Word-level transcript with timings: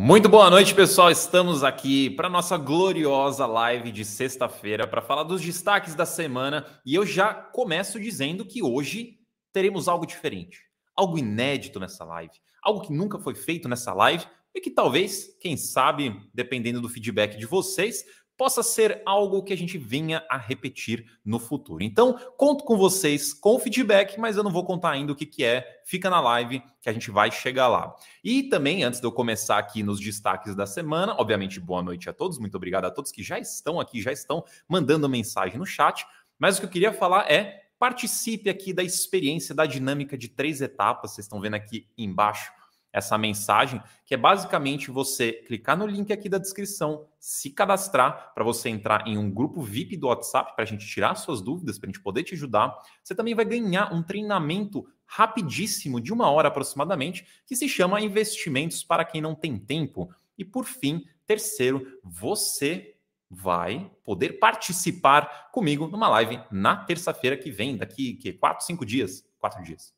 Muito 0.00 0.28
boa 0.28 0.48
noite, 0.48 0.76
pessoal. 0.76 1.10
Estamos 1.10 1.64
aqui 1.64 2.08
para 2.08 2.28
nossa 2.28 2.56
gloriosa 2.56 3.44
live 3.46 3.90
de 3.90 4.04
sexta-feira 4.04 4.86
para 4.86 5.02
falar 5.02 5.24
dos 5.24 5.42
destaques 5.42 5.96
da 5.96 6.06
semana 6.06 6.64
e 6.86 6.94
eu 6.94 7.04
já 7.04 7.34
começo 7.34 7.98
dizendo 7.98 8.46
que 8.46 8.62
hoje 8.62 9.18
teremos 9.52 9.88
algo 9.88 10.06
diferente, 10.06 10.60
algo 10.94 11.18
inédito 11.18 11.80
nessa 11.80 12.04
live, 12.04 12.30
algo 12.62 12.82
que 12.82 12.92
nunca 12.92 13.18
foi 13.18 13.34
feito 13.34 13.68
nessa 13.68 13.92
live 13.92 14.24
e 14.54 14.60
que 14.60 14.70
talvez, 14.70 15.36
quem 15.40 15.56
sabe, 15.56 16.14
dependendo 16.32 16.80
do 16.80 16.88
feedback 16.88 17.36
de 17.36 17.44
vocês, 17.44 18.04
possa 18.38 18.62
ser 18.62 19.02
algo 19.04 19.42
que 19.42 19.52
a 19.52 19.56
gente 19.56 19.76
venha 19.76 20.24
a 20.30 20.38
repetir 20.38 21.04
no 21.24 21.40
futuro. 21.40 21.82
Então, 21.82 22.16
conto 22.36 22.62
com 22.62 22.78
vocês 22.78 23.34
com 23.34 23.58
feedback, 23.58 24.18
mas 24.18 24.36
eu 24.36 24.44
não 24.44 24.52
vou 24.52 24.64
contar 24.64 24.92
ainda 24.92 25.12
o 25.12 25.16
que, 25.16 25.26
que 25.26 25.44
é. 25.44 25.80
Fica 25.84 26.08
na 26.08 26.20
live 26.20 26.62
que 26.80 26.88
a 26.88 26.92
gente 26.92 27.10
vai 27.10 27.32
chegar 27.32 27.66
lá. 27.66 27.96
E 28.22 28.44
também, 28.44 28.84
antes 28.84 29.00
de 29.00 29.06
eu 29.06 29.10
começar 29.10 29.58
aqui 29.58 29.82
nos 29.82 29.98
destaques 29.98 30.54
da 30.54 30.66
semana, 30.66 31.16
obviamente, 31.18 31.58
boa 31.58 31.82
noite 31.82 32.08
a 32.08 32.12
todos. 32.12 32.38
Muito 32.38 32.54
obrigado 32.56 32.84
a 32.84 32.90
todos 32.92 33.10
que 33.10 33.24
já 33.24 33.40
estão 33.40 33.80
aqui, 33.80 34.00
já 34.00 34.12
estão 34.12 34.44
mandando 34.68 35.08
mensagem 35.08 35.58
no 35.58 35.66
chat. 35.66 36.06
Mas 36.38 36.56
o 36.56 36.60
que 36.60 36.66
eu 36.66 36.70
queria 36.70 36.92
falar 36.92 37.28
é 37.28 37.64
participe 37.76 38.48
aqui 38.48 38.72
da 38.72 38.84
experiência 38.84 39.52
da 39.52 39.66
dinâmica 39.66 40.16
de 40.16 40.28
três 40.28 40.60
etapas. 40.60 41.10
Vocês 41.10 41.24
estão 41.24 41.40
vendo 41.40 41.54
aqui 41.54 41.88
embaixo 41.98 42.52
essa 42.92 43.18
mensagem, 43.18 43.82
que 44.04 44.14
é 44.14 44.16
basicamente 44.16 44.90
você 44.90 45.32
clicar 45.32 45.76
no 45.76 45.86
link 45.86 46.12
aqui 46.12 46.28
da 46.28 46.38
descrição, 46.38 47.06
se 47.18 47.50
cadastrar 47.50 48.32
para 48.34 48.44
você 48.44 48.68
entrar 48.68 49.06
em 49.06 49.18
um 49.18 49.30
grupo 49.30 49.60
VIP 49.60 49.96
do 49.96 50.08
WhatsApp 50.08 50.54
para 50.54 50.64
a 50.64 50.66
gente 50.66 50.86
tirar 50.86 51.14
suas 51.14 51.40
dúvidas, 51.40 51.78
para 51.78 51.88
a 51.88 51.92
gente 51.92 52.02
poder 52.02 52.24
te 52.24 52.34
ajudar. 52.34 52.76
Você 53.02 53.14
também 53.14 53.34
vai 53.34 53.44
ganhar 53.44 53.92
um 53.92 54.02
treinamento 54.02 54.86
rapidíssimo, 55.06 56.00
de 56.00 56.12
uma 56.12 56.30
hora 56.30 56.48
aproximadamente, 56.48 57.26
que 57.46 57.56
se 57.56 57.68
chama 57.68 58.00
Investimentos 58.00 58.84
para 58.84 59.04
quem 59.04 59.20
não 59.20 59.34
tem 59.34 59.58
tempo. 59.58 60.10
E 60.36 60.44
por 60.44 60.64
fim, 60.64 61.04
terceiro, 61.26 62.00
você 62.02 62.94
vai 63.30 63.90
poder 64.04 64.38
participar 64.38 65.50
comigo 65.52 65.86
numa 65.86 66.08
live 66.08 66.40
na 66.50 66.76
terça-feira 66.76 67.36
que 67.36 67.50
vem, 67.50 67.76
daqui 67.76 68.14
que 68.14 68.32
quatro, 68.32 68.64
cinco 68.64 68.86
dias, 68.86 69.24
quatro 69.38 69.62
dias 69.62 69.97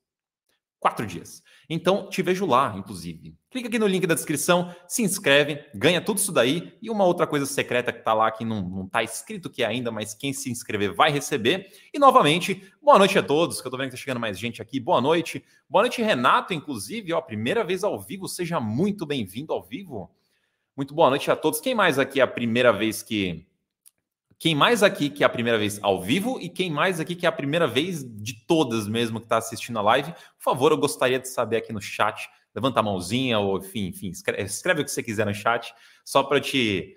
quatro 0.80 1.06
dias. 1.06 1.42
Então, 1.68 2.08
te 2.08 2.22
vejo 2.22 2.46
lá, 2.46 2.74
inclusive. 2.76 3.36
Clica 3.50 3.68
aqui 3.68 3.78
no 3.78 3.86
link 3.86 4.06
da 4.06 4.14
descrição, 4.14 4.74
se 4.88 5.02
inscreve, 5.02 5.64
ganha 5.74 6.00
tudo 6.00 6.18
isso 6.18 6.32
daí 6.32 6.76
e 6.82 6.90
uma 6.90 7.04
outra 7.04 7.26
coisa 7.26 7.46
secreta 7.46 7.92
que 7.92 8.00
está 8.00 8.14
lá 8.14 8.30
que 8.30 8.44
não 8.44 8.86
está 8.86 9.02
escrito 9.02 9.50
que 9.50 9.62
é 9.62 9.66
ainda, 9.66 9.92
mas 9.92 10.14
quem 10.14 10.32
se 10.32 10.50
inscrever 10.50 10.92
vai 10.94 11.12
receber. 11.12 11.70
E 11.94 11.98
novamente, 11.98 12.72
boa 12.82 12.98
noite 12.98 13.18
a 13.18 13.22
todos, 13.22 13.60
que 13.60 13.66
eu 13.66 13.68
estou 13.68 13.78
vendo 13.78 13.90
que 13.90 13.94
está 13.94 14.02
chegando 14.02 14.20
mais 14.20 14.38
gente 14.38 14.62
aqui. 14.62 14.80
Boa 14.80 15.00
noite. 15.00 15.44
Boa 15.68 15.82
noite, 15.82 16.02
Renato, 16.02 16.54
inclusive, 16.54 17.12
ó, 17.12 17.20
primeira 17.20 17.62
vez 17.62 17.84
ao 17.84 18.00
vivo, 18.00 18.26
seja 18.26 18.58
muito 18.58 19.04
bem-vindo 19.06 19.52
ao 19.52 19.62
vivo. 19.62 20.10
Muito 20.76 20.94
boa 20.94 21.10
noite 21.10 21.30
a 21.30 21.36
todos. 21.36 21.60
Quem 21.60 21.74
mais 21.74 21.98
aqui 21.98 22.20
é 22.20 22.22
a 22.22 22.26
primeira 22.26 22.72
vez 22.72 23.02
que 23.02 23.46
quem 24.40 24.54
mais 24.54 24.82
aqui 24.82 25.10
que 25.10 25.22
é 25.22 25.26
a 25.26 25.28
primeira 25.28 25.58
vez 25.58 25.78
ao 25.82 26.00
vivo 26.00 26.40
e 26.40 26.48
quem 26.48 26.70
mais 26.70 26.98
aqui 26.98 27.14
que 27.14 27.26
é 27.26 27.28
a 27.28 27.32
primeira 27.32 27.66
vez 27.66 28.02
de 28.02 28.32
todas 28.46 28.88
mesmo 28.88 29.20
que 29.20 29.26
está 29.26 29.36
assistindo 29.36 29.78
a 29.78 29.82
live, 29.82 30.12
por 30.12 30.42
favor, 30.42 30.72
eu 30.72 30.78
gostaria 30.78 31.18
de 31.18 31.28
saber 31.28 31.58
aqui 31.58 31.74
no 31.74 31.80
chat. 31.80 32.26
Levanta 32.54 32.80
a 32.80 32.82
mãozinha 32.82 33.38
ou 33.38 33.58
enfim, 33.58 33.88
enfim, 33.88 34.08
escreve, 34.08 34.42
escreve 34.42 34.80
o 34.80 34.84
que 34.84 34.90
você 34.90 35.02
quiser 35.02 35.26
no 35.26 35.34
chat, 35.34 35.74
só 36.02 36.22
para 36.22 36.40
te 36.40 36.96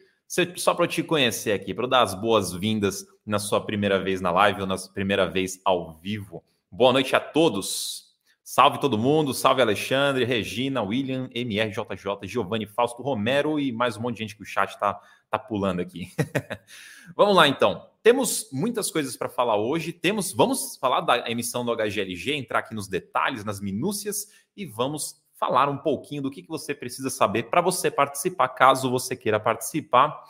só 0.55 0.73
para 0.73 0.87
te 0.87 1.03
conhecer 1.03 1.51
aqui, 1.51 1.73
para 1.73 1.85
dar 1.85 2.01
as 2.01 2.15
boas-vindas 2.15 3.05
na 3.25 3.37
sua 3.37 3.59
primeira 3.59 4.01
vez 4.01 4.21
na 4.21 4.31
live 4.31 4.61
ou 4.61 4.67
na 4.67 4.77
sua 4.77 4.93
primeira 4.93 5.29
vez 5.29 5.59
ao 5.65 5.99
vivo. 5.99 6.41
Boa 6.71 6.93
noite 6.93 7.13
a 7.13 7.19
todos. 7.19 8.02
Salve 8.55 8.79
todo 8.79 8.99
mundo, 8.99 9.33
salve 9.33 9.63
Alexandre, 9.63 10.25
Regina, 10.25 10.83
William, 10.83 11.27
MRJJ, 11.33 12.27
Giovanni, 12.27 12.67
Fausto, 12.67 13.01
Romero 13.01 13.59
e 13.59 13.71
mais 13.71 13.97
um 13.97 14.01
monte 14.01 14.17
de 14.17 14.19
gente 14.19 14.35
que 14.35 14.43
o 14.43 14.45
chat 14.45 14.69
está 14.69 15.01
tá 15.27 15.39
pulando 15.39 15.79
aqui. 15.79 16.13
vamos 17.17 17.35
lá 17.35 17.47
então. 17.47 17.89
Temos 18.03 18.49
muitas 18.53 18.91
coisas 18.91 19.17
para 19.17 19.27
falar 19.27 19.57
hoje. 19.57 19.91
Temos, 19.91 20.31
vamos 20.31 20.77
falar 20.77 21.01
da 21.01 21.31
emissão 21.31 21.65
do 21.65 21.75
HGLG, 21.75 22.35
entrar 22.35 22.59
aqui 22.59 22.75
nos 22.75 22.87
detalhes, 22.87 23.43
nas 23.43 23.59
minúcias 23.59 24.27
e 24.55 24.67
vamos 24.67 25.19
falar 25.33 25.67
um 25.67 25.77
pouquinho 25.79 26.21
do 26.21 26.29
que, 26.29 26.43
que 26.43 26.47
você 26.47 26.75
precisa 26.75 27.09
saber 27.09 27.49
para 27.49 27.59
você 27.59 27.89
participar, 27.89 28.49
caso 28.49 28.87
você 28.87 29.15
queira 29.15 29.39
participar. 29.39 30.23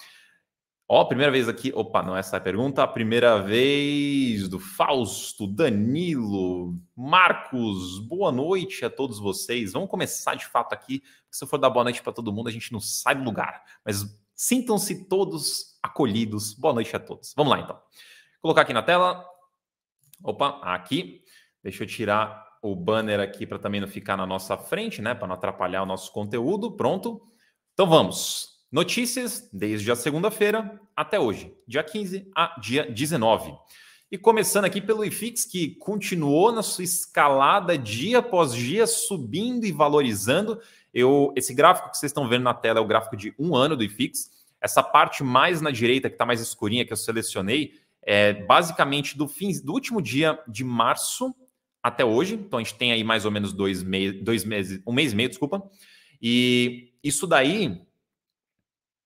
Ó, 0.87 1.01
oh, 1.01 1.07
primeira 1.07 1.31
vez 1.31 1.47
aqui. 1.47 1.71
Opa, 1.73 2.03
não 2.03 2.15
é 2.15 2.19
essa 2.19 2.37
a 2.37 2.41
pergunta. 2.41 2.85
Primeira 2.87 3.41
vez 3.41 4.47
do 4.47 4.59
Fausto, 4.59 5.47
Danilo, 5.47 6.75
Marcos. 6.95 7.99
Boa 7.99 8.31
noite 8.31 8.85
a 8.85 8.89
todos 8.89 9.19
vocês. 9.19 9.73
Vamos 9.73 9.89
começar 9.89 10.35
de 10.35 10.45
fato 10.45 10.73
aqui. 10.73 11.01
Se 11.31 11.43
eu 11.43 11.47
for 11.47 11.57
dar 11.57 11.69
boa 11.69 11.83
noite 11.83 12.03
para 12.03 12.13
todo 12.13 12.31
mundo, 12.33 12.49
a 12.49 12.51
gente 12.51 12.71
não 12.71 12.79
sai 12.79 13.15
do 13.15 13.23
lugar. 13.23 13.63
Mas 13.83 14.03
Sintam-se 14.35 15.05
todos 15.05 15.77
acolhidos. 15.81 16.53
Boa 16.53 16.73
noite 16.73 16.95
a 16.95 16.99
todos. 16.99 17.33
Vamos 17.35 17.53
lá, 17.53 17.59
então. 17.59 17.75
Vou 17.75 18.41
colocar 18.41 18.61
aqui 18.61 18.73
na 18.73 18.81
tela. 18.81 19.25
Opa, 20.23 20.59
aqui. 20.63 21.23
Deixa 21.61 21.83
eu 21.83 21.87
tirar 21.87 22.43
o 22.61 22.75
banner 22.75 23.19
aqui 23.19 23.45
para 23.45 23.59
também 23.59 23.79
não 23.79 23.87
ficar 23.87 24.17
na 24.17 24.25
nossa 24.25 24.57
frente, 24.57 25.01
né? 25.01 25.13
Para 25.13 25.27
não 25.27 25.35
atrapalhar 25.35 25.83
o 25.83 25.85
nosso 25.85 26.11
conteúdo. 26.11 26.71
Pronto. 26.71 27.21
Então 27.73 27.87
vamos. 27.87 28.52
Notícias 28.73 29.47
desde 29.53 29.91
a 29.91 29.95
segunda-feira 29.95 30.81
até 30.95 31.19
hoje, 31.19 31.53
dia 31.67 31.83
15 31.83 32.31
a 32.35 32.59
dia 32.59 32.91
19. 32.91 33.53
E 34.11 34.17
começando 34.17 34.65
aqui 34.65 34.81
pelo 34.81 35.05
IFIX, 35.05 35.45
que 35.45 35.75
continuou 35.75 36.51
na 36.51 36.63
sua 36.63 36.83
escalada 36.83 37.77
dia 37.77 38.17
após 38.17 38.51
dia, 38.51 38.87
subindo 38.87 39.63
e 39.67 39.71
valorizando. 39.71 40.59
Eu, 40.91 41.31
esse 41.35 41.53
gráfico 41.53 41.91
que 41.91 41.99
vocês 41.99 42.09
estão 42.09 42.27
vendo 42.27 42.41
na 42.41 42.53
tela 42.55 42.79
é 42.79 42.81
o 42.81 42.87
gráfico 42.87 43.15
de 43.15 43.31
um 43.37 43.55
ano 43.55 43.77
do 43.77 43.83
IFIX. 43.83 44.31
Essa 44.59 44.81
parte 44.81 45.23
mais 45.23 45.61
na 45.61 45.69
direita, 45.69 46.09
que 46.09 46.15
está 46.15 46.25
mais 46.25 46.41
escurinha, 46.41 46.83
que 46.83 46.91
eu 46.91 46.97
selecionei, 46.97 47.79
é 48.01 48.33
basicamente 48.33 49.15
do, 49.15 49.27
fim, 49.27 49.51
do 49.63 49.71
último 49.71 50.01
dia 50.01 50.39
de 50.47 50.63
março 50.63 51.31
até 51.83 52.03
hoje. 52.03 52.33
Então 52.33 52.57
a 52.57 52.63
gente 52.63 52.73
tem 52.73 52.91
aí 52.91 53.03
mais 53.03 53.23
ou 53.23 53.29
menos 53.29 53.53
dois, 53.53 53.83
dois 54.19 54.43
meses, 54.43 54.81
um 54.87 54.93
mês 54.93 55.13
e 55.13 55.15
meio, 55.15 55.29
desculpa. 55.29 55.61
E 56.19 56.91
isso 57.03 57.27
daí. 57.27 57.79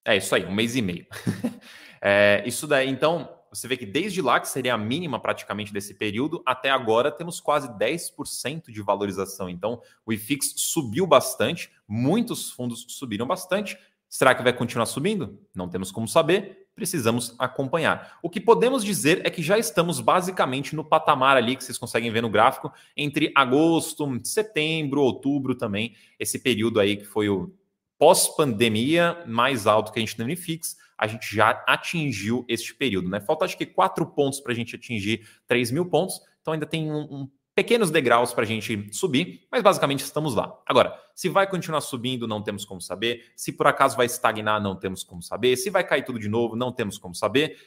É 0.08 0.16
isso 0.16 0.34
aí, 0.34 0.46
um 0.46 0.54
mês 0.54 0.74
e 0.74 0.82
meio. 0.82 1.06
é, 2.02 2.42
isso 2.46 2.66
daí, 2.66 2.90
então, 2.90 3.30
você 3.52 3.68
vê 3.68 3.76
que 3.76 3.86
desde 3.86 4.22
lá, 4.22 4.40
que 4.40 4.48
seria 4.48 4.74
a 4.74 4.78
mínima 4.78 5.20
praticamente 5.20 5.74
desse 5.74 5.94
período, 5.94 6.42
até 6.46 6.70
agora 6.70 7.12
temos 7.12 7.42
quase 7.42 7.68
10% 7.78 8.72
de 8.72 8.82
valorização. 8.82 9.50
Então, 9.50 9.82
o 10.06 10.14
IFIX 10.14 10.54
subiu 10.56 11.06
bastante, 11.06 11.70
muitos 11.86 12.50
fundos 12.52 12.86
subiram 12.88 13.28
bastante. 13.28 13.78
Será 14.08 14.34
que 14.34 14.42
vai 14.42 14.54
continuar 14.54 14.86
subindo? 14.86 15.38
Não 15.54 15.68
temos 15.68 15.92
como 15.92 16.08
saber, 16.08 16.70
precisamos 16.74 17.36
acompanhar. 17.38 18.18
O 18.24 18.30
que 18.30 18.40
podemos 18.40 18.86
dizer 18.86 19.26
é 19.26 19.30
que 19.30 19.42
já 19.42 19.58
estamos 19.58 20.00
basicamente 20.00 20.74
no 20.74 20.86
patamar 20.86 21.36
ali 21.36 21.58
que 21.58 21.66
vocês 21.66 21.78
conseguem 21.78 22.12
ver 22.12 22.22
no 22.22 22.30
gráfico, 22.30 22.72
entre 22.96 23.30
agosto, 23.36 24.08
setembro, 24.24 25.02
outubro 25.02 25.54
também, 25.54 25.98
esse 26.18 26.40
período 26.40 26.80
aí 26.80 26.96
que 26.96 27.04
foi 27.04 27.28
o 27.28 27.54
pós-pandemia 27.98 29.24
mais 29.26 29.68
alto 29.68 29.92
que 29.92 30.00
a 30.00 30.02
gente 30.02 30.18
no 30.20 30.30
IFIX 30.30 30.78
a 30.98 31.06
gente 31.06 31.34
já 31.34 31.64
atingiu 31.68 32.44
este 32.48 32.74
período. 32.74 33.08
Né? 33.08 33.20
Falta 33.20 33.46
acho 33.46 33.58
que 33.58 33.66
quatro 33.66 34.06
pontos 34.06 34.40
para 34.40 34.52
a 34.52 34.56
gente 34.56 34.76
atingir 34.76 35.28
3 35.46 35.70
mil 35.72 35.86
pontos, 35.86 36.20
então 36.42 36.54
ainda 36.54 36.66
tem 36.66 36.92
um, 36.92 37.02
um 37.02 37.30
pequenos 37.54 37.90
degraus 37.90 38.34
para 38.34 38.44
a 38.44 38.48
gente 38.48 38.90
subir, 38.92 39.48
mas 39.52 39.64
basicamente 39.64 40.04
estamos 40.04 40.36
lá. 40.36 40.56
Agora, 40.66 40.96
se 41.16 41.28
vai 41.28 41.50
continuar 41.50 41.82
subindo, 41.82 42.28
não 42.28 42.42
temos 42.42 42.64
como 42.64 42.80
saber. 42.80 43.32
Se 43.36 43.52
por 43.52 43.66
acaso 43.66 43.98
vai 43.98 44.06
estagnar, 44.06 44.62
não 44.62 44.76
temos 44.76 45.04
como 45.04 45.24
saber. 45.24 45.56
Se 45.58 45.70
vai 45.70 45.84
cair 45.84 46.04
tudo 46.04 46.20
de 46.20 46.30
novo, 46.30 46.56
não 46.56 46.72
temos 46.72 47.00
como 47.00 47.16
saber 47.16 47.58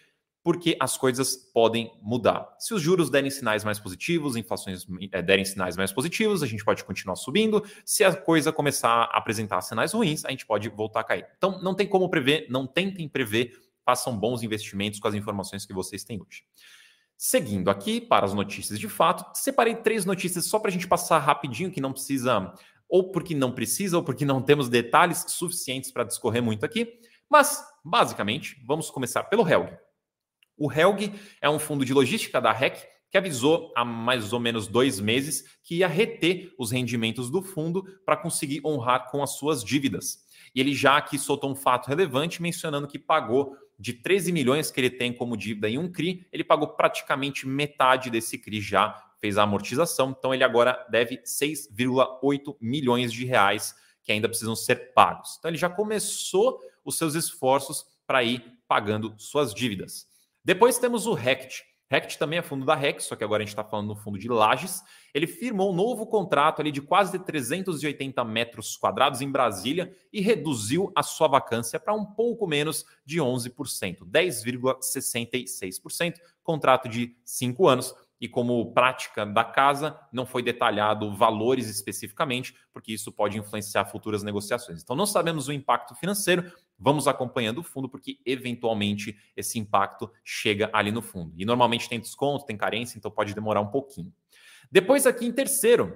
porque 0.43 0.77
as 0.81 0.97
coisas 0.97 1.37
podem 1.37 1.93
mudar. 2.03 2.55
Se 2.59 2.73
os 2.73 2.81
juros 2.81 3.11
derem 3.11 3.31
sinais 3.31 3.62
mais 3.62 3.78
positivos, 3.78 4.37
inflações 4.37 4.87
é, 5.12 5.21
derem 5.21 5.45
sinais 5.45 5.77
mais 5.77 5.93
positivos, 5.93 6.42
a 6.42 6.47
gente 6.47 6.65
pode 6.65 6.83
continuar 6.84 7.16
subindo. 7.16 7.63
Se 7.84 8.03
a 8.03 8.15
coisa 8.15 8.51
começar 8.51 8.89
a 8.89 9.19
apresentar 9.19 9.60
sinais 9.60 9.92
ruins, 9.92 10.25
a 10.25 10.31
gente 10.31 10.47
pode 10.47 10.69
voltar 10.71 11.01
a 11.01 11.04
cair. 11.04 11.27
Então, 11.37 11.60
não 11.63 11.75
tem 11.75 11.87
como 11.87 12.09
prever, 12.09 12.47
não 12.48 12.66
tentem 12.66 13.09
prever, 13.09 13.53
façam 13.84 14.16
bons 14.16 14.42
investimentos 14.42 14.98
com 14.98 15.09
as 15.09 15.15
informações 15.15 15.66
que 15.66 15.75
vocês 15.75 16.04
têm 16.04 16.21
hoje. 16.21 16.45
Seguindo 17.16 17.69
aqui 17.69 18.01
para 18.01 18.25
as 18.25 18.33
notícias 18.33 18.78
de 18.78 18.89
fato, 18.89 19.39
separei 19.39 19.75
três 19.75 20.07
notícias 20.07 20.47
só 20.47 20.59
para 20.59 20.71
a 20.71 20.72
gente 20.72 20.89
passar 20.89 21.19
rapidinho, 21.19 21.71
que 21.71 21.81
não 21.81 21.92
precisa, 21.92 22.54
ou 22.89 23.10
porque 23.10 23.34
não 23.34 23.53
precisa, 23.53 23.98
ou 23.98 24.03
porque 24.03 24.25
não 24.25 24.41
temos 24.41 24.71
detalhes 24.71 25.27
suficientes 25.28 25.92
para 25.92 26.04
discorrer 26.04 26.42
muito 26.42 26.65
aqui. 26.65 26.98
Mas, 27.28 27.63
basicamente, 27.84 28.65
vamos 28.66 28.91
começar 28.91 29.25
pelo 29.25 29.47
Helg. 29.47 29.71
O 30.60 30.71
Helg 30.71 31.18
é 31.41 31.48
um 31.48 31.59
fundo 31.59 31.86
de 31.86 31.95
logística 31.95 32.39
da 32.39 32.53
REC 32.53 32.86
que 33.10 33.16
avisou 33.16 33.72
há 33.74 33.83
mais 33.83 34.34
ou 34.34 34.39
menos 34.39 34.66
dois 34.66 35.01
meses 35.01 35.57
que 35.65 35.77
ia 35.77 35.89
reter 35.89 36.54
os 36.59 36.71
rendimentos 36.71 37.30
do 37.30 37.41
fundo 37.41 37.83
para 38.04 38.15
conseguir 38.15 38.60
honrar 38.62 39.10
com 39.10 39.22
as 39.22 39.30
suas 39.39 39.65
dívidas. 39.65 40.18
E 40.54 40.60
ele 40.60 40.74
já 40.74 40.98
aqui 40.98 41.18
soltou 41.18 41.51
um 41.51 41.54
fato 41.54 41.89
relevante 41.89 42.42
mencionando 42.42 42.86
que 42.86 42.98
pagou 42.98 43.57
de 43.78 43.95
13 43.95 44.33
milhões 44.33 44.71
que 44.71 44.78
ele 44.78 44.91
tem 44.91 45.15
como 45.15 45.34
dívida 45.34 45.66
em 45.66 45.78
um 45.78 45.91
CRI, 45.91 46.27
ele 46.30 46.45
pagou 46.45 46.68
praticamente 46.68 47.48
metade 47.48 48.10
desse 48.10 48.36
CRI 48.36 48.60
já, 48.60 49.03
fez 49.18 49.39
a 49.39 49.45
amortização, 49.45 50.15
então 50.16 50.34
ele 50.34 50.45
agora 50.45 50.86
deve 50.91 51.22
6,8 51.22 52.54
milhões 52.60 53.10
de 53.10 53.24
reais 53.24 53.74
que 54.03 54.13
ainda 54.13 54.28
precisam 54.28 54.54
ser 54.54 54.92
pagos. 54.92 55.36
Então 55.39 55.51
ele 55.51 55.56
já 55.56 55.71
começou 55.71 56.60
os 56.84 56.98
seus 56.98 57.15
esforços 57.15 57.86
para 58.06 58.22
ir 58.22 58.45
pagando 58.68 59.15
suas 59.16 59.54
dívidas. 59.54 60.10
Depois 60.51 60.79
temos 60.79 61.07
o 61.07 61.15
Rect. 61.15 61.63
Rect 61.89 62.19
também 62.19 62.41
é 62.41 62.43
fundo 62.43 62.67
da 62.67 62.75
REC, 62.75 63.01
só 63.01 63.15
que 63.15 63.23
agora 63.23 63.41
a 63.41 63.47
gente 63.47 63.53
está 63.53 63.63
falando 63.63 63.87
no 63.87 63.95
fundo 63.95 64.19
de 64.19 64.29
Lages. 64.29 64.83
Ele 65.15 65.29
firmou 65.29 65.71
um 65.71 65.77
novo 65.77 66.09
contrato 66.09 66.61
ali 66.61 66.73
de 66.73 66.83
quase 66.83 67.21
380 67.21 68.25
metros 68.25 68.77
quadrados 68.77 69.21
em 69.21 69.31
Brasília 69.31 69.97
e 70.13 70.21
reduziu 70.21 70.91
a 70.97 71.05
sua 71.05 71.29
vacância 71.29 71.79
para 71.79 71.95
um 71.95 72.05
pouco 72.05 72.49
menos 72.49 72.85
de 73.07 73.21
11%, 73.21 73.99
10,66%, 74.05 76.15
contrato 76.43 76.89
de 76.89 77.17
cinco 77.25 77.69
anos 77.69 77.95
e 78.21 78.29
como 78.29 78.75
prática 78.75 79.25
da 79.25 79.45
casa, 79.45 79.97
não 80.13 80.27
foi 80.27 80.43
detalhado 80.43 81.15
valores 81.15 81.69
especificamente, 81.69 82.57
porque 82.73 82.93
isso 82.93 83.13
pode 83.13 83.39
influenciar 83.39 83.87
futuras 83.87 84.25
negociações. 84.25 84.83
Então, 84.83 84.97
não 84.97 85.07
sabemos 85.07 85.47
o 85.47 85.53
impacto 85.53 85.95
financeiro, 85.95 86.53
vamos 86.80 87.06
acompanhando 87.06 87.59
o 87.59 87.62
fundo, 87.62 87.88
porque 87.88 88.18
eventualmente 88.24 89.16
esse 89.36 89.59
impacto 89.59 90.10
chega 90.24 90.71
ali 90.72 90.91
no 90.91 91.03
fundo. 91.03 91.34
E 91.36 91.44
normalmente 91.44 91.88
tem 91.88 92.00
desconto, 92.00 92.47
tem 92.47 92.56
carência, 92.56 92.97
então 92.97 93.10
pode 93.10 93.34
demorar 93.34 93.60
um 93.60 93.71
pouquinho. 93.71 94.12
Depois, 94.72 95.06
aqui 95.06 95.27
em 95.27 95.32
terceiro, 95.32 95.94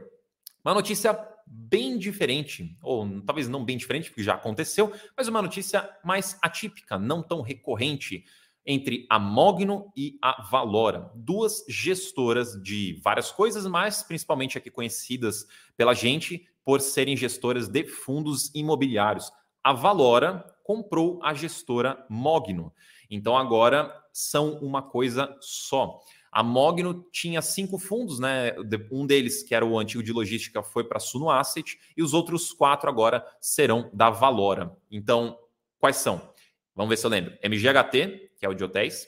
uma 0.65 0.75
notícia 0.75 1.19
bem 1.47 1.99
diferente, 1.99 2.77
ou 2.83 3.21
talvez 3.23 3.49
não 3.49 3.65
bem 3.65 3.77
diferente, 3.77 4.11
porque 4.11 4.23
já 4.23 4.35
aconteceu, 4.35 4.93
mas 5.17 5.29
uma 5.29 5.43
notícia 5.43 5.89
mais 6.05 6.39
atípica, 6.43 6.99
não 6.99 7.23
tão 7.23 7.41
recorrente 7.41 8.25
entre 8.67 9.07
a 9.11 9.19
Mogno 9.19 9.93
e 9.95 10.19
a 10.23 10.43
Valora, 10.51 11.11
duas 11.15 11.65
gestoras 11.69 12.61
de 12.63 12.99
várias 13.05 13.31
coisas, 13.31 13.67
mas 13.67 14.03
principalmente 14.03 14.57
aqui 14.57 14.71
conhecidas 14.71 15.47
pela 15.77 15.93
gente 15.93 16.49
por 16.65 16.81
serem 16.81 17.17
gestoras 17.17 17.69
de 17.69 17.85
fundos 17.85 18.51
imobiliários. 18.55 19.31
A 19.63 19.73
Valora 19.75 20.45
comprou 20.65 21.21
a 21.23 21.33
gestora 21.33 22.05
Mogno. 22.09 22.73
Então 23.09 23.37
agora 23.37 23.95
são 24.13 24.55
uma 24.59 24.83
coisa 24.83 25.37
só. 25.41 26.01
A 26.33 26.43
Mogno 26.43 27.07
tinha 27.13 27.41
cinco 27.41 27.79
fundos, 27.79 28.19
né? 28.19 28.53
Um 28.91 29.07
deles, 29.07 29.45
que 29.45 29.55
era 29.55 29.65
o 29.65 29.79
antigo 29.79 30.03
de 30.03 30.13
logística, 30.13 30.65
foi 30.65 30.83
para 30.83 30.97
a 30.97 31.01
Suno 31.01 31.31
Asset, 31.31 31.79
e 31.97 32.03
os 32.03 32.13
outros 32.13 32.53
quatro 32.53 32.91
agora 32.91 33.25
serão 33.41 33.89
da 33.95 34.11
Valora. 34.11 34.77
Então, 34.91 35.39
quais 35.79 35.99
são? 35.99 36.33
Vamos 36.75 36.91
ver 36.91 36.97
se 36.97 37.07
eu 37.07 37.11
lembro. 37.11 37.39
MGHT, 37.41 38.33
que 38.37 38.45
é 38.45 38.49
o 38.49 38.55
de 38.55 38.65
hotéis. 38.65 39.07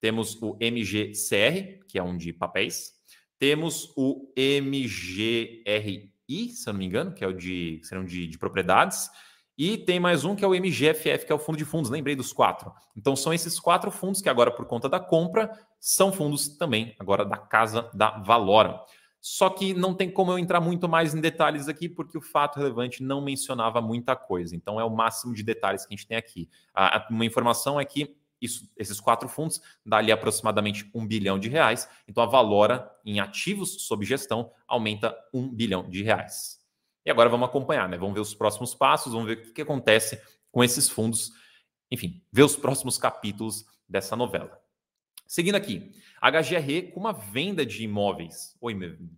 Temos 0.00 0.40
o 0.40 0.56
MGCR, 0.60 1.84
que 1.88 1.98
é 1.98 2.02
um 2.02 2.16
de 2.16 2.32
papéis. 2.32 2.92
Temos 3.40 3.92
o 3.96 4.32
MGRI, 4.36 6.12
se 6.28 6.68
eu 6.68 6.72
não 6.72 6.78
me 6.78 6.86
engano, 6.86 7.12
que 7.12 7.24
é 7.24 7.26
o 7.26 7.32
de, 7.32 7.80
serão 7.82 8.04
de, 8.04 8.28
de 8.28 8.38
propriedades. 8.38 9.10
E 9.58 9.76
tem 9.76 9.98
mais 9.98 10.24
um 10.24 10.36
que 10.36 10.44
é 10.44 10.46
o 10.46 10.54
MGFF, 10.54 11.26
que 11.26 11.32
é 11.32 11.34
o 11.34 11.38
fundo 11.38 11.58
de 11.58 11.64
fundos. 11.64 11.90
Lembrei 11.90 12.14
dos 12.14 12.32
quatro. 12.32 12.72
Então 12.96 13.16
são 13.16 13.34
esses 13.34 13.58
quatro 13.58 13.90
fundos 13.90 14.22
que 14.22 14.28
agora, 14.28 14.52
por 14.52 14.66
conta 14.66 14.88
da 14.88 15.00
compra, 15.00 15.50
são 15.80 16.12
fundos 16.12 16.48
também 16.56 16.94
agora 16.96 17.24
da 17.24 17.36
casa 17.36 17.90
da 17.92 18.18
Valora. 18.18 18.80
Só 19.20 19.50
que 19.50 19.74
não 19.74 19.92
tem 19.94 20.08
como 20.08 20.30
eu 20.30 20.38
entrar 20.38 20.60
muito 20.60 20.88
mais 20.88 21.12
em 21.12 21.20
detalhes 21.20 21.66
aqui, 21.68 21.88
porque 21.88 22.16
o 22.16 22.20
fato 22.20 22.56
relevante 22.56 23.02
não 23.02 23.20
mencionava 23.20 23.80
muita 23.80 24.14
coisa. 24.14 24.54
Então 24.54 24.78
é 24.78 24.84
o 24.84 24.94
máximo 24.94 25.34
de 25.34 25.42
detalhes 25.42 25.84
que 25.84 25.92
a 25.92 25.96
gente 25.96 26.06
tem 26.06 26.16
aqui. 26.16 26.48
uma 27.10 27.24
informação 27.24 27.80
é 27.80 27.84
que 27.84 28.16
isso, 28.40 28.70
esses 28.76 29.00
quatro 29.00 29.28
fundos 29.28 29.60
dá 29.84 29.96
ali 29.96 30.12
aproximadamente 30.12 30.88
um 30.94 31.04
bilhão 31.04 31.36
de 31.36 31.48
reais. 31.48 31.88
Então 32.06 32.22
a 32.22 32.26
Valora 32.26 32.88
em 33.04 33.18
ativos 33.18 33.82
sob 33.82 34.06
gestão 34.06 34.52
aumenta 34.68 35.16
um 35.34 35.48
bilhão 35.48 35.90
de 35.90 36.04
reais. 36.04 36.57
E 37.08 37.10
agora 37.10 37.30
vamos 37.30 37.48
acompanhar, 37.48 37.88
né? 37.88 37.96
Vamos 37.96 38.12
ver 38.12 38.20
os 38.20 38.34
próximos 38.34 38.74
passos, 38.74 39.14
vamos 39.14 39.26
ver 39.26 39.38
o 39.38 39.54
que 39.54 39.62
acontece 39.62 40.20
com 40.52 40.62
esses 40.62 40.90
fundos. 40.90 41.32
Enfim, 41.90 42.22
ver 42.30 42.42
os 42.42 42.54
próximos 42.54 42.98
capítulos 42.98 43.64
dessa 43.88 44.14
novela. 44.14 44.60
Seguindo 45.26 45.54
aqui, 45.54 45.90
HGRE 46.20 46.92
com 46.92 47.00
uma 47.00 47.14
venda 47.14 47.64
de 47.64 47.82
imóveis, 47.82 48.54
ou 48.60 48.68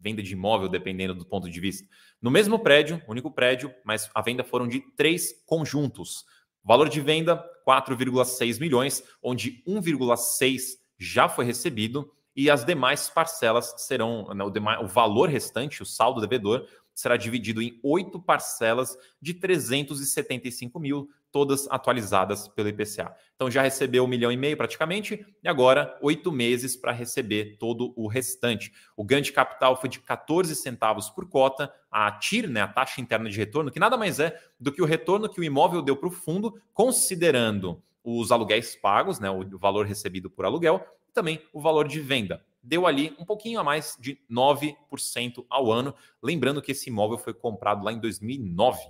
venda 0.00 0.22
de 0.22 0.32
imóvel, 0.32 0.68
dependendo 0.68 1.16
do 1.16 1.26
ponto 1.26 1.50
de 1.50 1.58
vista. 1.58 1.84
No 2.22 2.30
mesmo 2.30 2.60
prédio, 2.60 3.02
único 3.08 3.28
prédio, 3.28 3.74
mas 3.84 4.08
a 4.14 4.22
venda 4.22 4.44
foram 4.44 4.68
de 4.68 4.78
três 4.96 5.42
conjuntos. 5.44 6.24
Valor 6.62 6.88
de 6.88 7.00
venda, 7.00 7.44
4,6 7.66 8.60
milhões, 8.60 9.02
onde 9.20 9.64
1,6 9.66 10.78
já 10.96 11.28
foi 11.28 11.44
recebido 11.44 12.08
e 12.36 12.48
as 12.48 12.64
demais 12.64 13.10
parcelas 13.10 13.74
serão, 13.78 14.32
né, 14.34 14.44
o, 14.44 14.50
demais, 14.50 14.80
o 14.80 14.86
valor 14.86 15.28
restante, 15.28 15.82
o 15.82 15.86
saldo 15.86 16.20
devedor, 16.20 16.66
será 17.00 17.16
dividido 17.16 17.62
em 17.62 17.80
oito 17.82 18.20
parcelas 18.20 18.96
de 19.20 19.32
375 19.32 20.78
mil, 20.78 21.08
todas 21.32 21.66
atualizadas 21.70 22.46
pelo 22.48 22.68
IPCA. 22.68 23.14
Então 23.34 23.50
já 23.50 23.62
recebeu 23.62 24.04
um 24.04 24.08
milhão 24.08 24.30
e 24.30 24.36
meio 24.36 24.56
praticamente, 24.56 25.24
e 25.42 25.48
agora 25.48 25.96
oito 26.02 26.30
meses 26.30 26.76
para 26.76 26.92
receber 26.92 27.56
todo 27.58 27.94
o 27.96 28.06
restante. 28.06 28.72
O 28.96 29.04
ganho 29.04 29.22
de 29.22 29.32
capital 29.32 29.80
foi 29.80 29.88
de 29.88 30.00
14 30.00 30.54
centavos 30.54 31.08
por 31.08 31.28
cota, 31.28 31.72
a 31.90 32.10
TIR, 32.12 32.48
né, 32.48 32.60
a 32.60 32.68
taxa 32.68 33.00
interna 33.00 33.30
de 33.30 33.36
retorno, 33.38 33.70
que 33.70 33.80
nada 33.80 33.96
mais 33.96 34.20
é 34.20 34.38
do 34.58 34.70
que 34.70 34.82
o 34.82 34.86
retorno 34.86 35.28
que 35.28 35.40
o 35.40 35.44
imóvel 35.44 35.82
deu 35.82 35.96
para 35.96 36.08
o 36.08 36.12
fundo, 36.12 36.60
considerando 36.74 37.82
os 38.04 38.30
aluguéis 38.30 38.76
pagos, 38.76 39.18
né, 39.18 39.30
o 39.30 39.58
valor 39.58 39.86
recebido 39.86 40.30
por 40.30 40.44
aluguel, 40.44 40.84
e 41.08 41.12
também 41.12 41.40
o 41.52 41.60
valor 41.60 41.88
de 41.88 42.00
venda 42.00 42.44
deu 42.62 42.86
ali 42.86 43.14
um 43.18 43.24
pouquinho 43.24 43.60
a 43.60 43.64
mais 43.64 43.96
de 44.00 44.18
9% 44.30 45.44
ao 45.48 45.72
ano. 45.72 45.94
Lembrando 46.22 46.62
que 46.62 46.72
esse 46.72 46.90
imóvel 46.90 47.18
foi 47.18 47.34
comprado 47.34 47.84
lá 47.84 47.92
em 47.92 47.98
2009. 47.98 48.80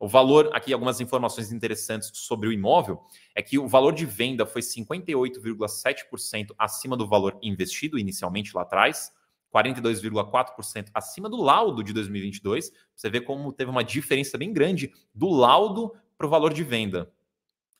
O 0.00 0.08
valor, 0.08 0.50
aqui 0.52 0.72
algumas 0.72 1.00
informações 1.00 1.52
interessantes 1.52 2.10
sobre 2.12 2.48
o 2.48 2.52
imóvel, 2.52 3.00
é 3.34 3.42
que 3.42 3.58
o 3.58 3.68
valor 3.68 3.94
de 3.94 4.04
venda 4.04 4.44
foi 4.44 4.60
58,7% 4.60 6.54
acima 6.58 6.96
do 6.96 7.06
valor 7.06 7.38
investido 7.40 7.98
inicialmente 7.98 8.54
lá 8.54 8.62
atrás, 8.62 9.12
42,4% 9.54 10.88
acima 10.92 11.28
do 11.28 11.40
laudo 11.40 11.82
de 11.82 11.92
2022. 11.92 12.72
Você 12.94 13.08
vê 13.08 13.20
como 13.20 13.52
teve 13.52 13.70
uma 13.70 13.84
diferença 13.84 14.36
bem 14.36 14.52
grande 14.52 14.92
do 15.14 15.30
laudo 15.30 15.94
para 16.18 16.26
o 16.26 16.30
valor 16.30 16.52
de 16.52 16.64
venda. 16.64 17.10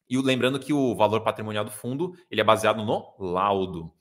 E 0.09 0.17
lembrando 0.17 0.61
que 0.61 0.73
o 0.73 0.95
valor 0.95 1.23
patrimonial 1.23 1.65
do 1.65 1.71
fundo 1.71 2.17
ele 2.31 2.41
é 2.41 2.45
baseado 2.45 2.85
no 2.85 3.15
laudo. 3.19 3.93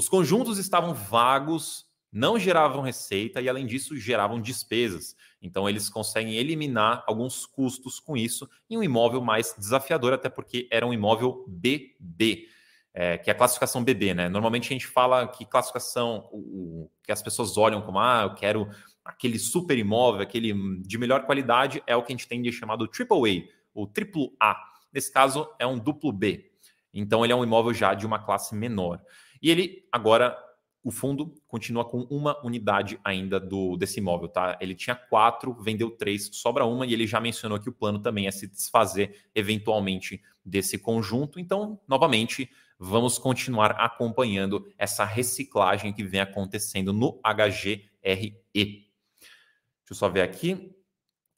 Os 0.00 0.08
conjuntos 0.08 0.56
estavam 0.56 0.94
vagos, 0.94 1.84
não 2.10 2.38
geravam 2.38 2.80
receita 2.80 3.38
e, 3.38 3.50
além 3.50 3.66
disso, 3.66 3.98
geravam 3.98 4.40
despesas. 4.40 5.14
Então, 5.42 5.68
eles 5.68 5.90
conseguem 5.90 6.36
eliminar 6.36 7.04
alguns 7.06 7.44
custos 7.44 8.00
com 8.00 8.16
isso 8.16 8.48
em 8.70 8.78
um 8.78 8.82
imóvel 8.82 9.20
mais 9.20 9.54
desafiador, 9.58 10.14
até 10.14 10.30
porque 10.30 10.66
era 10.72 10.86
um 10.86 10.94
imóvel 10.94 11.44
BB, 11.46 12.46
é, 12.94 13.18
que 13.18 13.28
é 13.28 13.34
a 13.34 13.36
classificação 13.36 13.84
BB, 13.84 14.14
né? 14.14 14.30
Normalmente 14.30 14.70
a 14.70 14.72
gente 14.72 14.86
fala 14.86 15.28
que 15.28 15.44
classificação, 15.44 16.30
o, 16.32 16.38
o, 16.38 16.90
que 17.02 17.12
as 17.12 17.22
pessoas 17.22 17.58
olham 17.58 17.82
como, 17.82 17.98
ah, 17.98 18.22
eu 18.22 18.34
quero 18.34 18.70
aquele 19.04 19.38
super 19.38 19.76
imóvel, 19.76 20.22
aquele 20.22 20.54
de 20.80 20.96
melhor 20.96 21.26
qualidade, 21.26 21.82
é 21.86 21.94
o 21.94 22.02
que 22.02 22.10
a 22.10 22.16
gente 22.16 22.26
tem 22.26 22.40
de 22.40 22.50
chamado 22.50 22.86
AAA, 22.88 23.44
o 23.74 23.86
triplo 23.86 24.34
A. 24.40 24.56
Nesse 24.90 25.12
caso, 25.12 25.46
é 25.58 25.66
um 25.66 25.78
duplo 25.78 26.10
B. 26.10 26.50
Então, 26.90 27.22
ele 27.22 27.34
é 27.34 27.36
um 27.36 27.44
imóvel 27.44 27.74
já 27.74 27.92
de 27.92 28.06
uma 28.06 28.18
classe 28.18 28.54
menor. 28.54 28.98
E 29.42 29.50
ele 29.50 29.86
agora 29.90 30.36
o 30.82 30.90
fundo 30.90 31.34
continua 31.46 31.84
com 31.84 32.02
uma 32.04 32.42
unidade 32.44 32.98
ainda 33.04 33.38
do 33.38 33.76
desse 33.76 34.00
imóvel, 34.00 34.28
tá? 34.28 34.56
Ele 34.60 34.74
tinha 34.74 34.94
quatro, 34.94 35.54
vendeu 35.54 35.90
três, 35.90 36.30
sobra 36.32 36.64
uma 36.64 36.86
e 36.86 36.94
ele 36.94 37.06
já 37.06 37.20
mencionou 37.20 37.60
que 37.60 37.68
o 37.68 37.72
plano 37.72 37.98
também 37.98 38.26
é 38.26 38.30
se 38.30 38.46
desfazer 38.46 39.28
eventualmente 39.34 40.22
desse 40.44 40.78
conjunto. 40.78 41.38
Então, 41.38 41.78
novamente, 41.86 42.50
vamos 42.78 43.18
continuar 43.18 43.72
acompanhando 43.72 44.66
essa 44.78 45.04
reciclagem 45.04 45.92
que 45.92 46.02
vem 46.02 46.20
acontecendo 46.20 46.92
no 46.94 47.20
HGRE. 47.22 48.40
Deixa 48.54 49.90
eu 49.90 49.96
só 49.96 50.08
ver 50.08 50.22
aqui. 50.22 50.74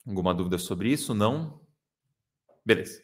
Alguma 0.07 0.33
dúvida 0.33 0.57
sobre 0.57 0.89
isso? 0.89 1.13
Não? 1.13 1.61
Beleza. 2.65 3.03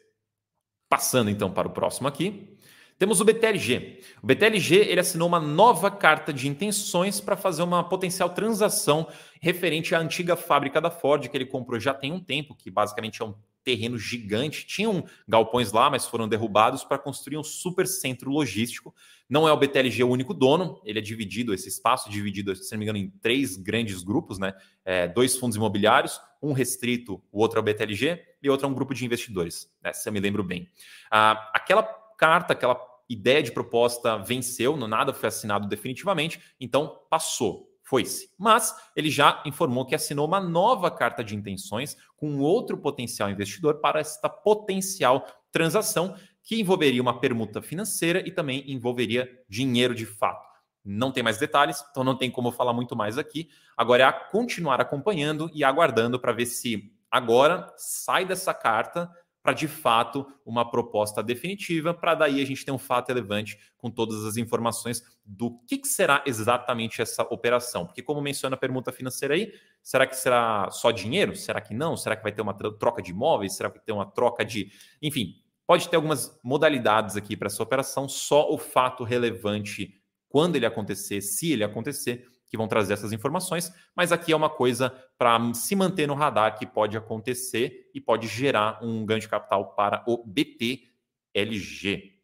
Passando 0.88 1.29
então 1.29 1.51
para 1.51 1.68
o 1.68 1.72
próximo 1.72 2.08
aqui. 2.08 2.58
Temos 3.00 3.22
o 3.22 3.24
BTLG. 3.24 4.01
O 4.22 4.27
BTLG 4.27 4.75
ele 4.75 5.00
assinou 5.00 5.25
uma 5.25 5.39
nova 5.39 5.89
carta 5.89 6.34
de 6.34 6.50
intenções 6.50 7.22
para 7.22 7.38
fazer 7.38 7.63
uma 7.63 7.82
potencial 7.82 8.29
transação 8.32 9.08
referente 9.39 9.96
à 9.96 10.00
antiga 10.00 10.36
fábrica 10.36 10.82
da 10.82 10.91
Ford 10.91 11.25
que 11.25 11.38
ele 11.38 11.46
comprou 11.46 11.79
já 11.79 11.94
tem 11.94 12.12
um 12.12 12.20
tempo, 12.20 12.53
que 12.53 12.70
basicamente 12.70 13.22
é 13.22 13.25
um 13.25 13.34
terreno 13.63 13.98
gigante. 13.98 14.68
Tinham 14.68 15.06
galpões 15.25 15.72
lá, 15.72 15.89
mas 15.89 16.08
foram 16.08 16.27
derrubados 16.27 16.84
para 16.84 17.00
construir 17.00 17.38
um 17.38 17.44
super 17.44 17.88
centro 17.88 18.29
logístico. 18.29 18.94
Não 19.29 19.48
é 19.48 19.53
o 19.53 19.58
BTLG 19.58 20.03
o 20.03 20.10
único 20.10 20.34
dono, 20.34 20.82
ele 20.84 21.00
é 21.00 21.01
dividido, 21.01 21.53
esse 21.53 21.70
espaço 21.70 22.10
é 22.10 22.12
dividido, 22.12 22.53
se 22.53 22.70
não 22.74 22.79
me 22.79 22.84
engano, 22.84 23.00
em 23.00 23.10
três 23.22 23.56
grandes 23.56 24.03
grupos, 24.03 24.38
né? 24.38 24.53
É, 24.84 25.08
dois 25.08 25.38
fundos 25.38 25.56
imobiliários, 25.56 26.20
um 26.41 26.51
restrito, 26.51 27.24
o 27.32 27.39
outro 27.39 27.60
é 27.60 27.62
o 27.62 27.63
BTLG 27.63 28.22
e 28.44 28.50
outro 28.50 28.68
é 28.68 28.70
um 28.70 28.74
grupo 28.74 28.94
de 28.94 29.06
investidores, 29.06 29.72
né? 29.82 29.94
se 29.94 30.10
eu 30.10 30.12
me 30.12 30.20
lembro 30.20 30.44
bem. 30.44 30.68
Ah, 31.10 31.50
aquela 31.53 31.84
carta, 32.20 32.51
aquela 32.51 32.88
ideia 33.10 33.42
de 33.42 33.51
proposta 33.51 34.18
venceu, 34.18 34.78
não 34.78 34.88
nada 34.88 35.12
foi 35.12 35.28
assinado 35.28 35.68
definitivamente, 35.68 36.39
então 36.60 37.01
passou. 37.10 37.68
foi-se. 37.82 38.30
Mas 38.38 38.75
ele 38.96 39.10
já 39.10 39.42
informou 39.48 39.84
que 39.84 39.96
assinou 39.96 40.28
uma 40.28 40.39
nova 40.39 40.92
carta 40.92 41.24
de 41.24 41.36
intenções 41.36 41.98
com 42.16 42.38
outro 42.38 42.78
potencial 42.78 43.32
investidor 43.32 43.80
para 43.80 44.00
esta 44.00 44.30
potencial 44.30 45.25
transação 45.51 46.16
que 46.44 46.60
envolveria 46.60 47.01
uma 47.01 47.20
permuta 47.20 47.62
financeira 47.62 48.20
e 48.28 48.32
também 48.32 48.63
envolveria 48.72 49.28
dinheiro 49.50 49.96
de 49.96 50.06
fato. 50.06 50.48
Não 50.86 51.12
tem 51.12 51.24
mais 51.24 51.38
detalhes, 51.38 51.84
então 51.89 52.04
não 52.04 52.16
tem 52.16 52.32
como 52.32 52.51
falar 52.51 52.74
muito 52.74 52.96
mais 52.96 53.18
aqui. 53.18 53.50
Agora 53.75 54.04
é 54.04 54.06
a 54.06 54.13
continuar 54.13 54.80
acompanhando 54.80 55.50
e 55.54 55.63
aguardando 55.63 56.20
para 56.20 56.32
ver 56.32 56.46
se 56.46 56.92
agora 57.12 57.72
sai 57.75 58.25
dessa 58.25 58.54
carta 58.54 59.10
para 59.41 59.53
de 59.53 59.67
fato 59.67 60.25
uma 60.46 60.69
proposta 60.69 61.24
definitiva, 61.24 61.93
para 61.93 62.15
daí 62.15 62.41
a 62.41 62.46
gente 62.46 62.65
ter 62.65 62.72
um 62.72 62.77
fato 62.77 63.08
relevante 63.08 63.58
com 63.77 63.89
todas 63.89 64.25
as 64.25 64.38
informações 64.38 65.01
do 65.25 65.60
que, 65.67 65.77
que, 65.77 65.88
será 65.88 66.24
exatamente 66.25 67.01
essa 67.01 67.24
operação. 67.24 67.86
Porque, 67.86 68.01
como 68.01 68.22
menciona 68.22 68.55
a 68.55 68.60
pergunta 68.60 68.91
financeira 68.91 69.36
aí, 69.36 69.53
será 69.81 70.05
que 70.05 70.15
será 70.15 70.69
só 70.72 70.91
dinheiro? 70.91 71.36
Será 71.36 71.62
que 71.62 71.74
não? 71.74 71.96
Será 71.96 72.15
que 72.15 72.24
vai 72.24 72.31
ter 72.31 72.41
uma 72.41 72.53
troca 72.53 73.01
de 73.01 73.12
imóveis? 73.12 73.55
Será 73.55 73.69
que 73.69 73.77
vai 73.77 73.86
ter 73.86 73.91
uma 73.93 74.05
troca 74.05 74.43
de. 74.43 74.72
Enfim, 75.01 75.36
pode 75.65 75.88
ter 75.88 75.96
algumas 75.96 76.38
modalidades 76.43 77.15
aqui 77.15 77.38
para 77.38 77.48
essa 77.48 77.63
operação, 77.63 78.10
só 78.10 78.51
o 78.51 78.58
fato 78.58 79.03
relevante 79.03 79.96
quando 80.27 80.55
ele 80.55 80.65
acontecer, 80.65 81.22
se 81.22 81.51
ele 81.51 81.63
acontecer, 81.63 82.27
que 82.50 82.58
vão 82.58 82.68
trazer 82.68 82.94
essas 82.94 83.13
informações, 83.13 83.72
mas 83.96 84.12
aqui 84.12 84.32
é 84.32 84.36
uma 84.36 84.50
coisa 84.50 84.89
para 85.18 85.53
se 85.53 85.75
manter 85.75 86.08
no 86.08 86.15
radar 86.15 86.58
que 86.58 86.65
pode 86.65 86.98
acontecer 86.98 87.89
e 87.94 88.01
pode 88.01 88.27
gerar 88.27 88.84
um 88.84 89.06
ganho 89.06 89.22
de 89.22 89.29
capital 89.29 89.75
para 89.75 90.03
o 90.08 90.24
BTLG. 90.25 92.20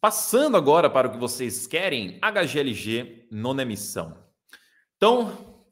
Passando 0.00 0.56
agora 0.56 0.90
para 0.90 1.08
o 1.08 1.12
que 1.12 1.18
vocês 1.18 1.66
querem, 1.66 2.18
HGLG 2.20 3.28
nona 3.30 3.62
emissão. 3.62 4.16
Então, 4.96 5.64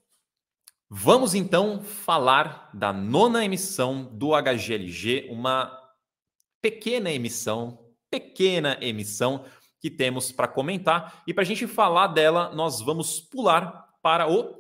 vamos 0.89 1.35
então 1.35 1.83
falar 1.83 2.71
da 2.73 2.93
nona 2.93 3.45
emissão 3.45 4.05
do 4.05 4.31
HGLG, 4.41 5.29
uma 5.31 5.77
pequena 6.61 7.11
emissão, 7.11 7.91
pequena 8.11 8.79
emissão, 8.81 9.45
que 9.81 9.91
temos 9.91 10.33
para 10.33 10.49
comentar. 10.49 11.23
E 11.27 11.33
para 11.33 11.43
a 11.43 11.47
gente 11.47 11.67
falar 11.67 12.09
dela, 12.09 12.55
nós 12.55 12.81
vamos 12.81 13.21
pular 13.21 13.87
para 14.03 14.31
o 14.31 14.55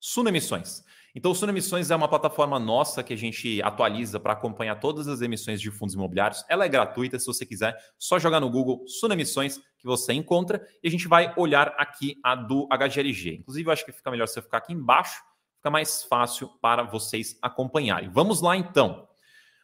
Suno 0.00 0.28
Emissões. 0.28 0.84
Então, 1.14 1.30
o 1.30 1.34
Suno 1.34 1.52
Emissões 1.52 1.90
é 1.90 1.96
uma 1.96 2.08
plataforma 2.08 2.58
nossa 2.58 3.02
que 3.02 3.12
a 3.12 3.16
gente 3.16 3.60
atualiza 3.62 4.18
para 4.18 4.32
acompanhar 4.32 4.76
todas 4.80 5.06
as 5.08 5.20
emissões 5.20 5.60
de 5.60 5.70
fundos 5.70 5.94
imobiliários. 5.94 6.42
Ela 6.48 6.64
é 6.64 6.68
gratuita, 6.68 7.18
se 7.18 7.26
você 7.26 7.44
quiser, 7.44 7.76
só 7.98 8.18
jogar 8.18 8.40
no 8.40 8.48
Google 8.48 8.82
Suno 8.88 9.12
Emissões 9.12 9.58
que 9.78 9.84
você 9.84 10.14
encontra 10.14 10.66
e 10.82 10.88
a 10.88 10.90
gente 10.90 11.06
vai 11.06 11.34
olhar 11.36 11.74
aqui 11.76 12.18
a 12.24 12.34
do 12.34 12.66
HGLG. 12.68 13.36
Inclusive, 13.40 13.68
eu 13.68 13.72
acho 13.72 13.84
que 13.84 13.92
fica 13.92 14.10
melhor 14.10 14.26
você 14.26 14.40
ficar 14.40 14.58
aqui 14.58 14.72
embaixo, 14.72 15.20
fica 15.56 15.70
mais 15.70 16.02
fácil 16.04 16.48
para 16.62 16.82
vocês 16.82 17.38
acompanharem. 17.42 18.08
Vamos 18.08 18.40
lá 18.40 18.56
então. 18.56 19.06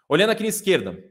Olhando 0.06 0.30
aqui 0.30 0.42
na 0.42 0.48
esquerda, 0.50 1.02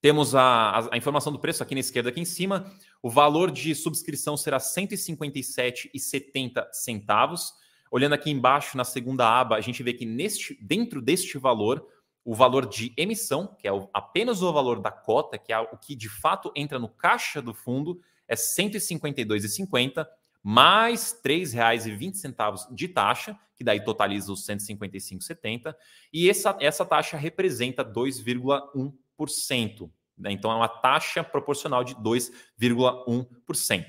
temos 0.00 0.34
a, 0.34 0.88
a, 0.92 0.96
informação 0.96 1.30
do 1.32 1.38
preço 1.38 1.62
aqui 1.62 1.74
na 1.74 1.80
esquerda, 1.80 2.08
aqui 2.10 2.20
em 2.20 2.24
cima. 2.24 2.72
O 3.02 3.10
valor 3.10 3.50
de 3.50 3.74
subscrição 3.74 4.36
será 4.36 4.58
R$ 4.58 4.64
157,70 4.64 6.68
centavos. 6.72 7.52
Olhando 7.90 8.14
aqui 8.14 8.30
embaixo 8.30 8.76
na 8.76 8.84
segunda 8.84 9.28
aba, 9.28 9.56
a 9.56 9.60
gente 9.60 9.82
vê 9.82 9.92
que 9.92 10.06
neste, 10.06 10.56
dentro 10.62 11.02
deste 11.02 11.36
valor, 11.38 11.84
o 12.24 12.32
valor 12.34 12.66
de 12.66 12.92
emissão, 12.96 13.56
que 13.58 13.66
é 13.66 13.72
o, 13.72 13.90
apenas 13.92 14.42
o 14.42 14.52
valor 14.52 14.80
da 14.80 14.92
cota, 14.92 15.38
que 15.38 15.52
é 15.52 15.58
o 15.58 15.76
que 15.76 15.96
de 15.96 16.08
fato 16.08 16.52
entra 16.54 16.78
no 16.78 16.88
caixa 16.88 17.42
do 17.42 17.52
fundo, 17.52 18.00
é 18.28 18.34
R$ 18.34 18.40
152,50 18.40 20.06
mais 20.42 21.20
R$ 21.24 21.44
3,20 21.44 22.72
de 22.72 22.88
taxa, 22.88 23.38
que 23.56 23.64
daí 23.64 23.82
totaliza 23.82 24.32
os 24.32 24.46
155,70, 24.46 25.74
e 26.12 26.30
essa, 26.30 26.56
essa 26.60 26.86
taxa 26.86 27.16
representa 27.16 27.84
2,1 27.84 28.92
né? 30.16 30.32
Então, 30.32 30.50
é 30.50 30.54
uma 30.54 30.68
taxa 30.68 31.22
proporcional 31.22 31.84
de 31.84 31.94
2,1%. 31.96 33.86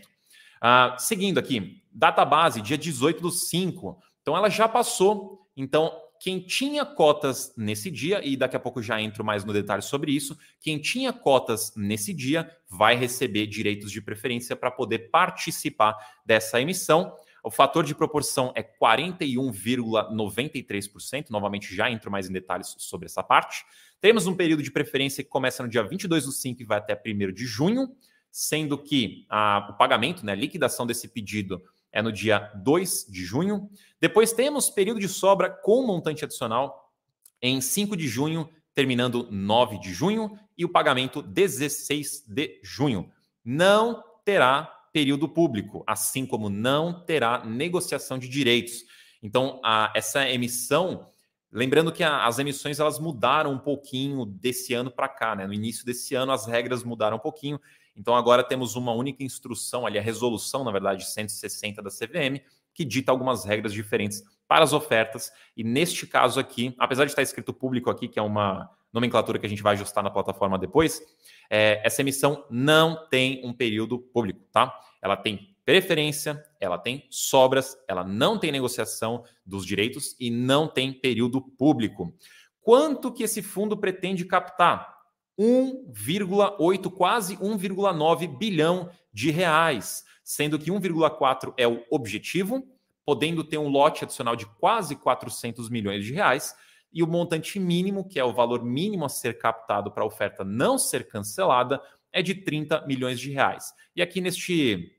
Ah, 0.61 0.95
seguindo 0.99 1.37
aqui, 1.37 1.81
database, 1.91 2.61
dia 2.61 2.77
18 2.77 3.21
do 3.21 3.31
5. 3.31 3.97
Então, 4.21 4.35
ela 4.35 4.49
já 4.49 4.67
passou. 4.67 5.47
Então, 5.55 5.91
quem 6.19 6.41
tinha 6.41 6.85
cotas 6.85 7.53
nesse 7.55 7.89
dia, 7.89 8.21
e 8.25 8.35
daqui 8.35 8.55
a 8.55 8.59
pouco 8.59 8.81
já 8.81 9.01
entro 9.01 9.23
mais 9.23 9.45
no 9.45 9.53
detalhe 9.53 9.81
sobre 9.81 10.11
isso, 10.11 10.37
quem 10.59 10.77
tinha 10.77 11.13
cotas 11.13 11.73
nesse 11.75 12.13
dia 12.13 12.49
vai 12.69 12.95
receber 12.95 13.47
direitos 13.47 13.89
de 13.89 14.01
preferência 14.01 14.55
para 14.55 14.69
poder 14.69 15.09
participar 15.09 15.95
dessa 16.25 16.59
emissão. 16.59 17.15
O 17.43 17.51
fator 17.51 17.83
de 17.83 17.95
proporção 17.95 18.53
é 18.55 18.63
41,93%. 18.63 21.29
Novamente, 21.29 21.75
já 21.75 21.89
entro 21.89 22.11
mais 22.11 22.29
em 22.29 22.33
detalhes 22.33 22.75
sobre 22.77 23.07
essa 23.07 23.23
parte. 23.23 23.65
Temos 24.01 24.27
um 24.27 24.35
período 24.35 24.61
de 24.63 24.71
preferência 24.71 25.23
que 25.23 25.29
começa 25.29 25.63
no 25.63 25.69
dia 25.69 25.83
22 25.83 26.25
do 26.25 26.31
5 26.31 26.61
e 26.61 26.65
vai 26.65 26.77
até 26.77 26.93
1 26.93 26.97
de 27.33 27.45
junho, 27.45 27.95
sendo 28.31 28.77
que 28.77 29.25
a, 29.29 29.69
o 29.71 29.77
pagamento, 29.77 30.25
né, 30.25 30.33
a 30.33 30.35
liquidação 30.35 30.85
desse 30.85 31.07
pedido 31.07 31.63
é 31.91 31.99
no 32.01 32.11
dia 32.11 32.51
2 32.55 33.07
de 33.09 33.23
junho. 33.23 33.69
Depois 33.99 34.31
temos 34.31 34.69
período 34.69 34.99
de 34.99 35.09
sobra 35.09 35.49
com 35.49 35.85
montante 35.85 36.23
adicional 36.23 36.93
em 37.41 37.59
5 37.61 37.97
de 37.97 38.07
junho, 38.07 38.49
terminando 38.73 39.27
9 39.31 39.79
de 39.79 39.93
junho, 39.93 40.37
e 40.57 40.65
o 40.65 40.69
pagamento 40.69 41.21
16 41.21 42.25
de 42.27 42.59
junho. 42.63 43.11
Não 43.43 44.03
terá 44.23 44.78
período 44.91 45.27
público, 45.27 45.83
assim 45.87 46.25
como 46.25 46.49
não 46.49 47.05
terá 47.05 47.43
negociação 47.45 48.17
de 48.17 48.27
direitos. 48.27 48.83
Então, 49.21 49.59
a, 49.63 49.91
essa 49.95 50.29
emissão 50.29 51.09
Lembrando 51.51 51.91
que 51.91 52.03
a, 52.03 52.25
as 52.27 52.37
emissões 52.37 52.79
elas 52.79 52.99
mudaram 52.99 53.51
um 53.51 53.57
pouquinho 53.57 54.23
desse 54.23 54.73
ano 54.73 54.91
para 54.91 55.09
cá, 55.09 55.35
né? 55.35 55.47
No 55.47 55.53
início 55.53 55.83
desse 55.83 56.13
ano 56.13 56.31
as 56.31 56.45
regras 56.45 56.83
mudaram 56.83 57.17
um 57.17 57.19
pouquinho. 57.19 57.59
Então 57.95 58.15
agora 58.15 58.43
temos 58.43 58.75
uma 58.75 58.93
única 58.93 59.23
instrução 59.23 59.85
ali, 59.85 59.97
a 59.97 60.01
resolução, 60.01 60.63
na 60.63 60.71
verdade, 60.71 61.09
160 61.09 61.81
da 61.81 61.89
CVM, 61.89 62.39
que 62.73 62.85
dita 62.85 63.11
algumas 63.11 63.45
regras 63.45 63.73
diferentes 63.73 64.23
para 64.47 64.63
as 64.63 64.73
ofertas. 64.73 65.31
E 65.57 65.63
neste 65.63 66.05
caso 66.05 66.39
aqui, 66.39 66.75
apesar 66.77 67.05
de 67.05 67.11
estar 67.11 67.23
escrito 67.23 67.51
público 67.51 67.89
aqui, 67.89 68.07
que 68.07 68.19
é 68.19 68.21
uma 68.21 68.69
nomenclatura 68.91 69.39
que 69.39 69.45
a 69.45 69.49
gente 69.49 69.63
vai 69.63 69.73
ajustar 69.73 70.03
na 70.03 70.09
plataforma 70.09 70.57
depois, 70.57 71.01
é, 71.49 71.81
essa 71.85 72.01
emissão 72.01 72.45
não 72.49 73.07
tem 73.09 73.41
um 73.45 73.53
período 73.53 73.99
público, 73.99 74.41
tá? 74.51 74.73
Ela 75.01 75.15
tem 75.15 75.55
preferência, 75.63 76.43
ela 76.59 76.77
tem 76.77 77.05
sobras, 77.11 77.77
ela 77.87 78.03
não 78.03 78.39
tem 78.39 78.51
negociação 78.51 79.23
dos 79.45 79.65
direitos 79.65 80.15
e 80.19 80.31
não 80.31 80.67
tem 80.67 80.91
período 80.91 81.41
público. 81.41 82.13
Quanto 82.59 83.11
que 83.11 83.23
esse 83.23 83.41
fundo 83.41 83.77
pretende 83.77 84.25
captar? 84.25 84.97
1,8, 85.39 86.91
quase 86.91 87.37
1,9 87.37 88.37
bilhão 88.37 88.89
de 89.13 89.31
reais, 89.31 90.03
sendo 90.23 90.59
que 90.59 90.69
1,4 90.69 91.53
é 91.55 91.67
o 91.67 91.83
objetivo, 91.89 92.67
podendo 93.05 93.43
ter 93.43 93.57
um 93.57 93.69
lote 93.69 94.03
adicional 94.03 94.35
de 94.35 94.45
quase 94.45 94.95
400 94.95 95.69
milhões 95.69 96.03
de 96.03 96.13
reais, 96.13 96.53
e 96.91 97.03
o 97.03 97.07
montante 97.07 97.59
mínimo, 97.59 98.07
que 98.07 98.19
é 98.19 98.23
o 98.23 98.33
valor 98.33 98.63
mínimo 98.63 99.05
a 99.05 99.09
ser 99.09 99.37
captado 99.37 99.91
para 99.91 100.03
a 100.03 100.07
oferta 100.07 100.43
não 100.43 100.77
ser 100.77 101.07
cancelada, 101.07 101.81
é 102.11 102.21
de 102.21 102.33
30 102.33 102.85
milhões 102.87 103.19
de 103.19 103.31
reais. 103.31 103.73
E 103.95 104.01
aqui 104.01 104.19
neste 104.19 104.95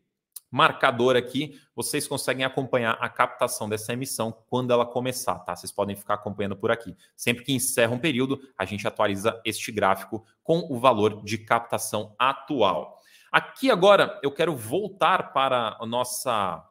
marcador 0.51 1.17
aqui, 1.17 1.61
vocês 1.75 2.09
conseguem 2.09 2.45
acompanhar 2.45 2.99
a 3.01 3.09
captação 3.09 3.69
dessa 3.69 3.93
emissão 3.93 4.33
quando 4.49 4.73
ela 4.73 4.85
começar, 4.85 5.39
tá? 5.41 5.55
Vocês 5.55 5.71
podem 5.71 5.95
ficar 5.95 6.15
acompanhando 6.15 6.57
por 6.57 6.71
aqui. 6.71 6.97
Sempre 7.17 7.45
que 7.45 7.53
encerra 7.53 7.93
um 7.93 7.99
período, 7.99 8.41
a 8.59 8.65
gente 8.65 8.87
atualiza 8.87 9.41
este 9.45 9.71
gráfico 9.71 10.25
com 10.43 10.67
o 10.69 10.79
valor 10.79 11.23
de 11.23 11.39
captação 11.39 12.15
atual. 12.19 13.01
Aqui 13.31 13.71
agora 13.71 14.19
eu 14.25 14.33
quero 14.33 14.57
voltar 14.57 15.33
para 15.33 15.77
a 15.81 15.87
nossa 15.87 16.69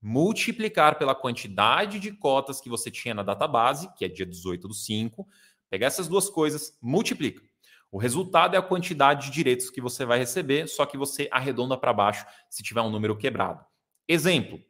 multiplicar 0.00 0.98
pela 0.98 1.14
quantidade 1.14 1.98
de 1.98 2.12
cotas 2.12 2.60
que 2.60 2.68
você 2.68 2.90
tinha 2.90 3.14
na 3.14 3.22
database, 3.22 3.92
que 3.94 4.04
é 4.04 4.08
dia 4.08 4.24
18 4.24 4.68
do 4.68 4.74
5, 4.74 5.26
pegar 5.68 5.86
essas 5.86 6.08
duas 6.08 6.30
coisas, 6.30 6.76
multiplica. 6.80 7.42
O 7.92 7.98
resultado 7.98 8.54
é 8.54 8.58
a 8.58 8.62
quantidade 8.62 9.26
de 9.26 9.32
direitos 9.32 9.68
que 9.68 9.80
você 9.80 10.04
vai 10.04 10.18
receber, 10.18 10.68
só 10.68 10.86
que 10.86 10.96
você 10.96 11.28
arredonda 11.30 11.76
para 11.76 11.92
baixo 11.92 12.24
se 12.48 12.62
tiver 12.62 12.80
um 12.80 12.90
número 12.90 13.16
quebrado. 13.16 13.64
Exemplo: 14.06 14.60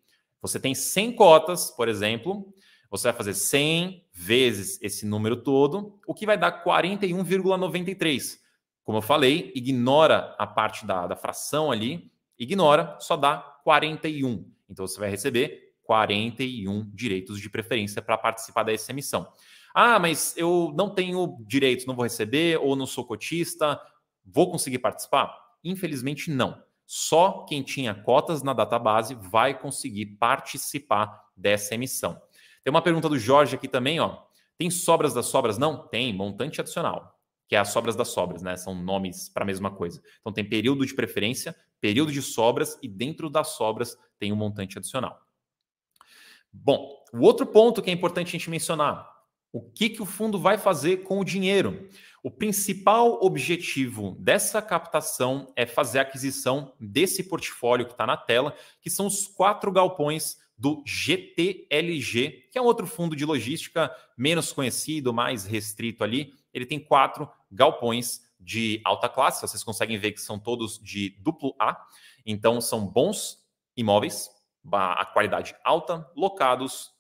você 0.41 0.59
tem 0.59 0.75
100 0.75 1.13
cotas, 1.13 1.71
por 1.71 1.87
exemplo, 1.87 2.53
você 2.91 3.09
vai 3.09 3.13
fazer 3.13 3.35
100 3.35 4.07
vezes 4.13 4.79
esse 4.83 5.07
número 5.07 5.37
todo, 5.37 6.01
o 6.07 6.15
que 6.15 6.27
vai 6.27 6.39
dar 6.39 6.65
41,93. 6.65 8.39
Como 8.83 8.99
eu 8.99 9.03
falei, 9.03 9.53
ignora 9.55 10.35
a 10.39 10.47
parte 10.47 10.87
da, 10.87 11.07
da 11.07 11.15
fração 11.15 11.71
ali, 11.71 12.11
ignora, 12.39 12.97
só 12.99 13.17
dá 13.17 13.37
41. 13.63 14.51
Então 14.71 14.87
você 14.87 14.99
vai 14.99 15.11
receber 15.11 15.75
41 15.83 16.89
direitos 16.95 17.41
de 17.41 17.51
preferência 17.51 18.01
para 18.01 18.17
participar 18.17 18.63
dessa 18.63 18.93
emissão. 18.93 19.27
Ah, 19.75 19.99
mas 19.99 20.35
eu 20.37 20.73
não 20.77 20.95
tenho 20.95 21.37
direitos, 21.47 21.87
não 21.87 21.95
vou 21.95 22.05
receber, 22.05 22.59
ou 22.59 22.77
não 22.77 22.87
sou 22.87 23.05
cotista, 23.05 23.81
vou 24.25 24.51
conseguir 24.51 24.79
participar? 24.79 25.37
Infelizmente, 25.65 26.31
não. 26.31 26.63
Só 26.87 27.45
quem 27.49 27.63
tinha 27.63 27.95
cotas 27.95 28.43
na 28.43 28.53
database 28.53 29.15
vai 29.15 29.59
conseguir 29.59 30.07
participar 30.07 31.29
dessa 31.37 31.75
emissão. 31.75 32.21
Tem 32.65 32.71
uma 32.71 32.83
pergunta 32.83 33.09
do 33.09 33.19
Jorge 33.19 33.55
aqui 33.55 33.69
também, 33.69 34.01
ó. 34.01 34.23
Tem 34.59 34.71
sobras 34.71 35.15
das 35.15 35.27
sobras? 35.27 35.57
Não, 35.57 35.89
tem, 35.89 36.13
montante 36.13 36.61
adicional, 36.61 37.20
que 37.51 37.57
é 37.57 37.59
as 37.59 37.71
sobras 37.71 37.97
das 37.97 38.07
sobras, 38.07 38.43
né? 38.43 38.57
São 38.57 38.77
nomes 38.77 39.29
para 39.29 39.43
a 39.43 39.47
mesma 39.47 39.73
coisa. 39.73 40.01
Então 40.21 40.33
tem 40.33 40.49
período 40.49 40.87
de 40.87 40.95
preferência, 40.95 41.53
período 41.81 42.13
de 42.13 42.23
sobras 42.23 42.79
e 42.81 42.87
dentro 42.87 43.29
das 43.29 43.49
sobras 43.57 43.99
tem 44.21 44.33
um 44.33 44.37
montante 44.37 44.79
adicional. 44.79 45.21
Bom, 46.53 47.05
o 47.13 47.23
outro 47.23 47.45
ponto 47.45 47.83
que 47.83 47.91
é 47.91 47.93
importante 47.93 48.29
a 48.29 48.31
gente 48.39 48.49
mencionar, 48.49 49.05
o 49.53 49.61
que, 49.61 49.91
que 49.91 50.01
o 50.01 50.07
fundo 50.07 50.39
vai 50.39 50.59
fazer 50.59 50.99
com 50.99 51.19
o 51.19 51.25
dinheiro? 51.25 51.89
O 52.23 52.31
principal 52.31 53.19
objetivo 53.21 54.17
dessa 54.21 54.63
captação 54.63 55.53
é 55.57 55.67
fazer 55.67 55.99
a 55.99 56.03
aquisição 56.03 56.73
desse 56.79 57.25
portfólio 57.25 57.87
que 57.87 57.93
está 57.93 58.07
na 58.07 58.17
tela, 58.17 58.55
que 58.81 58.89
são 58.89 59.09
os 59.09 59.27
quatro 59.27 59.73
galpões 59.73 60.39
do 60.57 60.85
GTLG, 60.87 62.49
que 62.53 62.59
é 62.59 62.63
um 62.63 62.67
outro 62.67 62.87
fundo 62.87 63.17
de 63.17 63.25
logística 63.25 63.91
menos 64.17 64.53
conhecido, 64.53 65.13
mais 65.13 65.45
restrito 65.45 66.05
ali. 66.05 66.33
Ele 66.55 66.67
tem 66.67 66.79
quatro 66.79 67.29
galpões 67.51 68.21
de 68.39 68.81
alta 68.85 69.09
classe, 69.09 69.43
vocês 69.43 69.63
conseguem 69.63 69.99
ver 69.99 70.13
que 70.13 70.21
são 70.21 70.39
todos 70.39 70.79
de 70.79 71.11
duplo 71.21 71.55
A, 71.59 71.87
então 72.25 72.61
são 72.61 72.87
bons 72.87 73.39
imóveis, 73.77 74.31
a 74.73 75.05
qualidade 75.07 75.55
alta, 75.65 76.09
locados. 76.17 76.91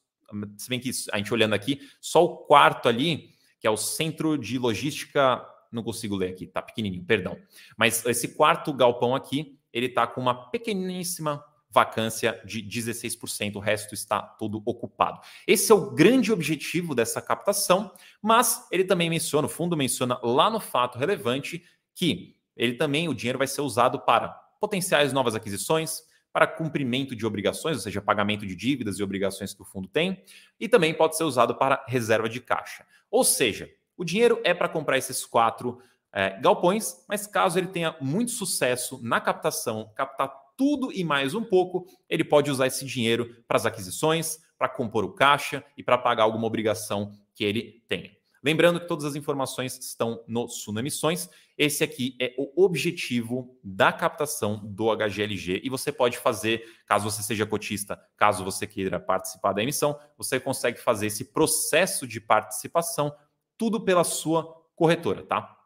Se 0.56 0.68
bem 0.68 0.78
que 0.78 0.90
a 1.12 1.16
gente 1.18 1.32
olhando 1.32 1.54
aqui, 1.54 1.80
só 2.00 2.24
o 2.24 2.36
quarto 2.38 2.88
ali, 2.88 3.30
que 3.58 3.66
é 3.66 3.70
o 3.70 3.76
centro 3.76 4.38
de 4.38 4.58
logística, 4.58 5.44
não 5.72 5.82
consigo 5.82 6.16
ler 6.16 6.30
aqui, 6.30 6.46
tá 6.46 6.62
pequenininho, 6.62 7.04
perdão. 7.04 7.38
Mas 7.76 8.04
esse 8.06 8.34
quarto 8.34 8.72
galpão 8.72 9.14
aqui, 9.14 9.58
ele 9.72 9.88
tá 9.88 10.06
com 10.06 10.20
uma 10.20 10.50
pequeníssima 10.50 11.44
vacância 11.70 12.40
de 12.44 12.62
16%, 12.62 13.56
o 13.56 13.60
resto 13.60 13.94
está 13.94 14.20
todo 14.20 14.62
ocupado. 14.64 15.20
Esse 15.46 15.70
é 15.70 15.74
o 15.74 15.90
grande 15.92 16.32
objetivo 16.32 16.94
dessa 16.94 17.22
captação, 17.22 17.92
mas 18.20 18.66
ele 18.72 18.84
também 18.84 19.08
menciona, 19.08 19.46
o 19.46 19.50
fundo 19.50 19.76
menciona 19.76 20.18
lá 20.22 20.50
no 20.50 20.58
fato 20.58 20.98
relevante 20.98 21.64
que 21.94 22.36
ele 22.56 22.74
também, 22.74 23.08
o 23.08 23.14
dinheiro 23.14 23.38
vai 23.38 23.46
ser 23.46 23.60
usado 23.60 24.00
para 24.00 24.28
potenciais 24.60 25.12
novas 25.12 25.34
aquisições, 25.34 26.02
para 26.32 26.46
cumprimento 26.46 27.16
de 27.16 27.26
obrigações, 27.26 27.76
ou 27.76 27.82
seja, 27.82 28.00
pagamento 28.00 28.46
de 28.46 28.54
dívidas 28.54 28.98
e 28.98 29.02
obrigações 29.02 29.54
que 29.54 29.62
o 29.62 29.64
fundo 29.64 29.88
tem, 29.88 30.22
e 30.58 30.68
também 30.68 30.94
pode 30.94 31.16
ser 31.16 31.24
usado 31.24 31.54
para 31.56 31.84
reserva 31.88 32.28
de 32.28 32.40
caixa. 32.40 32.86
Ou 33.10 33.24
seja, 33.24 33.68
o 33.96 34.04
dinheiro 34.04 34.40
é 34.44 34.54
para 34.54 34.68
comprar 34.68 34.98
esses 34.98 35.24
quatro 35.24 35.80
é, 36.12 36.38
galpões, 36.40 37.04
mas 37.08 37.26
caso 37.26 37.58
ele 37.58 37.68
tenha 37.68 37.96
muito 38.00 38.30
sucesso 38.30 39.00
na 39.02 39.20
captação, 39.20 39.90
captar 39.94 40.28
tudo 40.60 40.92
e 40.92 41.02
mais 41.02 41.34
um 41.34 41.42
pouco, 41.42 41.86
ele 42.06 42.22
pode 42.22 42.50
usar 42.50 42.66
esse 42.66 42.84
dinheiro 42.84 43.34
para 43.48 43.56
as 43.56 43.64
aquisições, 43.64 44.38
para 44.58 44.68
compor 44.68 45.06
o 45.06 45.14
caixa 45.14 45.64
e 45.74 45.82
para 45.82 45.96
pagar 45.96 46.24
alguma 46.24 46.46
obrigação 46.46 47.12
que 47.34 47.42
ele 47.42 47.82
tenha. 47.88 48.10
Lembrando 48.44 48.78
que 48.78 48.86
todas 48.86 49.06
as 49.06 49.16
informações 49.16 49.78
estão 49.78 50.22
no 50.28 50.48
Suno 50.48 50.78
Emissões. 50.78 51.30
Esse 51.56 51.82
aqui 51.82 52.14
é 52.20 52.34
o 52.36 52.62
objetivo 52.62 53.58
da 53.64 53.90
captação 53.90 54.60
do 54.62 54.94
HGLG 54.94 55.62
e 55.64 55.70
você 55.70 55.90
pode 55.90 56.18
fazer, 56.18 56.62
caso 56.84 57.10
você 57.10 57.22
seja 57.22 57.46
cotista, 57.46 57.98
caso 58.14 58.44
você 58.44 58.66
queira 58.66 59.00
participar 59.00 59.54
da 59.54 59.62
emissão, 59.62 59.98
você 60.18 60.38
consegue 60.38 60.78
fazer 60.78 61.06
esse 61.06 61.32
processo 61.32 62.06
de 62.06 62.20
participação 62.20 63.10
tudo 63.56 63.80
pela 63.80 64.04
sua 64.04 64.62
corretora, 64.76 65.22
tá? 65.22 65.56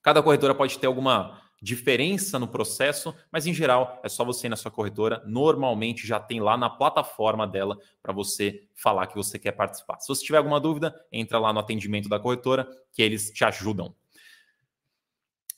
Cada 0.00 0.22
corretora 0.22 0.54
pode 0.54 0.78
ter 0.78 0.86
alguma 0.86 1.45
diferença 1.66 2.38
no 2.38 2.46
processo, 2.46 3.12
mas 3.30 3.44
em 3.44 3.52
geral 3.52 4.00
é 4.04 4.08
só 4.08 4.24
você 4.24 4.46
ir 4.46 4.50
na 4.50 4.54
sua 4.54 4.70
corretora. 4.70 5.20
Normalmente 5.26 6.06
já 6.06 6.20
tem 6.20 6.38
lá 6.38 6.56
na 6.56 6.70
plataforma 6.70 7.44
dela 7.44 7.76
para 8.00 8.12
você 8.12 8.68
falar 8.72 9.08
que 9.08 9.16
você 9.16 9.36
quer 9.36 9.50
participar. 9.50 9.98
Se 9.98 10.06
você 10.06 10.24
tiver 10.24 10.38
alguma 10.38 10.60
dúvida, 10.60 10.94
entra 11.10 11.40
lá 11.40 11.52
no 11.52 11.58
atendimento 11.58 12.08
da 12.08 12.20
corretora 12.20 12.68
que 12.92 13.02
eles 13.02 13.32
te 13.32 13.44
ajudam. 13.44 13.92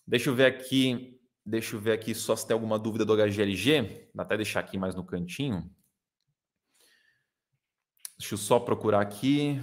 Deixa 0.06 0.30
eu 0.30 0.34
ver 0.34 0.46
aqui, 0.46 1.20
deixa 1.44 1.76
eu 1.76 1.80
ver 1.80 1.92
aqui 1.92 2.14
só 2.14 2.34
se 2.34 2.46
tem 2.46 2.54
alguma 2.54 2.78
dúvida 2.78 3.04
do 3.04 3.14
HGLG. 3.14 4.08
Vou 4.14 4.22
até 4.22 4.34
deixar 4.34 4.60
aqui 4.60 4.78
mais 4.78 4.94
no 4.94 5.04
cantinho. 5.04 5.70
Deixa 8.18 8.32
eu 8.32 8.38
só 8.38 8.58
procurar 8.58 9.02
aqui. 9.02 9.60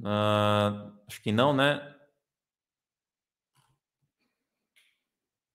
Uh, 0.00 0.92
acho 1.06 1.22
que 1.22 1.30
não, 1.30 1.52
né? 1.52 1.94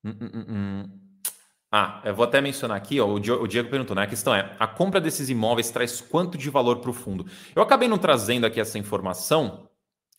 Hum, 0.06 0.15
hum, 0.22 0.30
hum, 0.34 0.46
hum. 0.48 1.00
Ah, 1.72 2.00
eu 2.06 2.15
vou 2.15 2.24
até 2.24 2.39
mencionar 2.39 2.78
aqui, 2.78 3.02
ó, 3.02 3.08
o 3.08 3.20
Diego 3.20 3.70
perguntou, 3.70 3.96
né? 3.96 4.04
A 4.04 4.08
questão 4.08 4.36
é: 4.36 4.56
a 4.60 4.68
compra 4.68 5.02
desses 5.02 5.30
imóveis 5.30 5.72
traz 5.72 6.00
quanto 6.00 6.38
de 6.38 6.50
valor 6.50 6.78
para 6.80 6.91
o 6.91 6.94
fundo? 6.94 7.26
Eu 7.56 7.62
acabei 7.63 7.88
não 7.88 7.98
trazendo 7.98 8.46
aqui 8.46 8.62
essa 8.62 8.78
informação, 8.78 9.68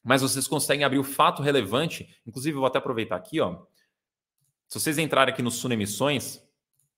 mas 0.03 0.22
vocês 0.22 0.49
conseguem 0.49 0.85
abrir 0.85 0.99
o 0.99 1.05
fato 1.05 1.42
relevante. 1.42 2.09
Inclusive, 2.27 2.57
eu 2.57 2.61
vou 2.61 2.66
até 2.66 2.79
aproveitar 2.79 3.16
aqui, 3.16 3.40
ó. 3.40 3.62
Se 4.68 4.81
vocês 4.81 4.99
entrarem 4.99 5.33
aqui 5.33 5.42
no 5.42 5.51
Suno 5.51 5.75
Emissões, 5.75 6.42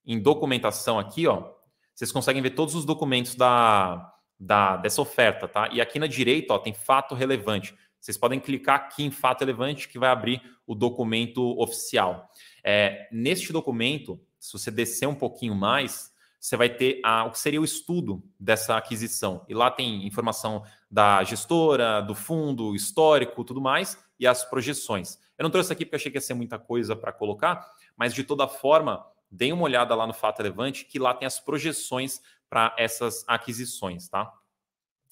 em 0.05 0.19
documentação 0.19 0.99
aqui, 0.99 1.27
ó, 1.27 1.51
vocês 1.95 2.11
conseguem 2.11 2.41
ver 2.41 2.51
todos 2.51 2.75
os 2.75 2.87
documentos 2.87 3.35
da, 3.35 4.15
da, 4.41 4.79
dessa 4.79 5.03
oferta, 5.03 5.47
tá? 5.47 5.69
E 5.71 5.81
aqui 5.81 5.99
na 5.99 6.07
direita, 6.07 6.55
ó, 6.55 6.59
tem 6.59 6.73
fato 6.73 7.15
relevante. 7.15 7.77
Vocês 8.01 8.17
podem 8.17 8.41
clicar 8.41 8.77
aqui 8.77 9.05
em 9.05 9.11
fato 9.11 9.41
relevante 9.41 9.89
que 9.89 9.99
vai 9.99 10.11
abrir 10.11 10.43
o 10.67 10.75
documento 10.75 11.59
oficial. 11.61 12.31
É, 12.63 13.09
neste 13.11 13.53
documento, 13.53 14.21
se 14.39 14.53
você 14.53 14.71
descer 14.71 15.07
um 15.07 15.15
pouquinho 15.15 15.55
mais, 15.55 16.13
você 16.39 16.57
vai 16.57 16.69
ter 16.69 17.01
a, 17.05 17.25
o 17.25 17.31
que 17.31 17.39
seria 17.39 17.61
o 17.61 17.65
estudo 17.65 18.23
dessa 18.39 18.77
aquisição. 18.77 19.45
E 19.49 19.55
lá 19.55 19.71
tem 19.71 20.07
informação 20.07 20.63
da 20.91 21.25
gestora, 21.25 22.01
do 22.01 22.15
fundo, 22.15 22.75
histórico, 22.75 23.45
tudo 23.45 23.61
mais, 23.61 23.99
e 24.19 24.27
as 24.27 24.45
projeções. 24.45 25.19
Eu 25.37 25.43
não 25.43 25.51
trouxe 25.51 25.73
aqui 25.73 25.85
porque 25.85 25.97
achei 25.97 26.11
que 26.11 26.17
ia 26.17 26.23
ser 26.23 26.35
muita 26.35 26.59
coisa 26.59 26.95
para 26.95 27.13
colocar, 27.13 27.69
mas 27.97 28.15
de 28.15 28.23
toda 28.23 28.47
forma, 28.47 29.05
deem 29.31 29.53
uma 29.53 29.65
olhada 29.65 29.95
lá 29.95 30.07
no 30.07 30.15
Fato 30.15 30.39
Relevante, 30.39 30.85
que 30.85 30.99
lá 30.99 31.13
tem 31.13 31.27
as 31.27 31.41
projeções 31.41 32.21
para 32.49 32.75
essas 32.79 33.25
aquisições, 33.27 34.09
tá? 34.09 34.33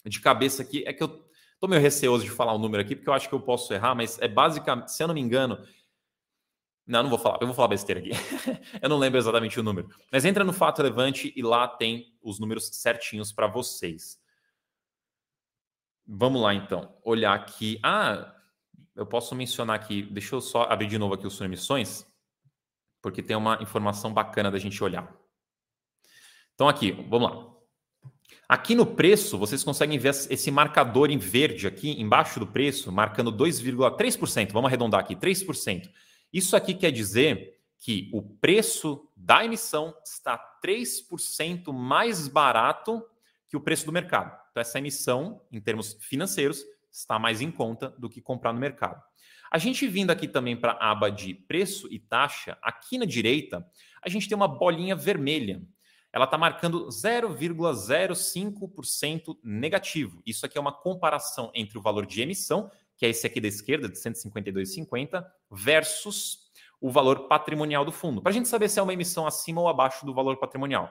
De 0.04 0.20
cabeça 0.20 0.62
aqui, 0.62 0.84
é 0.86 0.92
que 0.92 1.02
eu 1.02 1.25
tô 1.60 1.68
meio 1.68 1.80
receoso 1.80 2.24
de 2.24 2.30
falar 2.30 2.52
o 2.52 2.58
número 2.58 2.82
aqui, 2.82 2.94
porque 2.94 3.08
eu 3.08 3.14
acho 3.14 3.28
que 3.28 3.34
eu 3.34 3.40
posso 3.40 3.72
errar, 3.72 3.94
mas 3.94 4.18
é 4.20 4.28
basicamente, 4.28 4.92
se 4.92 5.02
eu 5.02 5.08
não 5.08 5.14
me 5.14 5.20
engano, 5.20 5.58
não, 6.86 7.02
não 7.02 7.10
vou 7.10 7.18
falar, 7.18 7.38
eu 7.40 7.46
vou 7.46 7.56
falar 7.56 7.68
besteira 7.68 8.00
aqui. 8.00 8.10
eu 8.80 8.88
não 8.88 8.98
lembro 8.98 9.18
exatamente 9.18 9.58
o 9.58 9.62
número. 9.62 9.88
Mas 10.12 10.24
entra 10.24 10.44
no 10.44 10.52
Fato 10.52 10.78
Relevante 10.78 11.32
e 11.34 11.42
lá 11.42 11.66
tem 11.66 12.14
os 12.22 12.38
números 12.38 12.68
certinhos 12.72 13.32
para 13.32 13.48
vocês. 13.48 14.20
Vamos 16.06 16.40
lá 16.40 16.54
então, 16.54 16.96
olhar 17.02 17.34
aqui. 17.34 17.80
Ah, 17.82 18.32
eu 18.94 19.04
posso 19.04 19.34
mencionar 19.34 19.74
aqui, 19.74 20.02
deixa 20.02 20.36
eu 20.36 20.40
só 20.40 20.62
abrir 20.62 20.86
de 20.86 20.96
novo 20.96 21.14
aqui 21.14 21.26
os 21.26 21.40
emissões, 21.40 22.06
porque 23.02 23.20
tem 23.20 23.36
uma 23.36 23.60
informação 23.60 24.14
bacana 24.14 24.50
da 24.50 24.58
gente 24.58 24.82
olhar. 24.82 25.12
Então 26.54 26.68
aqui, 26.68 26.92
vamos 26.92 27.30
lá. 27.30 27.55
Aqui 28.48 28.76
no 28.76 28.86
preço, 28.86 29.36
vocês 29.36 29.64
conseguem 29.64 29.98
ver 29.98 30.10
esse 30.30 30.50
marcador 30.52 31.10
em 31.10 31.18
verde 31.18 31.66
aqui 31.66 32.00
embaixo 32.00 32.38
do 32.38 32.46
preço, 32.46 32.92
marcando 32.92 33.32
2,3%. 33.32 34.52
Vamos 34.52 34.68
arredondar 34.68 35.00
aqui, 35.00 35.16
3%. 35.16 35.90
Isso 36.32 36.54
aqui 36.54 36.72
quer 36.72 36.92
dizer 36.92 37.58
que 37.78 38.08
o 38.12 38.22
preço 38.22 39.08
da 39.16 39.44
emissão 39.44 39.94
está 40.04 40.38
3% 40.64 41.72
mais 41.72 42.28
barato 42.28 43.04
que 43.48 43.56
o 43.56 43.60
preço 43.60 43.84
do 43.84 43.92
mercado. 43.92 44.36
Então, 44.50 44.60
essa 44.60 44.78
emissão, 44.78 45.42
em 45.50 45.60
termos 45.60 45.96
financeiros, 46.00 46.64
está 46.90 47.18
mais 47.18 47.40
em 47.40 47.50
conta 47.50 47.90
do 47.98 48.08
que 48.08 48.20
comprar 48.20 48.52
no 48.52 48.60
mercado. 48.60 49.02
A 49.50 49.58
gente 49.58 49.86
vindo 49.88 50.10
aqui 50.10 50.28
também 50.28 50.56
para 50.56 50.72
a 50.72 50.92
aba 50.92 51.10
de 51.10 51.34
preço 51.34 51.88
e 51.92 51.98
taxa, 51.98 52.56
aqui 52.62 52.96
na 52.96 53.04
direita, 53.04 53.66
a 54.02 54.08
gente 54.08 54.28
tem 54.28 54.36
uma 54.36 54.48
bolinha 54.48 54.94
vermelha. 54.94 55.62
Ela 56.16 56.24
está 56.24 56.38
marcando 56.38 56.88
0,05% 56.88 59.36
negativo. 59.44 60.22
Isso 60.24 60.46
aqui 60.46 60.56
é 60.56 60.60
uma 60.60 60.72
comparação 60.72 61.50
entre 61.54 61.76
o 61.76 61.82
valor 61.82 62.06
de 62.06 62.22
emissão 62.22 62.70
que 62.96 63.04
é 63.04 63.10
esse 63.10 63.26
aqui 63.26 63.40
da 63.40 63.48
esquerda, 63.48 63.88
de 63.88 63.98
152,50, 63.98 65.24
versus 65.50 66.46
o 66.80 66.90
valor 66.90 67.28
patrimonial 67.28 67.84
do 67.84 67.92
fundo, 67.92 68.22
para 68.22 68.30
a 68.30 68.32
gente 68.32 68.48
saber 68.48 68.68
se 68.68 68.78
é 68.78 68.82
uma 68.82 68.92
emissão 68.92 69.26
acima 69.26 69.60
ou 69.60 69.68
abaixo 69.68 70.04
do 70.04 70.14
valor 70.14 70.36
patrimonial. 70.36 70.90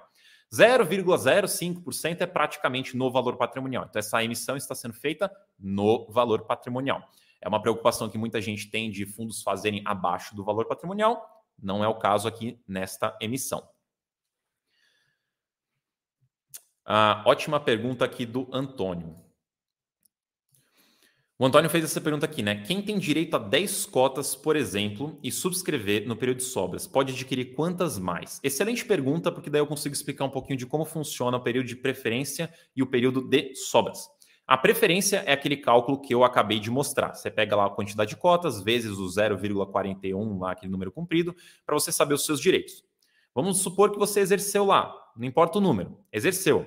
0,05% 0.53 2.21
é 2.21 2.25
praticamente 2.25 2.95
no 2.95 3.11
valor 3.11 3.37
patrimonial. 3.37 3.85
Então, 3.89 3.99
essa 3.99 4.23
emissão 4.23 4.55
está 4.55 4.75
sendo 4.75 4.93
feita 4.93 5.31
no 5.59 6.07
valor 6.09 6.45
patrimonial. 6.45 7.01
É 7.41 7.47
uma 7.47 7.61
preocupação 7.61 8.09
que 8.09 8.17
muita 8.17 8.39
gente 8.39 8.69
tem 8.69 8.91
de 8.91 9.05
fundos 9.05 9.41
fazerem 9.41 9.81
abaixo 9.85 10.35
do 10.35 10.43
valor 10.43 10.65
patrimonial. 10.65 11.43
Não 11.61 11.83
é 11.83 11.87
o 11.87 11.95
caso 11.95 12.27
aqui 12.27 12.59
nesta 12.67 13.17
emissão. 13.19 13.67
Ah, 16.85 17.23
ótima 17.25 17.59
pergunta 17.59 18.05
aqui 18.05 18.25
do 18.25 18.47
Antônio. 18.53 19.15
O 21.37 21.45
Antônio 21.45 21.69
fez 21.69 21.83
essa 21.83 21.99
pergunta 21.99 22.25
aqui, 22.25 22.41
né? 22.41 22.63
Quem 22.63 22.81
tem 22.81 22.97
direito 22.97 23.35
a 23.35 23.39
10 23.39 23.87
cotas, 23.87 24.35
por 24.35 24.55
exemplo, 24.55 25.19
e 25.21 25.31
subscrever 25.31 26.07
no 26.07 26.15
período 26.15 26.37
de 26.37 26.43
sobras, 26.43 26.87
pode 26.87 27.11
adquirir 27.11 27.55
quantas 27.55 27.99
mais? 27.99 28.39
Excelente 28.41 28.85
pergunta, 28.85 29.31
porque 29.31 29.49
daí 29.49 29.59
eu 29.59 29.67
consigo 29.67 29.93
explicar 29.93 30.23
um 30.23 30.29
pouquinho 30.29 30.57
de 30.57 30.65
como 30.65 30.85
funciona 30.85 31.35
o 31.35 31.41
período 31.41 31.65
de 31.65 31.75
preferência 31.75 32.53
e 32.73 32.81
o 32.81 32.87
período 32.87 33.27
de 33.27 33.53
sobras. 33.55 34.07
A 34.47 34.55
preferência 34.55 35.23
é 35.25 35.33
aquele 35.33 35.57
cálculo 35.57 35.99
que 35.99 36.13
eu 36.13 36.23
acabei 36.23 36.59
de 36.59 36.69
mostrar. 36.69 37.15
Você 37.15 37.31
pega 37.31 37.55
lá 37.55 37.65
a 37.65 37.69
quantidade 37.69 38.11
de 38.11 38.15
cotas 38.15 38.61
vezes 38.61 38.91
o 38.91 39.07
0,41, 39.07 40.39
lá 40.39 40.51
aquele 40.51 40.71
número 40.71 40.91
comprido, 40.91 41.35
para 41.65 41.73
você 41.73 41.91
saber 41.91 42.13
os 42.13 42.25
seus 42.25 42.39
direitos. 42.39 42.83
Vamos 43.33 43.59
supor 43.59 43.91
que 43.91 43.97
você 43.97 44.21
exerceu 44.21 44.63
lá, 44.63 44.95
não 45.15 45.25
importa 45.25 45.57
o 45.57 45.61
número, 45.61 45.97
exerceu. 46.11 46.65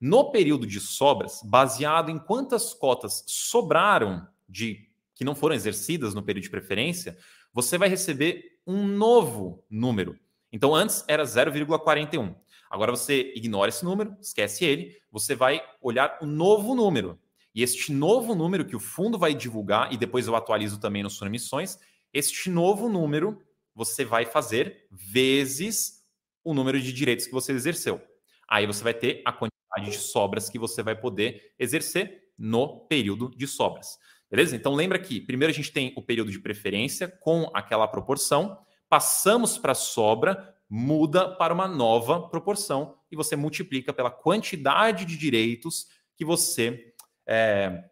No 0.00 0.30
período 0.30 0.66
de 0.66 0.80
sobras, 0.80 1.40
baseado 1.44 2.10
em 2.10 2.18
quantas 2.18 2.72
cotas 2.72 3.22
sobraram 3.26 4.26
de 4.48 4.88
que 5.14 5.24
não 5.24 5.34
foram 5.34 5.54
exercidas 5.54 6.14
no 6.14 6.22
período 6.22 6.44
de 6.44 6.50
preferência, 6.50 7.18
você 7.52 7.76
vai 7.76 7.88
receber 7.88 8.58
um 8.66 8.86
novo 8.86 9.62
número. 9.68 10.18
Então 10.50 10.74
antes 10.74 11.04
era 11.06 11.24
0,41. 11.24 12.34
Agora 12.70 12.92
você 12.92 13.32
ignora 13.34 13.68
esse 13.68 13.84
número, 13.84 14.16
esquece 14.20 14.64
ele, 14.64 14.96
você 15.10 15.34
vai 15.34 15.60
olhar 15.82 16.18
o 16.22 16.26
novo 16.26 16.74
número. 16.74 17.18
E 17.54 17.62
este 17.62 17.92
novo 17.92 18.34
número 18.34 18.64
que 18.64 18.76
o 18.76 18.80
fundo 18.80 19.18
vai 19.18 19.34
divulgar, 19.34 19.92
e 19.92 19.96
depois 19.96 20.26
eu 20.26 20.36
atualizo 20.36 20.78
também 20.78 21.02
nos 21.02 21.20
emissões, 21.20 21.78
este 22.12 22.48
novo 22.48 22.88
número 22.88 23.42
você 23.74 24.04
vai 24.04 24.24
fazer 24.24 24.86
vezes 24.90 25.99
o 26.44 26.54
número 26.54 26.80
de 26.80 26.92
direitos 26.92 27.26
que 27.26 27.32
você 27.32 27.52
exerceu. 27.52 28.00
Aí 28.48 28.66
você 28.66 28.82
vai 28.82 28.94
ter 28.94 29.22
a 29.24 29.32
quantidade 29.32 29.90
de 29.90 29.98
sobras 29.98 30.48
que 30.48 30.58
você 30.58 30.82
vai 30.82 30.94
poder 30.94 31.54
exercer 31.58 32.30
no 32.38 32.86
período 32.86 33.30
de 33.36 33.46
sobras. 33.46 33.98
Beleza? 34.30 34.56
Então 34.56 34.74
lembra 34.74 34.98
que 34.98 35.20
primeiro 35.20 35.52
a 35.52 35.54
gente 35.54 35.72
tem 35.72 35.92
o 35.96 36.02
período 36.02 36.30
de 36.30 36.38
preferência 36.38 37.08
com 37.08 37.50
aquela 37.54 37.86
proporção, 37.86 38.58
passamos 38.88 39.58
para 39.58 39.72
a 39.72 39.74
sobra, 39.74 40.54
muda 40.68 41.34
para 41.36 41.52
uma 41.52 41.66
nova 41.66 42.28
proporção 42.28 42.96
e 43.10 43.16
você 43.16 43.34
multiplica 43.34 43.92
pela 43.92 44.10
quantidade 44.10 45.04
de 45.04 45.16
direitos 45.16 45.86
que 46.16 46.24
você 46.24 46.94
é, 47.26 47.84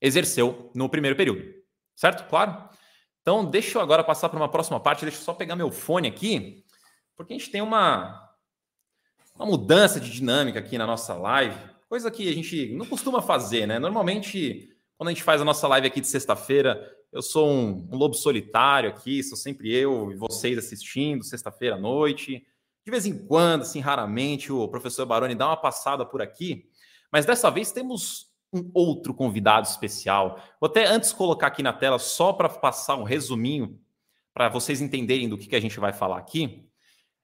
exerceu 0.00 0.70
no 0.74 0.88
primeiro 0.88 1.16
período. 1.16 1.42
Certo? 1.96 2.28
Claro? 2.28 2.68
Então, 3.22 3.44
deixa 3.44 3.78
eu 3.78 3.82
agora 3.82 4.04
passar 4.04 4.28
para 4.28 4.38
uma 4.38 4.48
próxima 4.48 4.78
parte. 4.78 5.04
Deixa 5.04 5.18
eu 5.18 5.24
só 5.24 5.34
pegar 5.34 5.56
meu 5.56 5.70
fone 5.70 6.08
aqui, 6.08 6.64
porque 7.18 7.34
a 7.34 7.36
gente 7.36 7.50
tem 7.50 7.60
uma, 7.60 8.32
uma 9.34 9.44
mudança 9.44 9.98
de 9.98 10.08
dinâmica 10.08 10.60
aqui 10.60 10.78
na 10.78 10.86
nossa 10.86 11.14
live, 11.14 11.58
coisa 11.88 12.12
que 12.12 12.28
a 12.28 12.32
gente 12.32 12.72
não 12.76 12.86
costuma 12.86 13.20
fazer, 13.20 13.66
né? 13.66 13.76
Normalmente, 13.76 14.72
quando 14.96 15.08
a 15.08 15.12
gente 15.12 15.24
faz 15.24 15.40
a 15.40 15.44
nossa 15.44 15.66
live 15.66 15.88
aqui 15.88 16.00
de 16.00 16.06
sexta-feira, 16.06 16.80
eu 17.10 17.20
sou 17.20 17.50
um, 17.50 17.88
um, 17.90 17.96
lobo 17.96 18.14
solitário 18.14 18.88
aqui, 18.88 19.20
sou 19.24 19.36
sempre 19.36 19.74
eu 19.74 20.12
e 20.12 20.14
vocês 20.14 20.56
assistindo, 20.56 21.24
sexta-feira 21.24 21.74
à 21.74 21.78
noite. 21.78 22.46
De 22.84 22.90
vez 22.90 23.04
em 23.04 23.26
quando, 23.26 23.62
assim, 23.62 23.80
raramente, 23.80 24.52
o 24.52 24.68
professor 24.68 25.04
Baroni 25.04 25.34
dá 25.34 25.48
uma 25.48 25.56
passada 25.56 26.06
por 26.06 26.22
aqui, 26.22 26.70
mas 27.10 27.26
dessa 27.26 27.50
vez 27.50 27.72
temos 27.72 28.28
um 28.52 28.70
outro 28.72 29.12
convidado 29.12 29.66
especial. 29.66 30.40
Vou 30.60 30.70
até 30.70 30.86
antes 30.86 31.12
colocar 31.12 31.48
aqui 31.48 31.64
na 31.64 31.72
tela, 31.72 31.98
só 31.98 32.32
para 32.32 32.48
passar 32.48 32.94
um 32.94 33.02
resuminho, 33.02 33.76
para 34.32 34.48
vocês 34.48 34.80
entenderem 34.80 35.28
do 35.28 35.36
que, 35.36 35.48
que 35.48 35.56
a 35.56 35.60
gente 35.60 35.80
vai 35.80 35.92
falar 35.92 36.18
aqui. 36.18 36.67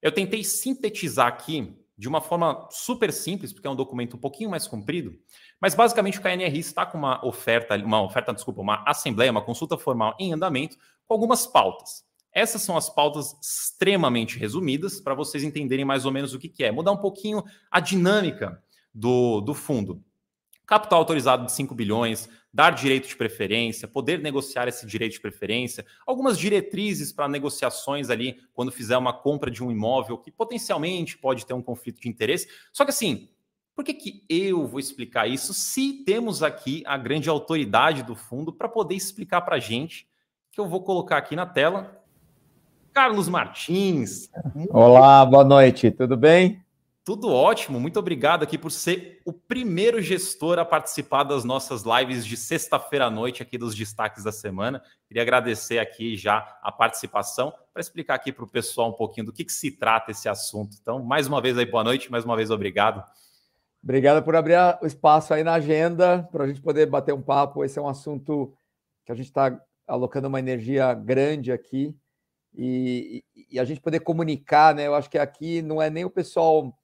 Eu 0.05 0.13
tentei 0.13 0.45
sintetizar 0.45 1.27
aqui 1.27 1.75
de 1.97 2.07
uma 2.09 2.21
forma 2.21 2.69
super 2.71 3.11
simples, 3.11 3.55
porque 3.55 3.67
é 3.67 3.71
um 3.71 3.75
documento 3.75 4.19
um 4.19 4.21
pouquinho 4.21 4.51
mais 4.51 4.69
comprido, 4.69 5.19
mas 5.59 5.75
basicamente 5.75 6.19
o 6.19 6.23
KNRI 6.23 6.59
está 6.59 6.85
com 6.85 6.99
uma 6.99 7.25
oferta, 7.25 7.75
uma 7.77 8.03
oferta, 8.03 8.35
desculpa, 8.35 8.61
uma 8.61 8.85
assembleia, 8.87 9.31
uma 9.31 9.41
consulta 9.41 9.79
formal 9.79 10.15
em 10.21 10.35
andamento 10.35 10.77
com 11.07 11.15
algumas 11.15 11.47
pautas. 11.47 12.05
Essas 12.35 12.61
são 12.61 12.77
as 12.77 12.91
pautas 12.91 13.35
extremamente 13.41 14.39
resumidas 14.39 15.01
para 15.01 15.15
vocês 15.15 15.43
entenderem 15.43 15.87
mais 15.87 16.05
ou 16.05 16.13
menos 16.13 16.35
o 16.35 16.39
que, 16.39 16.51
que 16.51 16.65
é. 16.65 16.71
Mudar 16.71 16.93
um 16.93 16.99
pouquinho 16.99 17.43
a 17.71 17.81
dinâmica 17.81 18.63
do, 18.93 19.41
do 19.41 19.55
fundo. 19.55 20.05
Capital 20.67 20.99
autorizado 20.99 21.45
de 21.45 21.53
5 21.53 21.75
bilhões, 21.75 22.29
dar 22.53 22.71
direito 22.71 23.09
de 23.09 23.17
preferência, 23.17 23.87
poder 23.89 24.21
negociar 24.21 24.67
esse 24.69 24.87
direito 24.87 25.15
de 25.15 25.21
preferência, 25.21 25.85
algumas 26.07 26.39
diretrizes 26.39 27.13
para 27.13 27.29
negociações 27.29 28.09
ali 28.11 28.41
quando 28.55 28.73
fizer 28.73 28.97
uma 28.97 29.13
compra 29.13 29.51
de 29.51 29.63
um 29.63 29.71
imóvel 29.71 30.17
que 30.17 30.31
potencialmente 30.31 31.19
pode 31.19 31.45
ter 31.45 31.53
um 31.53 31.63
conflito 31.63 32.01
de 32.01 32.09
interesse. 32.09 32.49
Só 32.73 32.85
que 32.85 32.91
assim, 32.91 33.29
por 33.75 33.85
que, 33.85 33.93
que 33.93 34.25
eu 34.29 34.67
vou 34.67 34.79
explicar 34.79 35.27
isso 35.27 35.53
se 35.53 36.05
temos 36.05 36.43
aqui 36.43 36.83
a 36.87 36.97
grande 36.97 37.29
autoridade 37.29 38.03
do 38.05 38.15
fundo 38.15 38.53
para 38.53 38.69
poder 38.69 38.95
explicar 38.95 39.41
para 39.41 39.57
a 39.57 39.61
gente, 39.61 40.07
que 40.53 40.61
eu 40.61 40.69
vou 40.69 40.83
colocar 40.83 41.19
aqui 41.19 41.35
na 41.35 41.45
tela. 41.45 42.01
Carlos 42.93 43.29
Martins. 43.29 44.31
Olá, 44.71 45.27
boa 45.27 45.43
noite, 45.43 45.91
tudo 45.91 46.17
bem? 46.17 46.64
Tudo 47.05 47.31
ótimo, 47.31 47.79
muito 47.79 47.99
obrigado 47.99 48.45
aqui 48.45 48.57
por 48.57 48.71
ser 48.71 49.21
o 49.27 49.33
primeiro 49.33 50.01
gestor 50.01 50.59
a 50.59 50.65
participar 50.65 51.23
das 51.23 51.45
nossas 51.45 51.83
lives 51.83 52.25
de 52.25 52.35
sexta-feira 52.35 53.05
à 53.05 53.11
noite 53.11 53.43
aqui 53.43 53.59
dos 53.59 53.75
destaques 53.75 54.25
da 54.25 54.33
semana. 54.33 54.83
Queria 55.07 55.21
agradecer 55.21 55.79
aqui 55.79 56.17
já 56.17 56.59
a 56.63 56.73
participação 56.73 57.53
para 57.75 57.83
explicar 57.83 58.15
aqui 58.15 58.33
para 58.33 58.47
o 58.47 58.51
pessoal 58.51 58.89
um 58.89 58.95
pouquinho 58.95 59.27
do 59.27 59.35
que, 59.35 59.45
que, 59.45 59.53
se 59.53 59.73
trata 59.73 60.13
esse 60.13 60.31
assunto. 60.31 60.79
Então, 60.81 61.05
mais 61.05 61.27
uma 61.27 61.43
vez 61.43 61.59
aí, 61.59 61.67
boa 61.67 61.85
noite, 61.85 62.11
mais 62.11 62.25
uma 62.25 62.37
vez 62.37 62.51
obrigado. 62.51 63.05
Obrigado 63.83 64.25
por 64.25 64.35
abrir 64.35 64.57
o 64.81 64.87
espaço 64.87 65.35
aí 65.35 65.45
na 65.45 65.53
agenda 65.53 66.27
para 66.33 66.45
a 66.45 66.49
gente 66.49 66.63
poder 66.63 66.87
bater 66.87 67.13
um 67.13 67.21
papo. 67.21 67.63
Esse 67.63 67.79
é 67.79 67.83
um 67.83 67.89
assunto 67.89 68.57
que 69.05 69.13
a 69.13 69.15
gente 69.15 69.27
está 69.27 69.61
alocando 69.87 70.29
uma 70.29 70.39
energia 70.39 70.95
grande 70.95 71.53
aqui 71.53 71.95
e, 72.55 73.23
e, 73.51 73.61
a 73.61 73.65
gente 73.67 73.83
poder 73.83 74.01
comunicar, 74.01 74.75
né? 74.75 74.87
Eu 74.87 74.95
acho 74.95 75.11
que 75.11 75.19
aqui 75.19 75.61
não 75.61 75.83
é 75.83 75.91
nem 75.91 76.07
o 76.07 76.11
pessoal 76.11 76.75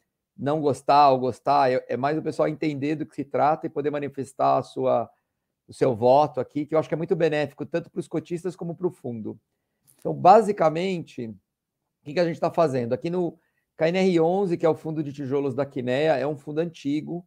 não 0.40 0.60
gostar 0.60 1.10
ou 1.10 1.18
gostar, 1.18 1.70
é, 1.70 1.84
é 1.88 1.96
mais 1.96 2.16
o 2.16 2.22
pessoal 2.22 2.48
entender 2.48 2.96
do 2.96 3.04
que 3.04 3.14
se 3.14 3.24
trata 3.24 3.66
e 3.66 3.70
poder 3.70 3.90
manifestar 3.90 4.58
a 4.58 4.62
sua, 4.62 5.10
o 5.68 5.74
seu 5.74 5.94
voto 5.94 6.40
aqui, 6.40 6.64
que 6.64 6.74
eu 6.74 6.78
acho 6.78 6.88
que 6.88 6.94
é 6.94 6.96
muito 6.96 7.14
benéfico, 7.14 7.66
tanto 7.66 7.90
para 7.90 8.00
os 8.00 8.08
cotistas 8.08 8.56
como 8.56 8.74
para 8.74 8.86
o 8.86 8.90
fundo. 8.90 9.38
Então, 9.98 10.14
basicamente, 10.14 11.26
o 11.26 12.04
que, 12.04 12.14
que 12.14 12.20
a 12.20 12.24
gente 12.24 12.36
está 12.36 12.50
fazendo? 12.50 12.94
Aqui 12.94 13.10
no 13.10 13.38
KNR11, 13.78 14.56
que 14.56 14.64
é 14.64 14.68
o 14.68 14.74
fundo 14.74 15.02
de 15.02 15.12
tijolos 15.12 15.54
da 15.54 15.66
Quinea, 15.66 16.16
é 16.16 16.26
um 16.26 16.36
fundo 16.36 16.58
antigo, 16.58 17.26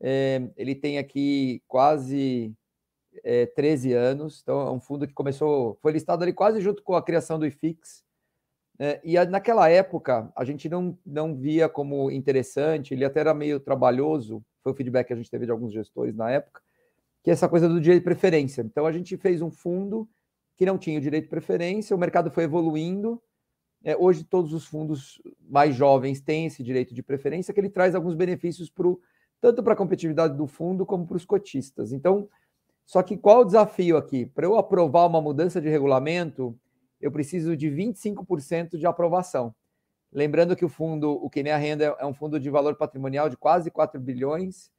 é, 0.00 0.50
ele 0.56 0.74
tem 0.74 0.98
aqui 0.98 1.62
quase 1.68 2.52
é, 3.22 3.46
13 3.46 3.92
anos, 3.92 4.40
então 4.42 4.60
é 4.60 4.70
um 4.70 4.80
fundo 4.80 5.06
que 5.06 5.14
começou, 5.14 5.78
foi 5.80 5.92
listado 5.92 6.24
ali 6.24 6.32
quase 6.32 6.60
junto 6.60 6.82
com 6.82 6.94
a 6.94 7.02
criação 7.02 7.38
do 7.38 7.46
IFIX, 7.46 8.04
é, 8.78 9.00
e 9.02 9.16
naquela 9.26 9.68
época, 9.68 10.30
a 10.36 10.44
gente 10.44 10.68
não, 10.68 10.96
não 11.04 11.34
via 11.34 11.68
como 11.68 12.10
interessante, 12.10 12.94
ele 12.94 13.04
até 13.04 13.20
era 13.20 13.34
meio 13.34 13.58
trabalhoso, 13.58 14.42
foi 14.62 14.72
o 14.72 14.74
feedback 14.74 15.08
que 15.08 15.12
a 15.12 15.16
gente 15.16 15.30
teve 15.30 15.46
de 15.46 15.50
alguns 15.50 15.72
gestores 15.72 16.14
na 16.14 16.30
época, 16.30 16.60
que 17.22 17.30
é 17.30 17.32
essa 17.32 17.48
coisa 17.48 17.68
do 17.68 17.80
direito 17.80 18.02
de 18.02 18.04
preferência. 18.04 18.62
Então, 18.62 18.86
a 18.86 18.92
gente 18.92 19.16
fez 19.16 19.42
um 19.42 19.50
fundo 19.50 20.08
que 20.56 20.64
não 20.64 20.78
tinha 20.78 20.98
o 20.98 21.02
direito 21.02 21.24
de 21.24 21.30
preferência, 21.30 21.94
o 21.94 21.98
mercado 21.98 22.30
foi 22.30 22.44
evoluindo. 22.44 23.20
É, 23.82 23.96
hoje, 23.96 24.22
todos 24.22 24.52
os 24.52 24.64
fundos 24.66 25.20
mais 25.48 25.74
jovens 25.74 26.20
têm 26.20 26.46
esse 26.46 26.62
direito 26.62 26.94
de 26.94 27.02
preferência, 27.02 27.52
que 27.52 27.60
ele 27.60 27.70
traz 27.70 27.96
alguns 27.96 28.14
benefícios 28.14 28.70
pro, 28.70 29.00
tanto 29.40 29.60
para 29.62 29.72
a 29.72 29.76
competitividade 29.76 30.36
do 30.36 30.46
fundo 30.46 30.86
como 30.86 31.04
para 31.04 31.16
os 31.16 31.24
cotistas. 31.24 31.92
Então, 31.92 32.28
só 32.86 33.02
que 33.02 33.16
qual 33.16 33.40
o 33.40 33.44
desafio 33.44 33.96
aqui? 33.96 34.24
Para 34.24 34.46
eu 34.46 34.56
aprovar 34.56 35.06
uma 35.06 35.20
mudança 35.20 35.60
de 35.60 35.68
regulamento, 35.68 36.58
eu 37.00 37.10
preciso 37.10 37.56
de 37.56 37.68
25% 37.68 38.76
de 38.76 38.86
aprovação. 38.86 39.54
Lembrando 40.12 40.56
que 40.56 40.64
o 40.64 40.68
fundo, 40.68 41.12
o 41.12 41.28
Que 41.28 41.42
Renda, 41.42 41.96
é 41.98 42.06
um 42.06 42.14
fundo 42.14 42.40
de 42.40 42.48
valor 42.48 42.76
patrimonial 42.76 43.28
de 43.28 43.36
quase 43.36 43.70
4 43.70 44.00
bilhões 44.00 44.70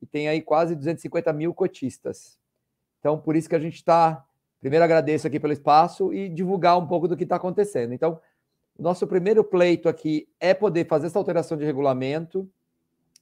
e 0.00 0.06
tem 0.06 0.28
aí 0.28 0.40
quase 0.40 0.74
250 0.74 1.32
mil 1.32 1.52
cotistas. 1.52 2.38
Então, 3.00 3.18
por 3.18 3.36
isso 3.36 3.48
que 3.48 3.56
a 3.56 3.60
gente 3.60 3.74
está. 3.74 4.24
Primeiro, 4.60 4.84
agradeço 4.84 5.26
aqui 5.26 5.38
pelo 5.38 5.52
espaço 5.52 6.12
e 6.12 6.28
divulgar 6.28 6.78
um 6.78 6.86
pouco 6.86 7.08
do 7.08 7.16
que 7.16 7.24
está 7.24 7.36
acontecendo. 7.36 7.92
Então, 7.92 8.20
nosso 8.78 9.06
primeiro 9.06 9.42
pleito 9.42 9.88
aqui 9.88 10.28
é 10.38 10.54
poder 10.54 10.86
fazer 10.86 11.06
essa 11.06 11.18
alteração 11.18 11.56
de 11.56 11.64
regulamento 11.64 12.48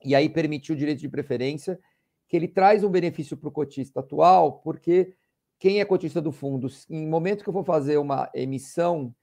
e 0.04 0.14
aí 0.14 0.28
permitir 0.28 0.72
o 0.72 0.76
direito 0.76 1.00
de 1.00 1.08
preferência, 1.08 1.80
que 2.28 2.36
ele 2.36 2.48
traz 2.48 2.84
um 2.84 2.90
benefício 2.90 3.36
para 3.36 3.48
o 3.48 3.52
cotista 3.52 4.00
atual, 4.00 4.60
porque 4.60 5.14
quem 5.58 5.80
é 5.80 5.84
cotista 5.84 6.20
do 6.20 6.32
fundo, 6.32 6.68
em 6.88 7.06
momento 7.06 7.42
que 7.42 7.48
eu 7.48 7.52
for 7.52 7.64
fazer 7.64 7.96
uma 7.96 8.30
emissão, 8.34 9.14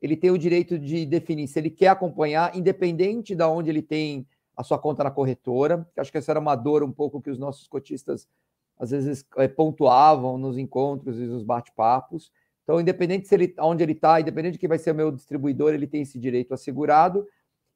ele 0.00 0.16
tem 0.16 0.30
o 0.30 0.38
direito 0.38 0.78
de 0.78 1.04
definir 1.04 1.48
se 1.48 1.58
ele 1.58 1.70
quer 1.70 1.88
acompanhar, 1.88 2.56
independente 2.56 3.34
de 3.34 3.44
onde 3.44 3.70
ele 3.70 3.82
tem 3.82 4.26
a 4.56 4.62
sua 4.62 4.78
conta 4.78 5.04
na 5.04 5.10
corretora. 5.10 5.86
Acho 5.96 6.10
que 6.10 6.18
essa 6.18 6.32
era 6.32 6.40
uma 6.40 6.54
dor 6.54 6.82
um 6.82 6.92
pouco 6.92 7.20
que 7.20 7.30
os 7.30 7.38
nossos 7.38 7.66
cotistas 7.66 8.28
às 8.78 8.90
vezes 8.90 9.26
é, 9.36 9.46
pontuavam 9.46 10.38
nos 10.38 10.56
encontros 10.56 11.18
e 11.18 11.24
nos 11.24 11.42
bate-papos. 11.42 12.32
Então, 12.62 12.80
independente 12.80 13.28
se 13.28 13.34
ele, 13.34 13.54
onde 13.58 13.82
ele 13.82 13.92
está, 13.92 14.20
independente 14.20 14.52
de 14.52 14.58
quem 14.58 14.68
vai 14.68 14.78
ser 14.78 14.92
o 14.92 14.94
meu 14.94 15.10
distribuidor, 15.10 15.74
ele 15.74 15.86
tem 15.86 16.02
esse 16.02 16.18
direito 16.18 16.54
assegurado. 16.54 17.26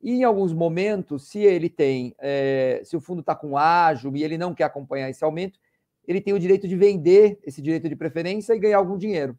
E 0.00 0.12
em 0.12 0.24
alguns 0.24 0.53
momentos, 0.53 1.29
se 1.29 1.40
ele 1.40 1.68
tem, 1.68 2.14
é, 2.18 2.81
se 2.85 2.96
o 2.96 3.00
fundo 3.00 3.20
está 3.20 3.35
com 3.35 3.57
ágio 3.57 4.14
e 4.16 4.22
ele 4.22 4.38
não 4.38 4.55
quer 4.55 4.64
acompanhar 4.64 5.11
esse 5.11 5.24
aumento, 5.24 5.59
ele 6.06 6.20
tem 6.20 6.34
o 6.34 6.38
direito 6.38 6.68
de 6.68 6.76
vender 6.76 7.38
esse 7.42 7.60
direito 7.62 7.88
de 7.88 7.96
preferência 7.96 8.54
e 8.54 8.58
ganhar 8.58 8.78
algum 8.78 8.96
dinheiro. 8.96 9.38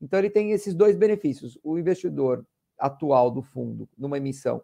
Então, 0.00 0.18
ele 0.18 0.30
tem 0.30 0.52
esses 0.52 0.74
dois 0.74 0.96
benefícios: 0.96 1.58
o 1.62 1.78
investidor 1.78 2.44
atual 2.78 3.30
do 3.30 3.42
fundo, 3.42 3.88
numa 3.96 4.18
emissão, 4.18 4.62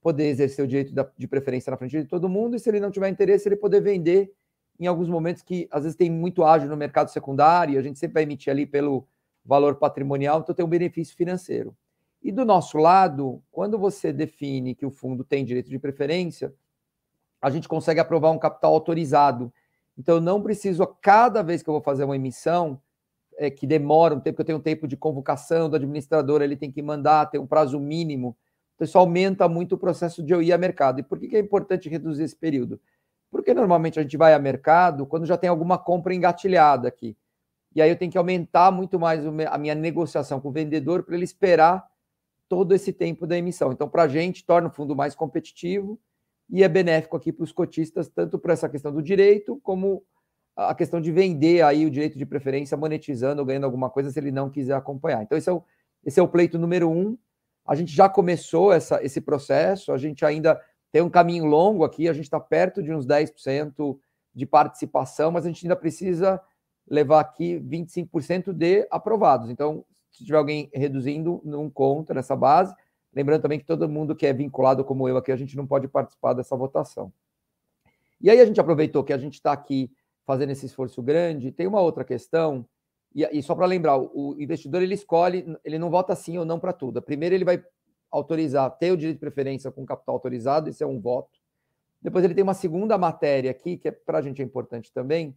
poder 0.00 0.26
exercer 0.26 0.64
o 0.64 0.68
direito 0.68 0.92
de 1.16 1.28
preferência 1.28 1.70
na 1.70 1.76
frente 1.76 2.02
de 2.02 2.08
todo 2.08 2.28
mundo, 2.28 2.56
e 2.56 2.60
se 2.60 2.68
ele 2.68 2.80
não 2.80 2.90
tiver 2.90 3.08
interesse, 3.08 3.48
ele 3.48 3.56
poder 3.56 3.80
vender 3.80 4.32
em 4.80 4.86
alguns 4.86 5.08
momentos 5.08 5.42
que 5.42 5.68
às 5.70 5.84
vezes 5.84 5.96
tem 5.96 6.10
muito 6.10 6.42
ágio 6.42 6.68
no 6.68 6.76
mercado 6.76 7.08
secundário, 7.10 7.78
a 7.78 7.82
gente 7.82 7.98
sempre 7.98 8.14
vai 8.14 8.22
emitir 8.24 8.50
ali 8.50 8.66
pelo 8.66 9.06
valor 9.44 9.76
patrimonial, 9.76 10.40
então 10.40 10.54
tem 10.54 10.64
um 10.64 10.68
benefício 10.68 11.16
financeiro. 11.16 11.76
E 12.22 12.30
do 12.32 12.44
nosso 12.44 12.78
lado, 12.78 13.42
quando 13.50 13.78
você 13.78 14.12
define 14.12 14.74
que 14.74 14.86
o 14.86 14.90
fundo 14.90 15.24
tem 15.24 15.44
direito 15.44 15.68
de 15.68 15.78
preferência, 15.78 16.52
a 17.40 17.50
gente 17.50 17.68
consegue 17.68 17.98
aprovar 17.98 18.30
um 18.30 18.38
capital 18.38 18.72
autorizado. 18.72 19.52
Então, 19.96 20.16
eu 20.16 20.20
não 20.20 20.42
preciso, 20.42 20.82
a 20.82 20.86
cada 20.86 21.42
vez 21.42 21.62
que 21.62 21.68
eu 21.68 21.74
vou 21.74 21.82
fazer 21.82 22.04
uma 22.04 22.16
emissão, 22.16 22.80
é, 23.36 23.50
que 23.50 23.66
demora 23.66 24.14
um 24.14 24.20
tempo, 24.20 24.36
que 24.36 24.42
eu 24.42 24.46
tenho 24.46 24.58
um 24.58 24.62
tempo 24.62 24.86
de 24.86 24.96
convocação 24.96 25.68
do 25.68 25.76
administrador, 25.76 26.42
ele 26.42 26.56
tem 26.56 26.70
que 26.70 26.82
mandar, 26.82 27.26
tem 27.26 27.40
um 27.40 27.46
prazo 27.46 27.78
mínimo. 27.78 28.36
Então, 28.74 28.84
isso 28.84 28.98
aumenta 28.98 29.48
muito 29.48 29.74
o 29.74 29.78
processo 29.78 30.22
de 30.22 30.32
eu 30.32 30.42
ir 30.42 30.52
a 30.52 30.58
mercado. 30.58 31.00
E 31.00 31.02
por 31.02 31.18
que, 31.18 31.28
que 31.28 31.36
é 31.36 31.40
importante 31.40 31.88
reduzir 31.88 32.24
esse 32.24 32.36
período? 32.36 32.80
Porque 33.30 33.54
normalmente 33.54 33.98
a 33.98 34.02
gente 34.02 34.16
vai 34.16 34.34
a 34.34 34.38
mercado 34.38 35.06
quando 35.06 35.26
já 35.26 35.36
tem 35.36 35.48
alguma 35.48 35.78
compra 35.78 36.14
engatilhada 36.14 36.88
aqui. 36.88 37.16
E 37.74 37.80
aí 37.80 37.90
eu 37.90 37.96
tenho 37.96 38.12
que 38.12 38.18
aumentar 38.18 38.70
muito 38.70 38.98
mais 39.00 39.24
a 39.26 39.58
minha 39.58 39.74
negociação 39.74 40.40
com 40.40 40.48
o 40.48 40.52
vendedor 40.52 41.02
para 41.02 41.14
ele 41.14 41.24
esperar 41.24 41.86
todo 42.48 42.74
esse 42.74 42.92
tempo 42.92 43.26
da 43.26 43.36
emissão. 43.36 43.72
Então, 43.72 43.88
para 43.88 44.02
a 44.02 44.08
gente, 44.08 44.44
torna 44.44 44.68
o 44.68 44.70
fundo 44.70 44.94
mais 44.94 45.14
competitivo 45.14 45.98
e 46.52 46.62
é 46.62 46.68
benéfico 46.68 47.16
aqui 47.16 47.32
para 47.32 47.44
os 47.44 47.50
cotistas, 47.50 48.10
tanto 48.10 48.38
para 48.38 48.52
essa 48.52 48.68
questão 48.68 48.92
do 48.92 49.02
direito, 49.02 49.58
como 49.62 50.04
a 50.54 50.74
questão 50.74 51.00
de 51.00 51.10
vender 51.10 51.62
aí 51.62 51.86
o 51.86 51.90
direito 51.90 52.18
de 52.18 52.26
preferência, 52.26 52.76
monetizando 52.76 53.40
ou 53.40 53.46
ganhando 53.46 53.64
alguma 53.64 53.88
coisa 53.88 54.10
se 54.10 54.20
ele 54.20 54.30
não 54.30 54.50
quiser 54.50 54.74
acompanhar. 54.74 55.22
Então, 55.22 55.38
esse 55.38 55.48
é 55.48 55.52
o, 55.52 55.64
esse 56.04 56.20
é 56.20 56.22
o 56.22 56.28
pleito 56.28 56.58
número 56.58 56.90
um. 56.90 57.16
A 57.66 57.74
gente 57.74 57.90
já 57.90 58.06
começou 58.06 58.70
essa, 58.70 59.02
esse 59.02 59.18
processo, 59.18 59.92
a 59.92 59.96
gente 59.96 60.26
ainda 60.26 60.60
tem 60.92 61.00
um 61.00 61.08
caminho 61.08 61.46
longo 61.46 61.84
aqui, 61.84 62.06
a 62.06 62.12
gente 62.12 62.24
está 62.24 62.38
perto 62.38 62.82
de 62.82 62.92
uns 62.92 63.06
10% 63.06 63.98
de 64.34 64.44
participação, 64.44 65.30
mas 65.30 65.46
a 65.46 65.48
gente 65.48 65.64
ainda 65.64 65.76
precisa 65.76 66.38
levar 66.86 67.20
aqui 67.20 67.58
25% 67.60 68.52
de 68.52 68.86
aprovados. 68.90 69.48
Então, 69.48 69.86
se 70.10 70.22
tiver 70.22 70.36
alguém 70.36 70.68
reduzindo, 70.74 71.40
não 71.44 71.70
conta 71.70 72.12
nessa 72.12 72.36
base. 72.36 72.74
Lembrando 73.14 73.42
também 73.42 73.58
que 73.58 73.66
todo 73.66 73.88
mundo 73.88 74.16
que 74.16 74.26
é 74.26 74.32
vinculado 74.32 74.84
como 74.84 75.08
eu 75.08 75.16
aqui, 75.16 75.30
a 75.30 75.36
gente 75.36 75.56
não 75.56 75.66
pode 75.66 75.86
participar 75.88 76.32
dessa 76.32 76.56
votação. 76.56 77.12
E 78.20 78.30
aí 78.30 78.40
a 78.40 78.44
gente 78.46 78.60
aproveitou 78.60 79.04
que 79.04 79.12
a 79.12 79.18
gente 79.18 79.34
está 79.34 79.52
aqui 79.52 79.90
fazendo 80.24 80.50
esse 80.50 80.66
esforço 80.66 81.02
grande. 81.02 81.52
Tem 81.52 81.66
uma 81.66 81.80
outra 81.80 82.04
questão, 82.04 82.66
e, 83.14 83.26
e 83.38 83.42
só 83.42 83.54
para 83.54 83.66
lembrar, 83.66 83.98
o 83.98 84.36
investidor 84.38 84.82
ele 84.82 84.94
escolhe, 84.94 85.44
ele 85.64 85.78
não 85.78 85.90
vota 85.90 86.14
sim 86.14 86.38
ou 86.38 86.44
não 86.44 86.58
para 86.58 86.72
tudo. 86.72 87.02
Primeiro 87.02 87.34
ele 87.34 87.44
vai 87.44 87.62
autorizar, 88.10 88.70
ter 88.78 88.92
o 88.92 88.96
direito 88.96 89.16
de 89.16 89.20
preferência 89.20 89.70
com 89.70 89.84
capital 89.86 90.14
autorizado, 90.14 90.68
esse 90.68 90.82
é 90.82 90.86
um 90.86 91.00
voto. 91.00 91.40
Depois 92.00 92.24
ele 92.24 92.34
tem 92.34 92.42
uma 92.42 92.54
segunda 92.54 92.98
matéria 92.98 93.50
aqui, 93.50 93.76
que 93.76 93.88
é, 93.88 93.90
para 93.90 94.18
a 94.18 94.22
gente 94.22 94.42
é 94.42 94.44
importante 94.44 94.92
também, 94.92 95.36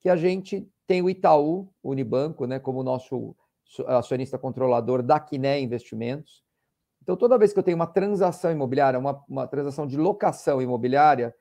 que 0.00 0.08
a 0.08 0.16
gente 0.16 0.68
tem 0.86 1.02
o 1.02 1.10
Itaú, 1.10 1.68
o 1.82 1.90
Unibanco, 1.90 2.46
né, 2.46 2.58
como 2.58 2.82
nosso 2.82 3.34
acionista 3.86 4.38
controlador 4.38 5.02
da 5.02 5.18
Quiné 5.20 5.60
Investimentos. 5.60 6.45
Então, 7.06 7.16
toda 7.16 7.38
vez 7.38 7.52
que 7.52 7.58
eu 7.60 7.62
tenho 7.62 7.76
uma 7.76 7.86
transação 7.86 8.50
imobiliária, 8.50 8.98
uma, 8.98 9.22
uma 9.28 9.46
transação 9.46 9.86
de 9.86 9.96
locação 9.96 10.60
imobiliária, 10.60 11.32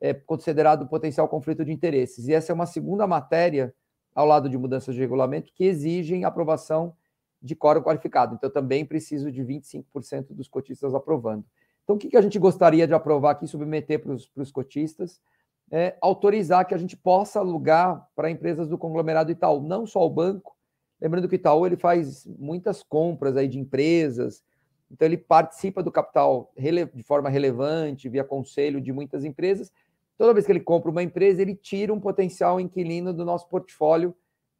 é 0.00 0.14
considerado 0.14 0.86
potencial 0.86 1.28
conflito 1.28 1.64
de 1.64 1.72
interesses. 1.72 2.28
E 2.28 2.32
essa 2.32 2.52
é 2.52 2.54
uma 2.54 2.66
segunda 2.66 3.04
matéria, 3.04 3.74
ao 4.14 4.24
lado 4.24 4.48
de 4.48 4.56
mudanças 4.56 4.94
de 4.94 5.00
regulamento, 5.00 5.52
que 5.52 5.64
exigem 5.64 6.24
aprovação 6.24 6.94
de 7.42 7.56
quórum 7.56 7.82
qualificado. 7.82 8.36
Então, 8.36 8.48
também 8.48 8.86
preciso 8.86 9.32
de 9.32 9.42
25% 9.42 10.28
dos 10.30 10.46
cotistas 10.46 10.94
aprovando. 10.94 11.44
Então, 11.82 11.96
o 11.96 11.98
que, 11.98 12.10
que 12.10 12.16
a 12.16 12.22
gente 12.22 12.38
gostaria 12.38 12.86
de 12.86 12.94
aprovar 12.94 13.32
aqui, 13.32 13.48
submeter 13.48 14.00
para 14.00 14.12
os 14.12 14.52
cotistas? 14.52 15.20
É 15.68 15.96
autorizar 16.00 16.64
que 16.64 16.74
a 16.74 16.78
gente 16.78 16.96
possa 16.96 17.40
alugar 17.40 18.08
para 18.14 18.30
empresas 18.30 18.68
do 18.68 18.78
conglomerado 18.78 19.32
Itaú, 19.32 19.60
não 19.60 19.84
só 19.84 20.06
o 20.06 20.10
banco. 20.10 20.56
Lembrando 21.00 21.26
que 21.28 21.34
o 21.34 21.40
Itaú 21.40 21.66
ele 21.66 21.76
faz 21.76 22.24
muitas 22.38 22.84
compras 22.84 23.36
aí 23.36 23.48
de 23.48 23.58
empresas, 23.58 24.44
então 24.90 25.06
ele 25.06 25.16
participa 25.16 25.82
do 25.82 25.92
capital 25.92 26.52
de 26.94 27.02
forma 27.02 27.28
relevante, 27.28 28.08
via 28.08 28.24
conselho 28.24 28.80
de 28.80 28.92
muitas 28.92 29.24
empresas, 29.24 29.70
Toda 30.18 30.34
vez 30.34 30.44
que 30.44 30.50
ele 30.50 30.60
compra 30.60 30.90
uma 30.90 31.02
empresa, 31.02 31.40
ele 31.40 31.54
tira 31.54 31.94
um 31.94 32.00
potencial 32.00 32.58
inquilino 32.58 33.14
do 33.14 33.24
nosso 33.24 33.48
portfólio 33.48 34.12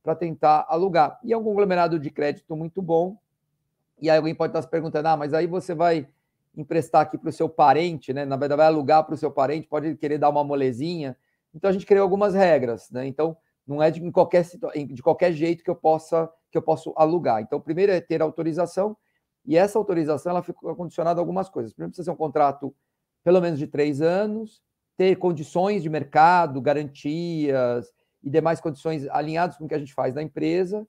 para 0.05 0.15
tentar 0.15 0.65
alugar. 0.69 1.19
E 1.25 1.33
é 1.33 1.37
um 1.37 1.43
conglomerado 1.43 1.99
de 1.99 2.11
crédito 2.13 2.55
muito 2.55 2.81
bom. 2.81 3.19
E 4.01 4.09
aí 4.09 4.17
alguém 4.17 4.37
pode 4.37 4.51
estar 4.51 4.63
se 4.63 4.71
perguntando: 4.71 5.09
ah, 5.09 5.17
mas 5.17 5.35
aí 5.35 5.49
você 5.49 5.75
vai 5.75 6.09
emprestar 6.57 7.03
aqui 7.03 7.19
para 7.19 7.29
o 7.29 7.33
seu 7.33 7.49
parente, 7.49 8.13
né? 8.13 8.25
Na 8.25 8.37
verdade, 8.37 8.59
vai 8.59 8.69
alugar 8.69 9.05
para 9.05 9.15
o 9.15 9.19
seu 9.19 9.33
parente, 9.33 9.67
pode 9.67 9.97
querer 9.97 10.17
dar 10.17 10.29
uma 10.29 10.45
molezinha. 10.45 11.17
Então 11.53 11.69
a 11.69 11.73
gente 11.73 11.85
criou 11.85 12.05
algumas 12.05 12.35
regras, 12.35 12.89
né? 12.93 13.05
Então 13.09 13.37
não 13.67 13.83
é 13.83 13.91
de 13.91 14.13
qualquer 14.13 14.45
de 14.45 15.03
qualquer 15.03 15.33
jeito 15.33 15.65
que 15.65 15.71
eu 15.71 15.77
possa 15.77 16.31
que 16.53 16.57
eu 16.57 16.63
posso 16.63 16.95
alugar. 16.97 17.43
Então, 17.43 17.61
primeiro 17.61 17.91
é 17.91 18.01
ter 18.01 18.23
autorização 18.23 18.97
e 19.49 19.57
essa 19.57 19.79
autorização 19.79 20.31
ela 20.31 20.43
fica 20.43 20.61
condicionada 20.75 21.19
a 21.19 21.23
algumas 21.23 21.49
coisas. 21.49 21.73
Primeiro 21.73 21.91
precisa 21.91 22.05
ser 22.05 22.11
um 22.11 22.17
contrato 22.17 22.75
pelo 23.25 23.41
menos 23.41 23.59
de 23.59 23.67
três 23.67 24.03
anos, 24.03 24.61
ter 24.95 25.17
condições 25.17 25.83
de 25.83 25.89
mercado, 25.89 26.61
garantias 26.61 27.91
e 28.23 28.29
demais 28.29 28.61
condições 28.61 29.09
alinhadas 29.09 29.57
com 29.57 29.65
o 29.65 29.69
que 29.69 29.75
a 29.75 29.79
gente 29.79 29.95
faz 29.95 30.15
na 30.15 30.23
empresa, 30.23 30.87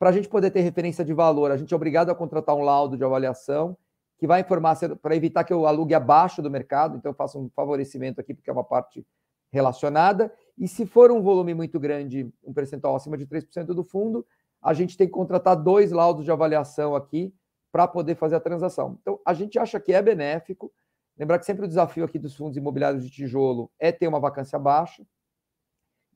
para 0.00 0.10
a 0.10 0.12
gente 0.12 0.28
poder 0.28 0.50
ter 0.50 0.62
referência 0.62 1.04
de 1.04 1.14
valor. 1.14 1.52
A 1.52 1.56
gente 1.56 1.72
é 1.72 1.76
obrigado 1.76 2.10
a 2.10 2.14
contratar 2.14 2.56
um 2.56 2.62
laudo 2.62 2.96
de 2.96 3.04
avaliação 3.04 3.78
que 4.18 4.26
vai 4.26 4.40
informar 4.40 4.76
para 5.00 5.14
evitar 5.14 5.44
que 5.44 5.52
eu 5.52 5.64
alugue 5.64 5.94
abaixo 5.94 6.42
do 6.42 6.50
mercado, 6.50 6.96
então 6.96 7.12
eu 7.12 7.14
faço 7.14 7.38
um 7.38 7.48
favorecimento 7.50 8.20
aqui, 8.20 8.34
porque 8.34 8.50
é 8.50 8.52
uma 8.52 8.64
parte 8.64 9.06
relacionada. 9.52 10.32
E 10.58 10.66
se 10.66 10.86
for 10.86 11.12
um 11.12 11.22
volume 11.22 11.54
muito 11.54 11.78
grande, 11.78 12.28
um 12.42 12.52
percentual 12.52 12.96
acima 12.96 13.16
de 13.16 13.28
3% 13.28 13.66
do 13.66 13.84
fundo, 13.84 14.26
a 14.60 14.74
gente 14.74 14.96
tem 14.96 15.06
que 15.06 15.12
contratar 15.12 15.54
dois 15.54 15.92
laudos 15.92 16.24
de 16.24 16.32
avaliação 16.32 16.96
aqui 16.96 17.32
para 17.72 17.88
poder 17.88 18.14
fazer 18.14 18.36
a 18.36 18.40
transação. 18.40 18.98
Então, 19.00 19.18
a 19.26 19.34
gente 19.34 19.58
acha 19.58 19.80
que 19.80 19.92
é 19.92 20.00
benéfico, 20.00 20.70
Lembrar 21.18 21.38
que 21.38 21.46
sempre 21.46 21.64
o 21.64 21.68
desafio 21.68 22.04
aqui 22.04 22.18
dos 22.18 22.34
fundos 22.34 22.56
imobiliários 22.56 23.04
de 23.04 23.10
tijolo 23.10 23.70
é 23.78 23.92
ter 23.92 24.08
uma 24.08 24.20
vacância 24.20 24.58
baixa. 24.58 25.04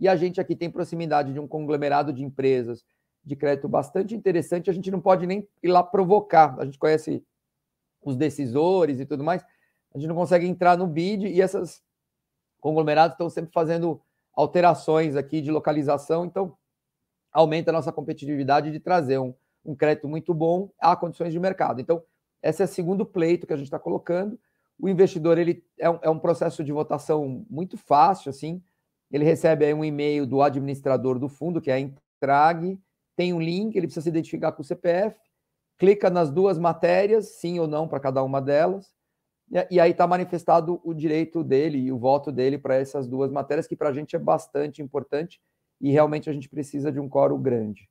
E 0.00 0.08
a 0.08 0.16
gente 0.16 0.40
aqui 0.40 0.56
tem 0.56 0.70
proximidade 0.70 1.32
de 1.32 1.40
um 1.40 1.46
conglomerado 1.46 2.12
de 2.12 2.24
empresas 2.24 2.84
de 3.24 3.36
crédito 3.36 3.68
bastante 3.68 4.14
interessante. 4.14 4.70
A 4.70 4.72
gente 4.72 4.90
não 4.90 5.00
pode 5.00 5.26
nem 5.26 5.46
ir 5.62 5.68
lá 5.68 5.82
provocar. 5.82 6.58
A 6.58 6.64
gente 6.64 6.78
conhece 6.78 7.24
os 8.02 8.16
decisores 8.16 9.00
e 9.00 9.06
tudo 9.06 9.24
mais. 9.24 9.44
A 9.94 9.98
gente 9.98 10.08
não 10.08 10.16
consegue 10.16 10.46
entrar 10.46 10.76
no 10.76 10.86
bid 10.86 11.26
e 11.26 11.40
essas 11.40 11.82
conglomerados 12.60 13.14
estão 13.14 13.28
sempre 13.28 13.52
fazendo 13.52 14.00
alterações 14.32 15.16
aqui 15.16 15.40
de 15.40 15.50
localização. 15.50 16.24
Então, 16.24 16.56
aumenta 17.32 17.70
a 17.70 17.72
nossa 17.72 17.92
competitividade 17.92 18.70
de 18.70 18.80
trazer 18.80 19.18
um, 19.18 19.34
um 19.66 19.74
crédito 19.74 20.08
muito 20.08 20.32
bom 20.32 20.70
a 20.80 20.94
condições 20.96 21.32
de 21.32 21.40
mercado. 21.40 21.80
Então, 21.80 22.02
esse 22.42 22.62
é 22.62 22.64
o 22.64 22.68
segundo 22.68 23.04
pleito 23.04 23.46
que 23.46 23.52
a 23.52 23.56
gente 23.56 23.66
está 23.66 23.78
colocando. 23.78 24.38
O 24.78 24.88
investidor 24.88 25.38
ele 25.38 25.64
é 25.78 25.90
um, 25.90 25.98
é 26.02 26.10
um 26.10 26.18
processo 26.18 26.62
de 26.62 26.72
votação 26.72 27.44
muito 27.50 27.76
fácil, 27.76 28.30
assim. 28.30 28.62
Ele 29.10 29.24
recebe 29.24 29.64
aí 29.64 29.74
um 29.74 29.84
e-mail 29.84 30.26
do 30.26 30.42
administrador 30.42 31.18
do 31.18 31.28
fundo, 31.28 31.60
que 31.60 31.70
é 31.70 31.74
a 31.74 31.80
Intrag, 31.80 32.78
tem 33.16 33.32
um 33.32 33.40
link, 33.40 33.74
ele 33.74 33.86
precisa 33.86 34.02
se 34.04 34.08
identificar 34.08 34.52
com 34.52 34.62
o 34.62 34.64
CPF, 34.64 35.16
clica 35.78 36.10
nas 36.10 36.30
duas 36.30 36.58
matérias, 36.58 37.28
sim 37.38 37.58
ou 37.58 37.66
não 37.66 37.88
para 37.88 38.00
cada 38.00 38.22
uma 38.22 38.40
delas, 38.40 38.94
e 39.70 39.78
aí 39.80 39.92
está 39.92 40.06
manifestado 40.06 40.80
o 40.84 40.92
direito 40.92 41.44
dele 41.44 41.78
e 41.78 41.92
o 41.92 41.98
voto 41.98 42.32
dele 42.32 42.58
para 42.58 42.74
essas 42.74 43.06
duas 43.06 43.30
matérias, 43.30 43.66
que 43.66 43.76
para 43.76 43.88
a 43.88 43.92
gente 43.92 44.16
é 44.16 44.18
bastante 44.18 44.82
importante 44.82 45.40
e 45.80 45.90
realmente 45.90 46.28
a 46.28 46.32
gente 46.32 46.48
precisa 46.48 46.90
de 46.90 46.98
um 46.98 47.08
coro 47.08 47.38
grande. 47.38 47.88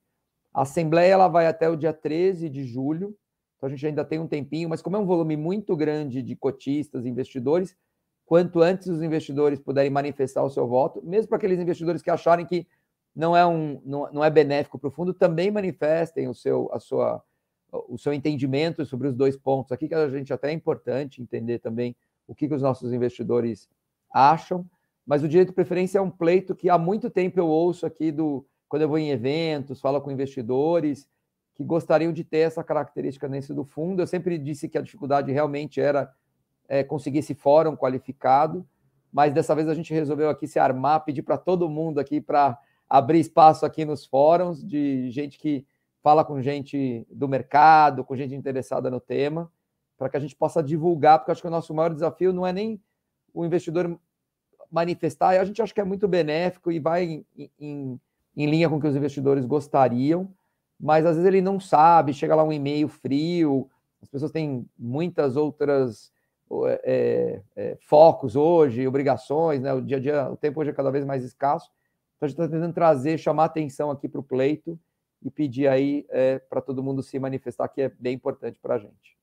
A 0.56 0.62
Assembleia 0.62 1.12
ela 1.12 1.28
vai 1.28 1.46
até 1.46 1.68
o 1.68 1.76
dia 1.76 1.92
13 1.92 2.48
de 2.48 2.64
julho, 2.64 3.14
então 3.56 3.66
a 3.66 3.70
gente 3.70 3.86
ainda 3.86 4.02
tem 4.02 4.18
um 4.18 4.26
tempinho, 4.26 4.70
mas 4.70 4.80
como 4.80 4.96
é 4.96 4.98
um 4.98 5.04
volume 5.04 5.36
muito 5.36 5.76
grande 5.76 6.22
de 6.22 6.34
cotistas, 6.34 7.04
investidores, 7.04 7.76
quanto 8.24 8.62
antes 8.62 8.88
os 8.88 9.02
investidores 9.02 9.60
puderem 9.60 9.90
manifestar 9.90 10.42
o 10.42 10.48
seu 10.48 10.66
voto, 10.66 11.02
mesmo 11.04 11.28
para 11.28 11.36
aqueles 11.36 11.60
investidores 11.60 12.00
que 12.00 12.10
acharem 12.10 12.46
que 12.46 12.66
não 13.14 13.36
é, 13.36 13.44
um, 13.44 13.82
não, 13.84 14.10
não 14.10 14.24
é 14.24 14.30
benéfico 14.30 14.78
para 14.78 14.88
o 14.88 14.90
fundo, 14.90 15.12
também 15.12 15.50
manifestem 15.50 16.26
o 16.26 16.32
seu, 16.32 16.70
a 16.72 16.80
sua, 16.80 17.22
o 17.70 17.98
seu 17.98 18.14
entendimento 18.14 18.82
sobre 18.86 19.08
os 19.08 19.14
dois 19.14 19.36
pontos 19.36 19.72
aqui, 19.72 19.86
que 19.86 19.94
a 19.94 20.08
gente 20.08 20.32
até 20.32 20.48
é 20.48 20.52
importante 20.52 21.20
entender 21.20 21.58
também 21.58 21.94
o 22.26 22.34
que, 22.34 22.48
que 22.48 22.54
os 22.54 22.62
nossos 22.62 22.94
investidores 22.94 23.68
acham. 24.10 24.64
Mas 25.04 25.22
o 25.22 25.28
direito 25.28 25.48
de 25.48 25.54
preferência 25.54 25.98
é 25.98 26.00
um 26.00 26.10
pleito 26.10 26.54
que 26.54 26.70
há 26.70 26.78
muito 26.78 27.10
tempo 27.10 27.38
eu 27.38 27.46
ouço 27.46 27.84
aqui 27.84 28.10
do 28.10 28.46
quando 28.68 28.82
eu 28.82 28.88
vou 28.88 28.98
em 28.98 29.10
eventos, 29.10 29.80
falo 29.80 30.00
com 30.00 30.10
investidores 30.10 31.08
que 31.54 31.64
gostariam 31.64 32.12
de 32.12 32.22
ter 32.22 32.38
essa 32.38 32.62
característica 32.62 33.28
dentro 33.28 33.54
do 33.54 33.64
fundo. 33.64 34.02
Eu 34.02 34.06
sempre 34.06 34.38
disse 34.38 34.68
que 34.68 34.76
a 34.76 34.82
dificuldade 34.82 35.32
realmente 35.32 35.80
era 35.80 36.12
é, 36.68 36.84
conseguir 36.84 37.18
esse 37.18 37.34
fórum 37.34 37.74
qualificado, 37.74 38.66
mas 39.12 39.32
dessa 39.32 39.54
vez 39.54 39.68
a 39.68 39.74
gente 39.74 39.94
resolveu 39.94 40.28
aqui 40.28 40.46
se 40.46 40.58
armar, 40.58 41.04
pedir 41.04 41.22
para 41.22 41.38
todo 41.38 41.68
mundo 41.68 41.98
aqui 41.98 42.20
para 42.20 42.58
abrir 42.88 43.20
espaço 43.20 43.64
aqui 43.64 43.84
nos 43.84 44.04
fóruns 44.04 44.64
de 44.64 45.10
gente 45.10 45.38
que 45.38 45.66
fala 46.02 46.24
com 46.24 46.40
gente 46.40 47.06
do 47.10 47.28
mercado, 47.28 48.04
com 48.04 48.14
gente 48.14 48.34
interessada 48.34 48.90
no 48.90 49.00
tema, 49.00 49.50
para 49.96 50.08
que 50.08 50.16
a 50.16 50.20
gente 50.20 50.36
possa 50.36 50.62
divulgar, 50.62 51.18
porque 51.18 51.32
acho 51.32 51.40
que 51.40 51.48
o 51.48 51.50
nosso 51.50 51.74
maior 51.74 51.92
desafio 51.92 52.32
não 52.32 52.46
é 52.46 52.52
nem 52.52 52.80
o 53.32 53.44
investidor 53.44 53.98
manifestar, 54.70 55.40
a 55.40 55.44
gente 55.44 55.60
acha 55.62 55.72
que 55.72 55.80
é 55.80 55.84
muito 55.84 56.06
benéfico 56.06 56.70
e 56.70 56.78
vai 56.78 57.24
em, 57.36 57.50
em, 57.58 58.00
em 58.36 58.46
linha 58.46 58.68
com 58.68 58.76
o 58.76 58.80
que 58.80 58.86
os 58.86 58.96
investidores 58.96 59.44
gostariam, 59.44 60.28
mas 60.78 61.06
às 61.06 61.16
vezes 61.16 61.26
ele 61.26 61.40
não 61.40 61.58
sabe, 61.58 62.12
chega 62.12 62.34
lá 62.34 62.44
um 62.44 62.52
e-mail 62.52 62.88
frio, 62.88 63.70
as 64.02 64.08
pessoas 64.08 64.30
têm 64.30 64.68
muitas 64.78 65.36
outras 65.36 66.12
é, 66.82 67.40
é, 67.56 67.76
focos 67.80 68.36
hoje, 68.36 68.86
obrigações, 68.86 69.60
né? 69.60 69.72
O 69.72 69.80
dia 69.80 69.96
a 69.96 70.00
dia, 70.00 70.30
o 70.30 70.36
tempo 70.36 70.60
hoje 70.60 70.70
é 70.70 70.74
cada 70.74 70.90
vez 70.90 71.04
mais 71.04 71.24
escasso. 71.24 71.70
Então 72.16 72.26
a 72.26 72.28
gente 72.28 72.40
está 72.40 72.48
tentando 72.48 72.72
trazer, 72.72 73.18
chamar 73.18 73.46
atenção 73.46 73.90
aqui 73.90 74.08
para 74.08 74.20
o 74.20 74.24
pleito 74.24 74.78
e 75.22 75.30
pedir 75.30 75.66
aí 75.66 76.06
é, 76.08 76.38
para 76.38 76.60
todo 76.60 76.82
mundo 76.82 77.02
se 77.02 77.18
manifestar, 77.18 77.68
que 77.68 77.82
é 77.82 77.88
bem 77.88 78.14
importante 78.14 78.58
para 78.60 78.76
a 78.76 78.78
gente. 78.78 79.16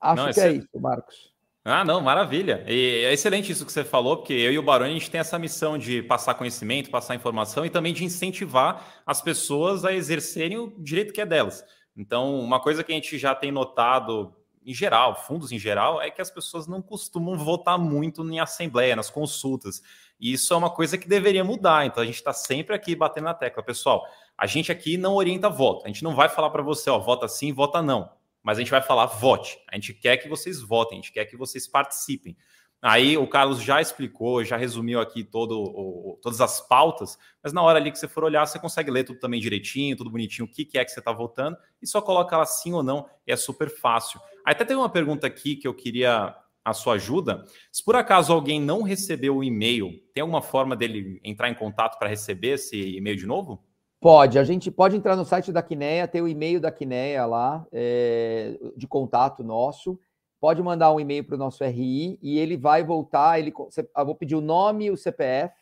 Acho 0.00 0.26
não, 0.26 0.32
que 0.32 0.40
é 0.40 0.52
isso, 0.52 0.80
Marcos. 0.80 1.34
Ah, 1.70 1.84
não, 1.84 2.00
maravilha. 2.00 2.64
E 2.66 3.04
é 3.04 3.12
excelente 3.12 3.52
isso 3.52 3.66
que 3.66 3.70
você 3.70 3.84
falou, 3.84 4.16
porque 4.16 4.32
eu 4.32 4.50
e 4.50 4.58
o 4.58 4.62
Baroni, 4.62 4.90
a 4.90 4.94
gente 4.94 5.10
tem 5.10 5.20
essa 5.20 5.38
missão 5.38 5.76
de 5.76 6.02
passar 6.02 6.32
conhecimento, 6.32 6.88
passar 6.88 7.14
informação 7.14 7.66
e 7.66 7.68
também 7.68 7.92
de 7.92 8.04
incentivar 8.04 9.02
as 9.04 9.20
pessoas 9.20 9.84
a 9.84 9.92
exercerem 9.92 10.56
o 10.56 10.72
direito 10.78 11.12
que 11.12 11.20
é 11.20 11.26
delas. 11.26 11.62
Então, 11.94 12.40
uma 12.40 12.58
coisa 12.58 12.82
que 12.82 12.90
a 12.90 12.94
gente 12.94 13.18
já 13.18 13.34
tem 13.34 13.52
notado 13.52 14.34
em 14.64 14.72
geral, 14.72 15.14
fundos 15.14 15.52
em 15.52 15.58
geral, 15.58 16.00
é 16.00 16.10
que 16.10 16.22
as 16.22 16.30
pessoas 16.30 16.66
não 16.66 16.80
costumam 16.80 17.36
votar 17.36 17.78
muito 17.78 18.26
em 18.26 18.40
assembleia, 18.40 18.96
nas 18.96 19.10
consultas. 19.10 19.82
E 20.18 20.32
isso 20.32 20.54
é 20.54 20.56
uma 20.56 20.70
coisa 20.70 20.96
que 20.96 21.06
deveria 21.06 21.44
mudar. 21.44 21.84
Então, 21.84 22.02
a 22.02 22.06
gente 22.06 22.16
está 22.16 22.32
sempre 22.32 22.74
aqui 22.74 22.96
batendo 22.96 23.24
na 23.24 23.34
tecla. 23.34 23.62
Pessoal, 23.62 24.06
a 24.38 24.46
gente 24.46 24.72
aqui 24.72 24.96
não 24.96 25.16
orienta 25.16 25.50
voto. 25.50 25.84
A 25.84 25.88
gente 25.88 26.02
não 26.02 26.14
vai 26.14 26.30
falar 26.30 26.48
para 26.48 26.62
você, 26.62 26.88
ó, 26.88 26.98
vota 26.98 27.28
sim, 27.28 27.52
vota 27.52 27.82
não 27.82 28.16
mas 28.42 28.58
a 28.58 28.60
gente 28.60 28.70
vai 28.70 28.82
falar 28.82 29.06
vote. 29.06 29.58
A 29.70 29.74
gente 29.74 29.94
quer 29.94 30.16
que 30.16 30.28
vocês 30.28 30.60
votem, 30.60 30.98
a 30.98 31.00
gente 31.00 31.12
quer 31.12 31.24
que 31.24 31.36
vocês 31.36 31.66
participem. 31.66 32.36
Aí 32.80 33.16
o 33.16 33.26
Carlos 33.26 33.60
já 33.60 33.80
explicou, 33.80 34.44
já 34.44 34.56
resumiu 34.56 35.00
aqui 35.00 35.24
todo, 35.24 35.60
o, 35.60 36.16
todas 36.22 36.40
as 36.40 36.60
pautas, 36.60 37.18
mas 37.42 37.52
na 37.52 37.60
hora 37.60 37.78
ali 37.78 37.90
que 37.90 37.98
você 37.98 38.06
for 38.06 38.22
olhar, 38.22 38.46
você 38.46 38.58
consegue 38.58 38.88
ler 38.88 39.02
tudo 39.02 39.18
também 39.18 39.40
direitinho, 39.40 39.96
tudo 39.96 40.10
bonitinho, 40.10 40.46
o 40.46 40.50
que, 40.50 40.64
que 40.64 40.78
é 40.78 40.84
que 40.84 40.92
você 40.92 41.00
está 41.00 41.10
votando, 41.10 41.56
e 41.82 41.86
só 41.88 42.00
coloca 42.00 42.36
lá 42.36 42.46
sim 42.46 42.72
ou 42.72 42.82
não, 42.82 43.08
é 43.26 43.34
super 43.34 43.68
fácil. 43.68 44.20
Até 44.44 44.64
tem 44.64 44.76
uma 44.76 44.88
pergunta 44.88 45.26
aqui 45.26 45.56
que 45.56 45.66
eu 45.66 45.74
queria 45.74 46.36
a 46.64 46.72
sua 46.72 46.94
ajuda. 46.94 47.44
Se 47.72 47.84
por 47.84 47.96
acaso 47.96 48.32
alguém 48.32 48.60
não 48.60 48.82
recebeu 48.82 49.36
o 49.36 49.44
e-mail, 49.44 49.90
tem 50.14 50.20
alguma 50.20 50.42
forma 50.42 50.76
dele 50.76 51.20
entrar 51.24 51.48
em 51.48 51.54
contato 51.54 51.98
para 51.98 52.08
receber 52.08 52.54
esse 52.54 52.96
e-mail 52.96 53.16
de 53.16 53.26
novo? 53.26 53.64
Pode, 54.00 54.38
a 54.38 54.44
gente 54.44 54.70
pode 54.70 54.96
entrar 54.96 55.16
no 55.16 55.24
site 55.24 55.50
da 55.50 55.60
Quineia, 55.60 56.06
ter 56.06 56.22
o 56.22 56.28
e-mail 56.28 56.60
da 56.60 56.70
Quineia 56.70 57.26
lá, 57.26 57.66
é, 57.72 58.56
de 58.76 58.86
contato 58.86 59.42
nosso. 59.42 59.98
Pode 60.40 60.62
mandar 60.62 60.92
um 60.92 61.00
e-mail 61.00 61.24
para 61.24 61.34
o 61.34 61.38
nosso 61.38 61.64
RI 61.64 62.16
e 62.22 62.38
ele 62.38 62.56
vai 62.56 62.84
voltar. 62.84 63.40
Ele, 63.40 63.52
eu 63.52 64.06
vou 64.06 64.14
pedir 64.14 64.36
o 64.36 64.40
nome 64.40 64.84
e 64.84 64.90
o 64.92 64.96
CPF, 64.96 65.52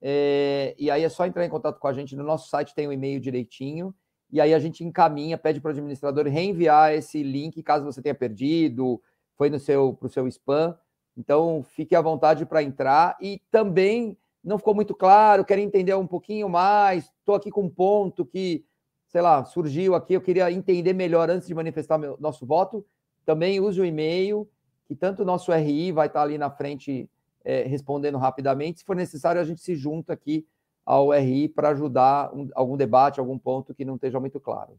é, 0.00 0.74
e 0.78 0.90
aí 0.90 1.04
é 1.04 1.08
só 1.10 1.26
entrar 1.26 1.44
em 1.44 1.50
contato 1.50 1.78
com 1.78 1.86
a 1.86 1.92
gente. 1.92 2.16
No 2.16 2.24
nosso 2.24 2.48
site 2.48 2.74
tem 2.74 2.88
o 2.88 2.92
e-mail 2.92 3.20
direitinho, 3.20 3.94
e 4.32 4.40
aí 4.40 4.54
a 4.54 4.58
gente 4.58 4.82
encaminha, 4.82 5.36
pede 5.36 5.60
para 5.60 5.68
o 5.68 5.72
administrador 5.72 6.26
reenviar 6.28 6.94
esse 6.94 7.22
link 7.22 7.62
caso 7.62 7.84
você 7.84 8.00
tenha 8.00 8.14
perdido, 8.14 9.02
foi 9.36 9.50
no 9.50 9.58
seu 9.58 9.92
para 9.92 10.06
o 10.06 10.10
seu 10.10 10.26
spam. 10.28 10.74
Então 11.14 11.62
fique 11.62 11.94
à 11.94 12.00
vontade 12.00 12.46
para 12.46 12.62
entrar 12.62 13.18
e 13.20 13.42
também 13.50 14.16
não 14.42 14.58
ficou 14.58 14.74
muito 14.74 14.94
claro, 14.94 15.44
quero 15.44 15.60
entender 15.60 15.94
um 15.94 16.06
pouquinho 16.06 16.48
mais, 16.48 17.04
estou 17.18 17.34
aqui 17.34 17.50
com 17.50 17.62
um 17.62 17.70
ponto 17.70 18.24
que, 18.24 18.64
sei 19.08 19.20
lá, 19.20 19.44
surgiu 19.44 19.94
aqui, 19.94 20.14
eu 20.14 20.20
queria 20.20 20.50
entender 20.50 20.92
melhor 20.92 21.30
antes 21.30 21.46
de 21.46 21.54
manifestar 21.54 21.98
meu, 21.98 22.16
nosso 22.18 22.46
voto, 22.46 22.84
também 23.24 23.60
use 23.60 23.80
o 23.80 23.84
e-mail, 23.84 24.48
que 24.86 24.94
tanto 24.96 25.22
o 25.22 25.24
nosso 25.24 25.52
RI 25.52 25.92
vai 25.92 26.06
estar 26.06 26.22
ali 26.22 26.36
na 26.38 26.50
frente 26.50 27.08
é, 27.44 27.62
respondendo 27.62 28.18
rapidamente. 28.18 28.80
Se 28.80 28.84
for 28.84 28.96
necessário, 28.96 29.40
a 29.40 29.44
gente 29.44 29.60
se 29.60 29.74
junta 29.76 30.12
aqui 30.12 30.46
ao 30.84 31.10
RI 31.10 31.48
para 31.48 31.68
ajudar 31.70 32.34
um, 32.34 32.48
algum 32.54 32.76
debate, 32.76 33.20
algum 33.20 33.38
ponto 33.38 33.74
que 33.74 33.84
não 33.84 33.94
esteja 33.94 34.18
muito 34.18 34.40
claro. 34.40 34.78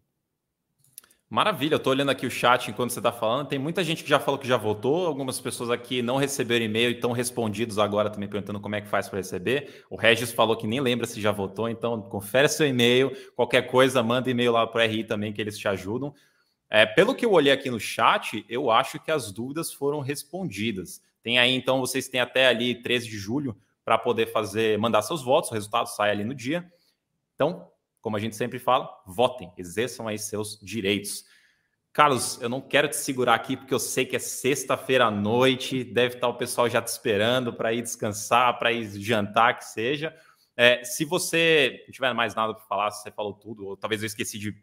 Maravilha, 1.32 1.76
eu 1.76 1.78
estou 1.78 1.92
olhando 1.92 2.10
aqui 2.10 2.28
o 2.28 2.30
chat 2.30 2.70
enquanto 2.70 2.92
você 2.92 3.00
está 3.00 3.10
falando. 3.10 3.48
Tem 3.48 3.58
muita 3.58 3.86
gente 3.86 4.04
que 4.04 4.10
já 4.10 4.20
falou 4.20 4.38
que 4.38 4.46
já 4.46 4.58
votou, 4.58 5.08
algumas 5.08 5.40
pessoas 5.40 5.70
aqui 5.70 6.02
não 6.02 6.18
receberam 6.18 6.66
e-mail 6.66 6.90
e 6.90 6.96
estão 6.96 7.14
respondidos 7.14 7.80
agora 7.80 8.10
também 8.10 8.28
perguntando 8.28 8.60
como 8.60 8.76
é 8.76 8.82
que 8.82 8.90
faz 8.90 9.08
para 9.08 9.16
receber. 9.16 9.86
O 9.90 9.96
Regis 9.96 10.34
falou 10.34 10.58
que 10.58 10.68
nem 10.68 10.82
lembra 10.82 11.08
se 11.08 11.22
já 11.22 11.32
votou, 11.32 11.70
então 11.70 12.02
confere 12.02 12.50
seu 12.50 12.68
e-mail. 12.68 13.16
Qualquer 13.34 13.62
coisa, 13.62 14.04
manda 14.04 14.30
e-mail 14.30 14.52
lá 14.52 14.68
para 14.68 14.86
o 14.86 14.86
RI 14.86 15.06
também 15.06 15.32
que 15.32 15.40
eles 15.40 15.58
te 15.58 15.70
ajudam. 15.70 16.14
É, 16.70 16.86
pelo 16.86 17.16
que 17.16 17.26
eu 17.26 17.32
olhei 17.32 17.54
aqui 17.54 17.70
no 17.70 17.80
chat, 17.80 18.46
eu 18.50 18.70
acho 18.70 19.00
que 19.00 19.10
as 19.10 19.32
dúvidas 19.32 19.72
foram 19.72 20.02
respondidas. 20.02 21.02
Tem 21.24 21.40
aí, 21.40 21.56
então, 21.56 21.80
vocês 21.80 22.10
têm 22.10 22.20
até 22.20 22.48
ali 22.48 22.76
13 22.76 23.08
de 23.08 23.18
julho 23.18 23.56
para 23.86 23.98
poder 23.98 24.34
fazer, 24.34 24.78
mandar 24.78 25.02
seus 25.02 25.24
votos, 25.24 25.50
o 25.50 25.54
resultado 25.54 25.86
sai 25.86 26.12
ali 26.12 26.26
no 26.26 26.36
dia. 26.36 26.70
Então, 27.36 27.72
como 28.02 28.18
a 28.18 28.20
gente 28.20 28.36
sempre 28.36 28.60
fala, 28.60 28.90
votem, 29.06 29.52
exerçam 29.58 30.08
aí 30.08 30.18
seus 30.18 30.60
direitos. 30.62 31.24
Carlos, 31.94 32.42
eu 32.42 32.50
não 32.50 32.62
quero 32.62 32.88
te 32.88 32.96
segurar 32.96 33.36
aqui 33.36 33.58
porque 33.58 33.74
eu 33.74 33.80
sei 33.80 34.06
que 34.06 34.16
é 34.16 34.20
sexta-feira 34.20 35.06
à 35.06 35.12
noite, 35.12 35.84
deve 35.84 36.16
estar 36.16 36.28
o 36.28 36.38
pessoal 36.38 36.70
já 36.70 36.82
te 36.82 36.88
esperando 36.88 37.54
para 37.54 37.74
ir 37.74 37.82
descansar, 37.82 38.58
para 38.58 38.72
ir 38.72 38.88
jantar, 39.00 39.58
que 39.58 39.66
seja. 39.66 40.16
É, 40.56 40.84
se 40.84 41.06
você 41.06 41.84
não 41.86 41.92
tiver 41.92 42.14
mais 42.14 42.34
nada 42.34 42.54
para 42.54 42.64
falar, 42.64 42.92
se 42.92 43.04
você 43.04 43.12
falou 43.12 43.34
tudo, 43.34 43.66
ou 43.66 43.78
talvez 43.78 44.02
eu 44.02 44.08
esqueci 44.08 44.38
de 44.38 44.56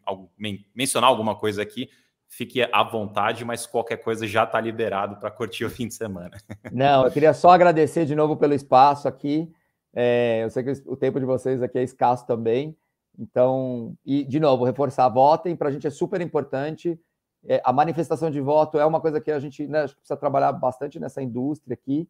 mencionar 0.73 1.09
alguma 1.09 1.35
coisa 1.35 1.61
aqui, 1.61 1.89
fique 2.27 2.61
à 2.71 2.83
vontade, 2.83 3.43
mas 3.43 3.65
qualquer 3.65 3.97
coisa 3.97 4.25
já 4.27 4.43
está 4.43 4.61
liberado 4.61 5.17
para 5.17 5.31
curtir 5.31 5.65
o 5.65 5.69
fim 5.69 5.87
de 5.87 5.95
semana. 5.95 6.37
Não, 6.71 7.05
eu 7.05 7.11
queria 7.11 7.33
só 7.33 7.49
agradecer 7.49 8.05
de 8.05 8.15
novo 8.15 8.37
pelo 8.37 8.53
espaço 8.53 9.07
aqui. 9.07 9.51
É, 9.93 10.41
eu 10.43 10.49
sei 10.49 10.63
que 10.63 10.71
o 10.85 10.95
tempo 10.95 11.19
de 11.19 11.25
vocês 11.25 11.61
aqui 11.61 11.79
é 11.79 11.83
escasso 11.83 12.25
também. 12.25 12.77
Então, 13.19 13.97
e 14.05 14.23
de 14.23 14.39
novo, 14.39 14.63
reforçar, 14.63 15.09
votem, 15.09 15.53
para 15.53 15.67
a 15.67 15.71
gente 15.71 15.85
é 15.85 15.89
super 15.89 16.21
importante. 16.21 16.97
É, 17.45 17.61
a 17.65 17.73
manifestação 17.73 18.31
de 18.31 18.39
voto 18.39 18.79
é 18.79 18.85
uma 18.85 19.01
coisa 19.01 19.19
que 19.19 19.29
a 19.29 19.39
gente 19.39 19.67
né, 19.67 19.85
precisa 19.87 20.15
trabalhar 20.15 20.53
bastante 20.53 20.99
nessa 20.99 21.21
indústria 21.21 21.73
aqui. 21.73 22.07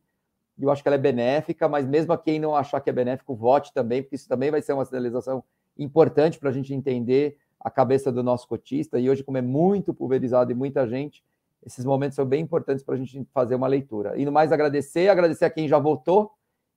E 0.56 0.64
eu 0.64 0.70
acho 0.70 0.84
que 0.84 0.88
ela 0.88 0.96
é 0.96 1.00
benéfica, 1.00 1.68
mas 1.68 1.88
mesmo 1.88 2.16
quem 2.18 2.40
não 2.40 2.56
achar 2.56 2.80
que 2.80 2.90
é 2.92 2.94
benéfico, 2.94 3.36
vote 3.36 3.74
também, 3.74 4.04
porque 4.04 4.16
isso 4.16 4.28
também 4.28 4.52
vai 4.52 4.62
ser 4.62 4.74
uma 4.74 4.86
sinalização 4.86 5.44
importante 5.78 6.38
para 6.38 6.50
a 6.50 6.54
gente 6.54 6.74
entender 6.74 7.38
a 7.60 7.72
cabeça 7.72 8.12
do 8.12 8.22
nosso 8.22 8.48
cotista. 8.48 9.00
E 9.00 9.10
hoje, 9.10 9.24
como 9.24 9.38
é 9.38 9.42
muito 9.42 9.94
pulverizado 9.94 10.52
e 10.52 10.56
muita 10.56 10.88
gente, 10.88 11.24
esses 11.66 11.84
momentos 11.84 12.16
são 12.16 12.26
bem 12.26 12.42
importantes 12.42 12.84
para 12.84 12.94
a 12.94 12.98
gente 12.98 13.26
fazer 13.34 13.56
uma 13.56 13.68
leitura. 13.68 14.18
E 14.18 14.26
no 14.26 14.32
mais, 14.32 14.52
agradecer, 14.52 15.10
agradecer 15.10 15.46
a 15.46 15.50
quem 15.50 15.68
já 15.68 15.80
votou 15.80 16.32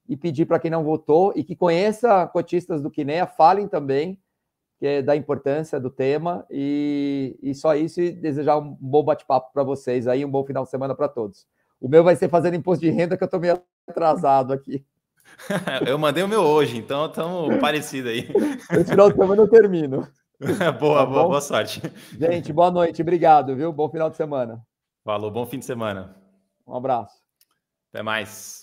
e 0.09 0.17
pedir 0.17 0.47
para 0.47 0.59
quem 0.59 0.71
não 0.71 0.85
votou 0.85 1.33
e 1.37 1.45
que 1.45 1.57
conheça 1.57 2.27
cotistas 2.27 2.83
do 2.83 2.91
Quineia, 2.91 3.27
falem 3.27 3.69
também 3.69 4.19
que 4.79 4.87
é 4.87 5.01
da 5.01 5.15
importância 5.15 5.79
do 5.79 5.89
tema 5.89 6.45
e, 6.51 7.39
e 7.41 7.55
só 7.55 7.77
isso 7.77 8.01
e 8.01 8.11
desejar 8.11 8.59
um 8.59 8.77
bom 8.81 9.05
bate-papo 9.05 9.53
para 9.53 9.63
vocês 9.63 10.09
aí, 10.09 10.25
um 10.25 10.31
bom 10.31 10.45
final 10.45 10.65
de 10.65 10.71
semana 10.71 10.93
para 10.93 11.09
todos. 11.09 11.47
O 11.81 11.89
meu 11.89 12.03
vai 12.03 12.17
ser 12.17 12.29
fazendo 12.29 12.57
imposto 12.57 12.85
de 12.85 12.91
renda 12.91 13.17
que 13.17 13.23
eu 13.23 13.27
estou 13.27 13.39
meio 13.39 13.63
atrasado 13.89 14.53
aqui. 14.53 14.85
eu 15.87 15.97
mandei 15.99 16.25
o 16.25 16.29
meu 16.29 16.43
hoje, 16.43 16.79
então 16.79 17.07
estamos 17.07 17.59
parecidos 17.63 18.11
aí. 18.11 18.29
Esse 18.73 18.91
final 18.91 19.09
de 19.09 19.17
semana 19.17 19.43
eu 19.43 19.49
termino. 19.49 20.09
boa, 20.81 20.99
tá 20.99 21.07
boa, 21.07 21.07
boa 21.07 21.41
sorte. 21.41 21.81
Gente, 22.19 22.53
boa 22.53 22.73
noite, 22.73 23.03
obrigado, 23.03 23.55
viu? 23.55 23.73
Bom 23.73 23.89
final 23.89 24.11
de 24.11 24.17
semana. 24.17 24.61
Falou, 25.05 25.31
bom 25.31 25.47
fim 25.47 25.61
de 25.61 25.65
semana. 25.65 26.17
Um 26.67 26.75
abraço. 26.75 27.23
Até 27.93 28.03
mais. 28.03 28.62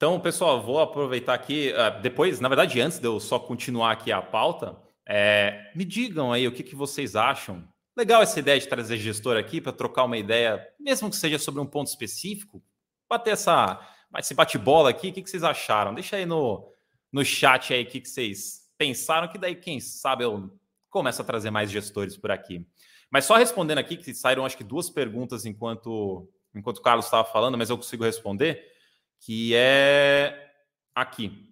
Então, 0.00 0.18
pessoal, 0.18 0.62
vou 0.62 0.80
aproveitar 0.80 1.34
aqui. 1.34 1.74
Uh, 1.74 2.00
depois, 2.00 2.40
na 2.40 2.48
verdade, 2.48 2.80
antes 2.80 2.98
de 2.98 3.06
eu 3.06 3.20
só 3.20 3.38
continuar 3.38 3.92
aqui 3.92 4.10
a 4.10 4.22
pauta, 4.22 4.74
é, 5.06 5.70
me 5.76 5.84
digam 5.84 6.32
aí 6.32 6.48
o 6.48 6.52
que, 6.52 6.62
que 6.62 6.74
vocês 6.74 7.14
acham. 7.14 7.62
Legal 7.94 8.22
essa 8.22 8.38
ideia 8.38 8.58
de 8.58 8.66
trazer 8.66 8.96
gestor 8.96 9.36
aqui 9.36 9.60
para 9.60 9.74
trocar 9.74 10.04
uma 10.04 10.16
ideia, 10.16 10.66
mesmo 10.80 11.10
que 11.10 11.16
seja 11.16 11.38
sobre 11.38 11.60
um 11.60 11.66
ponto 11.66 11.88
específico, 11.88 12.62
bater 13.06 13.32
essa, 13.32 13.78
esse 14.16 14.32
bate-bola 14.32 14.88
aqui. 14.88 15.10
O 15.10 15.12
que, 15.12 15.20
que 15.20 15.28
vocês 15.28 15.44
acharam? 15.44 15.92
Deixa 15.92 16.16
aí 16.16 16.24
no, 16.24 16.72
no 17.12 17.22
chat 17.22 17.74
aí 17.74 17.82
o 17.82 17.86
que, 17.86 18.00
que 18.00 18.08
vocês 18.08 18.70
pensaram, 18.78 19.28
que 19.28 19.36
daí, 19.36 19.54
quem 19.54 19.80
sabe, 19.80 20.24
eu 20.24 20.50
começo 20.88 21.20
a 21.20 21.26
trazer 21.26 21.50
mais 21.50 21.70
gestores 21.70 22.16
por 22.16 22.30
aqui. 22.30 22.66
Mas 23.10 23.26
só 23.26 23.36
respondendo 23.36 23.76
aqui, 23.76 23.98
que 23.98 24.14
saíram 24.14 24.46
acho 24.46 24.56
que 24.56 24.64
duas 24.64 24.88
perguntas 24.88 25.44
enquanto, 25.44 26.26
enquanto 26.54 26.78
o 26.78 26.82
Carlos 26.82 27.04
estava 27.04 27.28
falando, 27.30 27.58
mas 27.58 27.68
eu 27.68 27.76
consigo 27.76 28.02
responder, 28.02 28.79
que 29.20 29.54
é 29.54 30.50
aqui. 30.94 31.48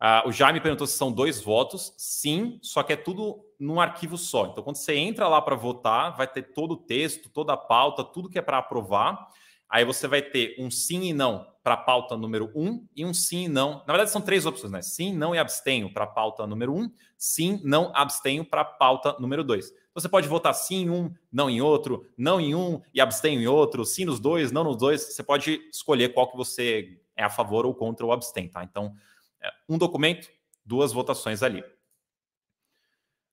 Uh, 0.00 0.28
o 0.28 0.32
Jaime 0.32 0.60
perguntou 0.60 0.86
se 0.86 0.96
são 0.96 1.10
dois 1.10 1.40
votos. 1.40 1.94
Sim, 1.96 2.58
só 2.62 2.82
que 2.82 2.92
é 2.92 2.96
tudo 2.96 3.44
num 3.58 3.80
arquivo 3.80 4.18
só. 4.18 4.46
Então, 4.46 4.62
quando 4.62 4.76
você 4.76 4.94
entra 4.94 5.26
lá 5.26 5.40
para 5.40 5.56
votar, 5.56 6.16
vai 6.16 6.26
ter 6.26 6.42
todo 6.52 6.72
o 6.72 6.76
texto, 6.76 7.30
toda 7.30 7.54
a 7.54 7.56
pauta, 7.56 8.04
tudo 8.04 8.28
que 8.28 8.38
é 8.38 8.42
para 8.42 8.58
aprovar. 8.58 9.28
Aí 9.68 9.84
você 9.84 10.06
vai 10.06 10.22
ter 10.22 10.54
um 10.58 10.70
sim 10.70 11.02
e 11.04 11.12
não 11.12 11.46
para 11.62 11.74
a 11.74 11.78
pauta 11.78 12.16
número 12.16 12.52
um 12.54 12.86
e 12.94 13.04
um 13.04 13.12
sim 13.12 13.46
e 13.46 13.48
não. 13.48 13.78
Na 13.78 13.92
verdade, 13.92 14.10
são 14.10 14.20
três 14.20 14.46
opções, 14.46 14.70
né? 14.70 14.80
Sim, 14.82 15.12
não 15.12 15.34
e 15.34 15.38
abstenho 15.38 15.92
para 15.92 16.04
a 16.04 16.06
pauta 16.06 16.46
número 16.46 16.72
um, 16.72 16.88
sim, 17.18 17.60
não, 17.64 17.90
abstenho 17.92 18.44
para 18.44 18.60
a 18.60 18.64
pauta 18.64 19.16
número 19.18 19.42
dois. 19.42 19.72
Você 19.92 20.08
pode 20.08 20.28
votar 20.28 20.54
sim 20.54 20.82
em 20.82 20.90
um, 20.90 21.12
não 21.32 21.50
em 21.50 21.60
outro, 21.60 22.06
não 22.16 22.40
em 22.40 22.54
um 22.54 22.80
e 22.94 23.00
abstenho 23.00 23.40
em 23.40 23.48
outro, 23.48 23.84
sim 23.84 24.04
nos 24.04 24.20
dois, 24.20 24.52
não 24.52 24.62
nos 24.62 24.76
dois. 24.76 25.02
Você 25.02 25.24
pode 25.24 25.68
escolher 25.72 26.14
qual 26.14 26.30
que 26.30 26.36
você 26.36 27.00
é 27.16 27.24
a 27.24 27.30
favor 27.30 27.64
ou 27.66 27.74
contra 27.74 28.04
ou 28.04 28.12
abstém, 28.12 28.48
tá? 28.48 28.62
Então, 28.62 28.94
é, 29.40 29.48
um 29.68 29.78
documento, 29.78 30.28
duas 30.64 30.92
votações 30.92 31.42
ali. 31.42 31.64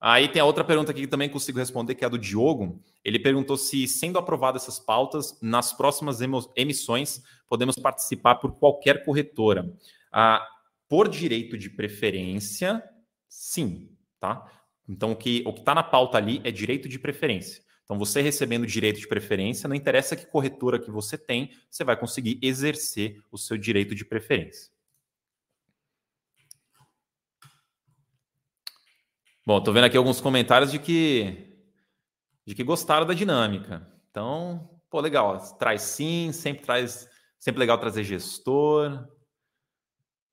Aí 0.05 0.27
tem 0.27 0.41
a 0.41 0.45
outra 0.45 0.65
pergunta 0.65 0.91
aqui 0.91 1.01
que 1.01 1.07
também 1.07 1.29
consigo 1.29 1.59
responder, 1.59 1.95
que 1.95 2.03
é 2.03 2.07
a 2.07 2.09
do 2.09 2.17
Diogo. 2.17 2.83
Ele 3.05 3.17
perguntou 3.17 3.55
se, 3.55 3.87
sendo 3.87 4.19
aprovadas 4.19 4.63
essas 4.63 4.77
pautas, 4.77 5.39
nas 5.41 5.71
próximas 5.71 6.19
emissões 6.57 7.23
podemos 7.47 7.77
participar 7.77 8.35
por 8.35 8.51
qualquer 8.53 9.05
corretora. 9.05 9.73
Ah, 10.11 10.45
por 10.89 11.07
direito 11.07 11.57
de 11.57 11.69
preferência, 11.69 12.83
sim, 13.29 13.95
tá? 14.19 14.45
Então 14.87 15.13
o 15.13 15.15
que 15.15 15.41
o 15.45 15.51
está 15.51 15.73
na 15.73 15.83
pauta 15.83 16.17
ali 16.17 16.41
é 16.43 16.51
direito 16.51 16.89
de 16.89 16.99
preferência. 16.99 17.63
Então 17.93 17.99
você 17.99 18.23
recebendo 18.23 18.65
direito 18.65 18.99
de 18.99 19.07
preferência, 19.07 19.69
não 19.69 19.75
interessa 19.75 20.15
que 20.15 20.25
corretora 20.25 20.79
que 20.79 20.89
você 20.89 21.15
tem, 21.15 21.51
você 21.69 21.83
vai 21.83 21.95
conseguir 21.95 22.39
exercer 22.41 23.21
o 23.31 23.37
seu 23.37 23.55
direito 23.55 23.93
de 23.93 24.03
preferência. 24.03 24.73
Bom, 29.45 29.61
tô 29.61 29.71
vendo 29.71 29.83
aqui 29.83 29.95
alguns 29.95 30.19
comentários 30.19 30.71
de 30.71 30.79
que 30.79 31.55
de 32.47 32.55
que 32.55 32.63
gostaram 32.63 33.05
da 33.05 33.13
dinâmica. 33.13 33.87
Então, 34.09 34.81
pô, 34.89 34.99
legal. 34.99 35.37
Traz 35.59 35.83
sim, 35.83 36.31
sempre 36.31 36.63
traz, 36.63 37.07
sempre 37.37 37.59
legal 37.59 37.77
trazer 37.77 38.03
gestor. 38.03 39.07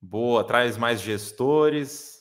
Boa, 0.01 0.45
traz 0.45 0.79
mais 0.79 1.03
gestores. 1.03 2.20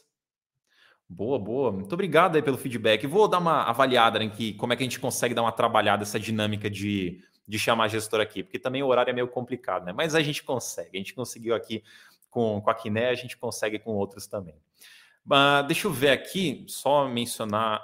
Boa, 1.11 1.39
boa. 1.39 1.71
Muito 1.71 1.91
obrigado 1.91 2.35
aí 2.35 2.41
pelo 2.41 2.55
feedback. 2.55 3.07
Vou 3.07 3.27
dar 3.27 3.39
uma 3.39 3.63
avaliada 3.63 4.23
em 4.23 4.29
que 4.29 4.53
como 4.53 4.73
é 4.73 4.75
que 4.75 4.83
a 4.83 4.85
gente 4.85 4.99
consegue 4.99 5.33
dar 5.33 5.41
uma 5.41 5.51
trabalhada 5.51 6.03
essa 6.03 6.19
dinâmica 6.19 6.69
de, 6.69 7.23
de 7.47 7.57
chamar 7.57 7.87
gestor 7.87 8.21
aqui, 8.21 8.43
porque 8.43 8.59
também 8.59 8.83
o 8.83 8.87
horário 8.87 9.09
é 9.09 9.13
meio 9.13 9.27
complicado, 9.27 9.85
né? 9.85 9.91
Mas 9.91 10.13
a 10.13 10.21
gente 10.21 10.43
consegue. 10.43 10.91
A 10.93 10.97
gente 10.97 11.15
conseguiu 11.15 11.55
aqui 11.55 11.83
com, 12.29 12.61
com 12.61 12.69
a 12.69 12.75
Kiné, 12.75 13.09
a 13.09 13.15
gente 13.15 13.35
consegue 13.35 13.79
com 13.79 13.95
outros 13.95 14.27
também. 14.27 14.53
Uh, 15.25 15.65
deixa 15.65 15.87
eu 15.87 15.91
ver 15.91 16.11
aqui, 16.11 16.63
só 16.67 17.07
mencionar 17.07 17.81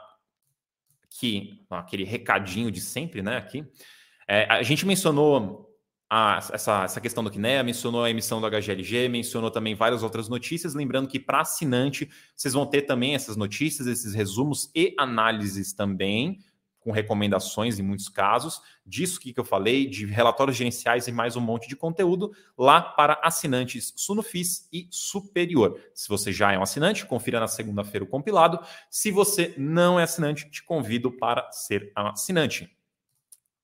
aqui 1.03 1.65
aquele 1.69 2.03
recadinho 2.03 2.69
de 2.69 2.80
sempre, 2.80 3.23
né? 3.23 3.38
Aqui. 3.38 3.65
É, 4.28 4.45
a 4.45 4.61
gente 4.61 4.86
mencionou 4.86 5.64
a, 6.18 6.38
essa, 6.53 6.86
essa 6.86 7.01
questão 7.01 7.22
do 7.22 7.30
Kinea, 7.30 7.61
mencionou 7.61 8.01
a 8.01 8.09
emissão 8.09 8.39
do 8.39 8.49
HGLG, 8.49 9.09
mencionou 9.09 9.51
também 9.51 9.76
várias 9.76 10.01
outras 10.01 10.30
notícias. 10.30 10.74
Lembrando 10.74 11.09
que 11.09 11.20
para 11.20 11.41
assinante, 11.41 12.09
vocês 12.34 12.53
vão 12.53 12.66
ter 12.66 12.84
também 12.84 13.16
essas 13.16 13.36
notícias, 13.36 13.86
esses 13.86 14.13
resumos 14.13 14.72
e 14.74 14.95
análises 14.97 15.74
também 15.74 16.39
com 16.80 16.89
recomendações 16.89 17.80
em 17.80 17.84
muitos 17.84 18.07
casos, 18.07 18.61
disso 18.86 19.20
que 19.20 19.34
eu 19.36 19.43
falei, 19.43 19.88
de 19.88 20.05
relatórios 20.05 20.55
gerenciais 20.55 21.05
e 21.09 21.11
mais 21.11 21.36
um 21.36 21.41
monte 21.41 21.68
de 21.68 21.76
conteúdo 21.76 22.32
lá 22.57 22.80
para 22.80 23.20
assinantes 23.22 23.91
Sunufis 23.97 24.70
e 24.72 24.88
Superior. 24.91 25.78
Se 25.93 26.07
você 26.07 26.32
já 26.32 26.53
é 26.53 26.57
um 26.57 26.63
assinante, 26.63 27.05
confira 27.05 27.41
na 27.41 27.47
segunda-feira 27.47 28.05
o 28.05 28.07
compilado. 28.07 28.57
Se 28.89 29.11
você 29.11 29.53
não 29.57 29.99
é 29.99 30.03
assinante, 30.03 30.49
te 30.49 30.63
convido 30.63 31.11
para 31.11 31.51
ser 31.51 31.91
assinante. 31.93 32.70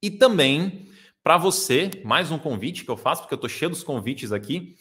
E 0.01 0.09
também, 0.09 0.89
para 1.23 1.37
você, 1.37 1.89
mais 2.03 2.31
um 2.31 2.39
convite 2.39 2.83
que 2.83 2.91
eu 2.91 2.97
faço, 2.97 3.21
porque 3.21 3.33
eu 3.33 3.37
estou 3.37 3.49
cheio 3.49 3.69
dos 3.69 3.83
convites 3.83 4.31
aqui. 4.31 4.75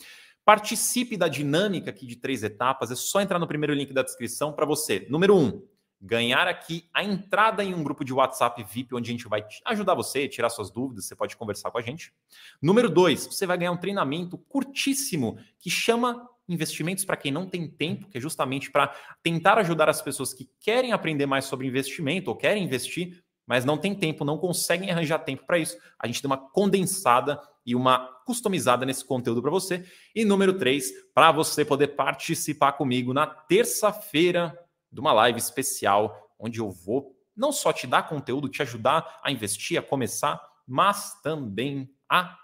Participe 0.45 1.17
da 1.17 1.29
dinâmica 1.29 1.91
aqui 1.91 2.07
de 2.07 2.17
três 2.17 2.43
etapas. 2.43 2.91
É 2.91 2.95
só 2.95 3.21
entrar 3.21 3.39
no 3.39 3.47
primeiro 3.47 3.75
link 3.75 3.93
da 3.93 4.03
descrição 4.03 4.53
para 4.53 4.65
você. 4.65 5.07
Número 5.11 5.37
um, 5.37 5.63
ganhar 6.01 6.49
aqui 6.49 6.89
a 6.95 7.05
entrada 7.05 7.63
em 7.63 7.75
um 7.75 7.83
grupo 7.83 8.05
de 8.05 8.13
WhatsApp 8.13 8.65
VIP, 8.65 8.95
onde 8.95 9.11
a 9.11 9.13
gente 9.13 9.29
vai 9.29 9.45
ajudar 9.67 9.95
você, 9.95 10.27
tirar 10.27 10.49
suas 10.49 10.71
dúvidas, 10.71 11.07
você 11.07 11.15
pode 11.15 11.37
conversar 11.37 11.71
com 11.71 11.79
a 11.79 11.83
gente. 11.83 12.13
Número 12.61 12.89
dois, 12.89 13.27
você 13.27 13.47
vai 13.47 13.59
ganhar 13.59 13.73
um 13.73 13.77
treinamento 13.77 14.39
curtíssimo 14.39 15.39
que 15.59 15.69
chama 15.69 16.27
investimentos 16.49 17.05
para 17.05 17.17
quem 17.17 17.31
não 17.31 17.47
tem 17.47 17.69
tempo, 17.69 18.09
que 18.09 18.19
é 18.19 18.21
justamente 18.21 18.71
para 18.71 18.95
tentar 19.23 19.59
ajudar 19.59 19.89
as 19.89 20.01
pessoas 20.01 20.33
que 20.33 20.51
querem 20.59 20.93
aprender 20.93 21.27
mais 21.27 21.45
sobre 21.45 21.67
investimento 21.67 22.31
ou 22.31 22.37
querem 22.37 22.65
investir, 22.65 23.23
mas 23.51 23.65
não 23.65 23.77
tem 23.77 23.97
tempo, 23.97 24.25
não 24.25 24.39
conseguem 24.39 24.93
arranjar 24.93 25.19
tempo 25.19 25.45
para 25.45 25.59
isso. 25.59 25.77
A 25.99 26.07
gente 26.07 26.23
dá 26.23 26.29
uma 26.29 26.37
condensada 26.37 27.43
e 27.67 27.75
uma 27.75 28.07
customizada 28.25 28.87
nesse 28.87 29.05
conteúdo 29.05 29.43
para 29.43 29.51
você. 29.51 29.85
E 30.15 30.25
número 30.25 30.57
três, 30.57 30.93
para 31.13 31.33
você 31.33 31.65
poder 31.65 31.89
participar 31.89 32.75
comigo 32.75 33.13
na 33.13 33.27
terça-feira 33.27 34.57
de 34.93 35.01
uma 35.01 35.13
live 35.13 35.41
especial, 35.41 36.31
onde 36.39 36.61
eu 36.61 36.71
vou 36.71 37.17
não 37.37 37.51
só 37.51 37.73
te 37.73 37.89
dar 37.89 38.05
conteúdo, 38.05 38.49
te 38.49 38.63
ajudar 38.63 39.19
a 39.21 39.33
investir, 39.33 39.77
a 39.77 39.83
começar, 39.83 40.41
mas 40.65 41.21
também 41.21 41.91
a 42.09 42.39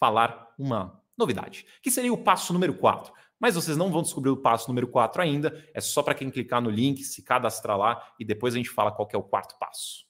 falar 0.00 0.48
uma 0.58 1.00
novidade, 1.16 1.66
que 1.80 1.90
seria 1.90 2.12
o 2.12 2.18
passo 2.18 2.52
número 2.52 2.74
4. 2.74 3.12
Mas 3.38 3.54
vocês 3.54 3.76
não 3.76 3.92
vão 3.92 4.02
descobrir 4.02 4.30
o 4.30 4.36
passo 4.36 4.66
número 4.66 4.88
4 4.88 5.22
ainda, 5.22 5.64
é 5.72 5.80
só 5.80 6.02
para 6.02 6.16
quem 6.16 6.32
clicar 6.32 6.60
no 6.60 6.68
link, 6.68 7.04
se 7.04 7.22
cadastrar 7.22 7.78
lá 7.78 8.12
e 8.18 8.24
depois 8.24 8.54
a 8.54 8.56
gente 8.56 8.70
fala 8.70 8.90
qual 8.90 9.08
é 9.12 9.16
o 9.16 9.22
quarto 9.22 9.56
passo. 9.60 10.07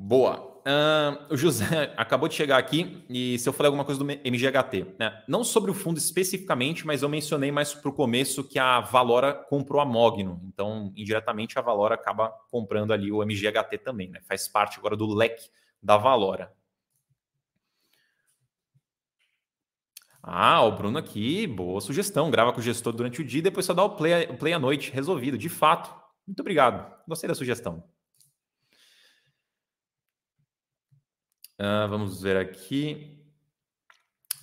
Boa. 0.00 0.46
Uh, 0.58 1.34
o 1.34 1.36
José 1.36 1.92
acabou 1.98 2.28
de 2.28 2.34
chegar 2.36 2.56
aqui 2.56 3.04
e 3.10 3.36
se 3.36 3.48
eu 3.48 3.52
falei 3.52 3.66
alguma 3.66 3.84
coisa 3.84 3.98
do 3.98 4.06
MGHT, 4.06 4.94
né? 4.96 5.24
Não 5.26 5.42
sobre 5.42 5.72
o 5.72 5.74
fundo 5.74 5.98
especificamente, 5.98 6.86
mas 6.86 7.02
eu 7.02 7.08
mencionei 7.08 7.50
mais 7.50 7.74
para 7.74 7.88
o 7.88 7.92
começo 7.92 8.44
que 8.44 8.60
a 8.60 8.78
Valora 8.78 9.34
comprou 9.34 9.80
a 9.80 9.84
Mogno. 9.84 10.40
Então, 10.46 10.92
indiretamente, 10.96 11.58
a 11.58 11.62
Valora 11.62 11.96
acaba 11.96 12.30
comprando 12.48 12.92
ali 12.92 13.10
o 13.10 13.24
MGHT 13.24 13.78
também, 13.78 14.08
né? 14.08 14.20
Faz 14.22 14.46
parte 14.46 14.78
agora 14.78 14.96
do 14.96 15.12
leque 15.12 15.50
da 15.82 15.96
Valora. 15.96 16.52
Ah, 20.22 20.62
o 20.62 20.72
Bruno 20.76 20.98
aqui, 20.98 21.44
boa 21.44 21.80
sugestão. 21.80 22.30
Grava 22.30 22.52
com 22.52 22.60
o 22.60 22.62
gestor 22.62 22.92
durante 22.92 23.20
o 23.20 23.24
dia 23.24 23.40
e 23.40 23.42
depois 23.42 23.66
só 23.66 23.74
dá 23.74 23.82
o 23.82 23.96
play, 23.96 24.28
o 24.30 24.36
play 24.36 24.52
à 24.52 24.60
noite. 24.60 24.92
Resolvido, 24.92 25.36
de 25.36 25.48
fato. 25.48 25.92
Muito 26.24 26.38
obrigado. 26.38 26.86
Gostei 27.08 27.26
da 27.26 27.34
sugestão. 27.34 27.82
Uh, 31.60 31.88
vamos 31.88 32.22
ver 32.22 32.36
aqui. 32.36 33.18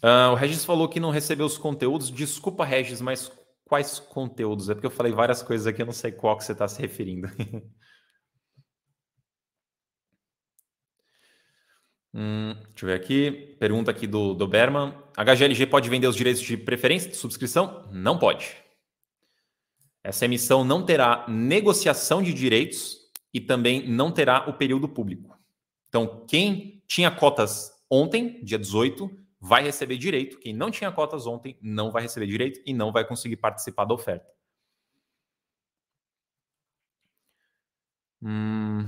Uh, 0.04 0.32
o 0.34 0.36
Regis 0.36 0.66
falou 0.66 0.90
que 0.90 1.00
não 1.00 1.10
recebeu 1.12 1.46
os 1.46 1.58
conteúdos. 1.58 2.12
Desculpa, 2.12 2.66
Regis, 2.66 3.00
mas 3.00 3.32
quais 3.64 4.00
conteúdos? 4.00 4.70
É 4.70 4.74
porque 4.74 4.88
eu 4.88 4.92
falei 4.92 5.14
várias 5.14 5.42
coisas 5.42 5.66
aqui, 5.66 5.82
eu 5.82 5.86
não 5.86 5.94
sei 5.94 6.12
qual 6.12 6.38
que 6.38 6.44
você 6.44 6.52
está 6.52 6.68
se 6.68 6.82
referindo. 6.82 7.28
hum, 12.14 12.54
deixa 12.70 12.86
eu 12.86 12.90
ver 12.90 12.96
aqui. 12.96 13.56
Pergunta 13.60 13.90
aqui 13.92 14.06
do, 14.06 14.34
do 14.34 14.46
Berman. 14.48 14.94
HGLG 15.18 15.68
pode 15.68 15.90
vender 15.90 16.08
os 16.08 16.18
direitos 16.18 16.44
de 16.44 16.58
preferência 16.58 17.10
de 17.10 17.16
subscrição? 17.16 17.90
Não 17.92 18.20
pode. 18.20 18.58
Essa 20.04 20.26
emissão 20.26 20.66
não 20.66 20.86
terá 20.86 21.26
negociação 21.28 22.22
de 22.22 22.34
direitos 22.34 22.98
e 23.34 23.40
também 23.40 23.88
não 23.88 24.12
terá 24.12 24.48
o 24.48 24.54
período 24.54 24.88
público. 24.88 25.36
Então, 25.88 26.26
quem 26.28 26.75
tinha 26.88 27.12
cotas 27.12 27.72
ontem, 27.90 28.44
dia 28.44 28.60
18, 28.60 29.10
vai 29.40 29.64
receber 29.64 29.98
direito. 29.98 30.40
Quem 30.40 30.54
não 30.54 30.72
tinha 30.72 30.92
cotas 30.92 31.28
ontem 31.28 31.58
não 31.62 31.92
vai 31.92 32.02
receber 32.02 32.28
direito 32.28 32.62
e 32.66 32.74
não 32.74 32.92
vai 32.92 33.06
conseguir 33.06 33.38
participar 33.38 33.86
da 33.86 33.94
oferta. 33.94 34.26
Hum... 38.22 38.88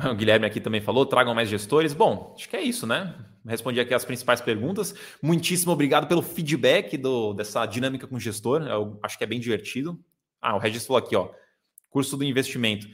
O 0.00 0.14
Guilherme 0.14 0.46
aqui 0.46 0.60
também 0.60 0.80
falou: 0.80 1.04
tragam 1.04 1.34
mais 1.34 1.48
gestores. 1.48 1.92
Bom, 1.92 2.32
acho 2.36 2.48
que 2.48 2.56
é 2.56 2.62
isso, 2.62 2.86
né? 2.86 3.16
Respondi 3.44 3.80
aqui 3.80 3.92
as 3.92 4.04
principais 4.04 4.40
perguntas. 4.40 4.94
Muitíssimo 5.20 5.72
obrigado 5.72 6.06
pelo 6.06 6.22
feedback 6.22 6.96
do, 6.96 7.32
dessa 7.32 7.66
dinâmica 7.66 8.06
com 8.06 8.18
gestor. 8.18 8.62
Eu 8.62 8.98
acho 9.02 9.18
que 9.18 9.24
é 9.24 9.26
bem 9.26 9.40
divertido. 9.40 9.98
Ah, 10.40 10.54
o 10.54 10.58
Regis 10.58 10.86
falou 10.86 11.02
aqui, 11.02 11.16
ó. 11.16 11.30
Curso 11.90 12.16
do 12.16 12.22
investimento. 12.22 12.86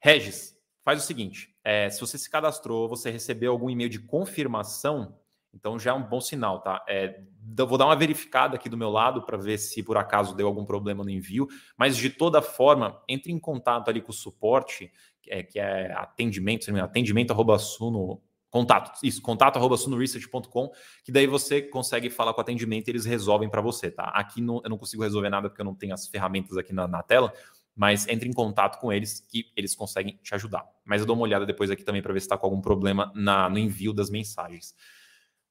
Regis, 0.00 0.54
faz 0.82 1.02
o 1.02 1.06
seguinte: 1.06 1.54
é, 1.66 1.90
se 1.90 2.00
você 2.00 2.16
se 2.16 2.30
cadastrou, 2.30 2.88
você 2.88 3.10
recebeu 3.10 3.50
algum 3.50 3.68
e-mail 3.68 3.90
de 3.90 3.98
confirmação, 3.98 5.18
Então 5.52 5.76
já 5.80 5.90
é 5.90 5.94
um 5.94 6.02
bom 6.02 6.20
sinal, 6.20 6.60
tá? 6.60 6.84
É, 6.86 7.22
vou 7.66 7.76
dar 7.76 7.86
uma 7.86 7.96
verificada 7.96 8.54
aqui 8.54 8.68
do 8.68 8.76
meu 8.76 8.88
lado 8.88 9.22
para 9.26 9.36
ver 9.36 9.58
se 9.58 9.82
por 9.82 9.96
acaso 9.96 10.36
deu 10.36 10.46
algum 10.46 10.64
problema 10.64 11.02
no 11.02 11.10
envio, 11.10 11.48
mas 11.76 11.96
de 11.96 12.08
toda 12.08 12.40
forma, 12.40 13.02
entre 13.08 13.32
em 13.32 13.38
contato 13.38 13.88
ali 13.88 14.00
com 14.00 14.10
o 14.10 14.14
suporte, 14.14 14.92
que 15.20 15.32
é, 15.32 15.42
que 15.42 15.58
é 15.58 15.92
atendimento, 15.92 16.70
atendimento 16.78 17.32
arroba 17.32 17.58
suno, 17.58 18.22
contato, 18.48 18.98
isso, 19.02 19.20
contato 19.20 19.56
arroba 19.56 19.76
sunoresearch.com, 19.76 20.70
que 21.04 21.10
daí 21.10 21.26
você 21.26 21.60
consegue 21.60 22.10
falar 22.10 22.32
com 22.32 22.40
o 22.40 22.42
atendimento 22.42 22.86
e 22.86 22.92
eles 22.92 23.04
resolvem 23.04 23.50
para 23.50 23.60
você, 23.60 23.90
tá? 23.90 24.04
Aqui 24.14 24.40
não, 24.40 24.60
eu 24.62 24.70
não 24.70 24.78
consigo 24.78 25.02
resolver 25.02 25.30
nada 25.30 25.48
porque 25.48 25.60
eu 25.60 25.66
não 25.66 25.74
tenho 25.74 25.94
as 25.94 26.06
ferramentas 26.06 26.56
aqui 26.56 26.72
na, 26.72 26.86
na 26.86 27.02
tela, 27.02 27.32
mas 27.76 28.08
entre 28.08 28.26
em 28.26 28.32
contato 28.32 28.80
com 28.80 28.90
eles 28.90 29.20
que 29.20 29.52
eles 29.54 29.74
conseguem 29.74 30.18
te 30.22 30.34
ajudar. 30.34 30.66
Mas 30.84 31.02
eu 31.02 31.06
dou 31.06 31.14
uma 31.14 31.24
olhada 31.24 31.44
depois 31.44 31.70
aqui 31.70 31.84
também 31.84 32.00
para 32.00 32.12
ver 32.12 32.20
se 32.20 32.24
está 32.24 32.38
com 32.38 32.46
algum 32.46 32.60
problema 32.60 33.12
na, 33.14 33.50
no 33.50 33.58
envio 33.58 33.92
das 33.92 34.08
mensagens. 34.08 34.74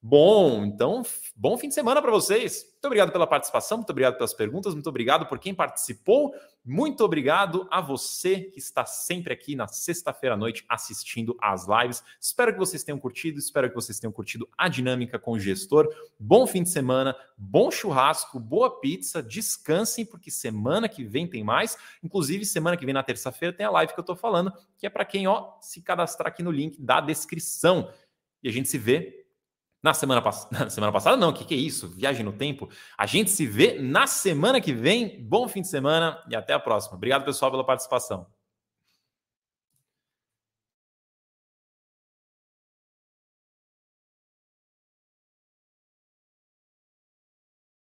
Bom, 0.08 0.64
então, 0.64 1.02
bom 1.36 1.58
fim 1.58 1.68
de 1.68 1.74
semana 1.74 2.00
para 2.00 2.12
vocês. 2.12 2.64
Muito 2.74 2.86
obrigado 2.86 3.12
pela 3.12 3.26
participação, 3.26 3.80
muito 3.80 3.90
obrigado 3.90 4.18
pelas 4.18 4.36
perguntas, 4.36 4.76
muito 4.76 4.88
obrigado 4.88 5.26
por 5.26 5.40
quem 5.40 5.52
participou. 5.52 6.32
Muito 6.64 7.04
obrigado 7.04 7.68
a 7.72 7.82
você 7.82 8.42
que 8.42 8.60
está 8.60 8.86
sempre 8.86 9.34
aqui 9.34 9.56
na 9.56 9.68
sexta-feira 9.68 10.36
à 10.36 10.38
noite 10.38 10.64
assistindo 10.70 11.36
às 11.42 11.66
lives. 11.68 12.04
Espero 12.22 12.54
que 12.54 12.60
vocês 12.60 12.84
tenham 12.84 13.00
curtido, 13.00 13.40
espero 13.40 13.68
que 13.68 13.74
vocês 13.74 14.00
tenham 14.00 14.12
curtido 14.12 14.48
a 14.56 14.68
dinâmica 14.68 15.18
com 15.18 15.32
o 15.32 15.40
gestor. 15.40 15.92
Bom 16.20 16.46
fim 16.46 16.62
de 16.62 16.70
semana, 16.70 17.16
bom 17.36 17.72
churrasco, 17.72 18.40
boa 18.40 18.80
pizza, 18.80 19.24
descansem, 19.24 20.06
porque 20.06 20.30
semana 20.30 20.88
que 20.88 21.04
vem 21.04 21.26
tem 21.26 21.44
mais. 21.44 21.80
Inclusive, 22.04 22.46
semana 22.46 22.78
que 22.78 22.86
vem, 22.86 22.94
na 22.94 23.02
terça-feira, 23.02 23.52
tem 23.52 23.66
a 23.66 23.72
live 23.72 23.92
que 23.92 24.00
eu 24.00 24.04
estou 24.04 24.16
falando, 24.16 24.54
que 24.78 24.86
é 24.86 24.90
para 24.90 25.04
quem 25.04 25.26
ó, 25.26 25.54
se 25.62 25.82
cadastrar 25.82 26.28
aqui 26.28 26.44
no 26.44 26.52
link 26.52 26.80
da 26.80 27.02
descrição. 27.02 27.92
E 28.44 28.48
a 28.48 28.52
gente 28.52 28.70
se 28.70 28.78
vê 28.78 29.25
na 29.86 29.94
semana, 29.94 30.20
pass... 30.20 30.48
na 30.52 30.68
semana 30.68 30.92
passada, 30.92 31.16
não, 31.16 31.30
o 31.30 31.34
que, 31.34 31.46
que 31.46 31.54
é 31.54 31.58
isso? 31.58 31.88
Viagem 31.90 32.26
no 32.26 32.34
tempo. 32.34 32.68
A 32.98 33.06
gente 33.06 33.30
se 33.30 33.46
vê 33.46 33.78
na 33.80 34.08
semana 34.08 34.60
que 34.60 34.74
vem. 34.74 35.24
Bom 35.24 35.48
fim 35.48 35.62
de 35.62 35.68
semana 35.68 36.20
e 36.28 36.36
até 36.36 36.54
a 36.54 36.60
próxima. 36.60 36.98
Obrigado, 36.98 37.24
pessoal, 37.24 37.52
pela 37.52 37.64
participação. 37.64 38.26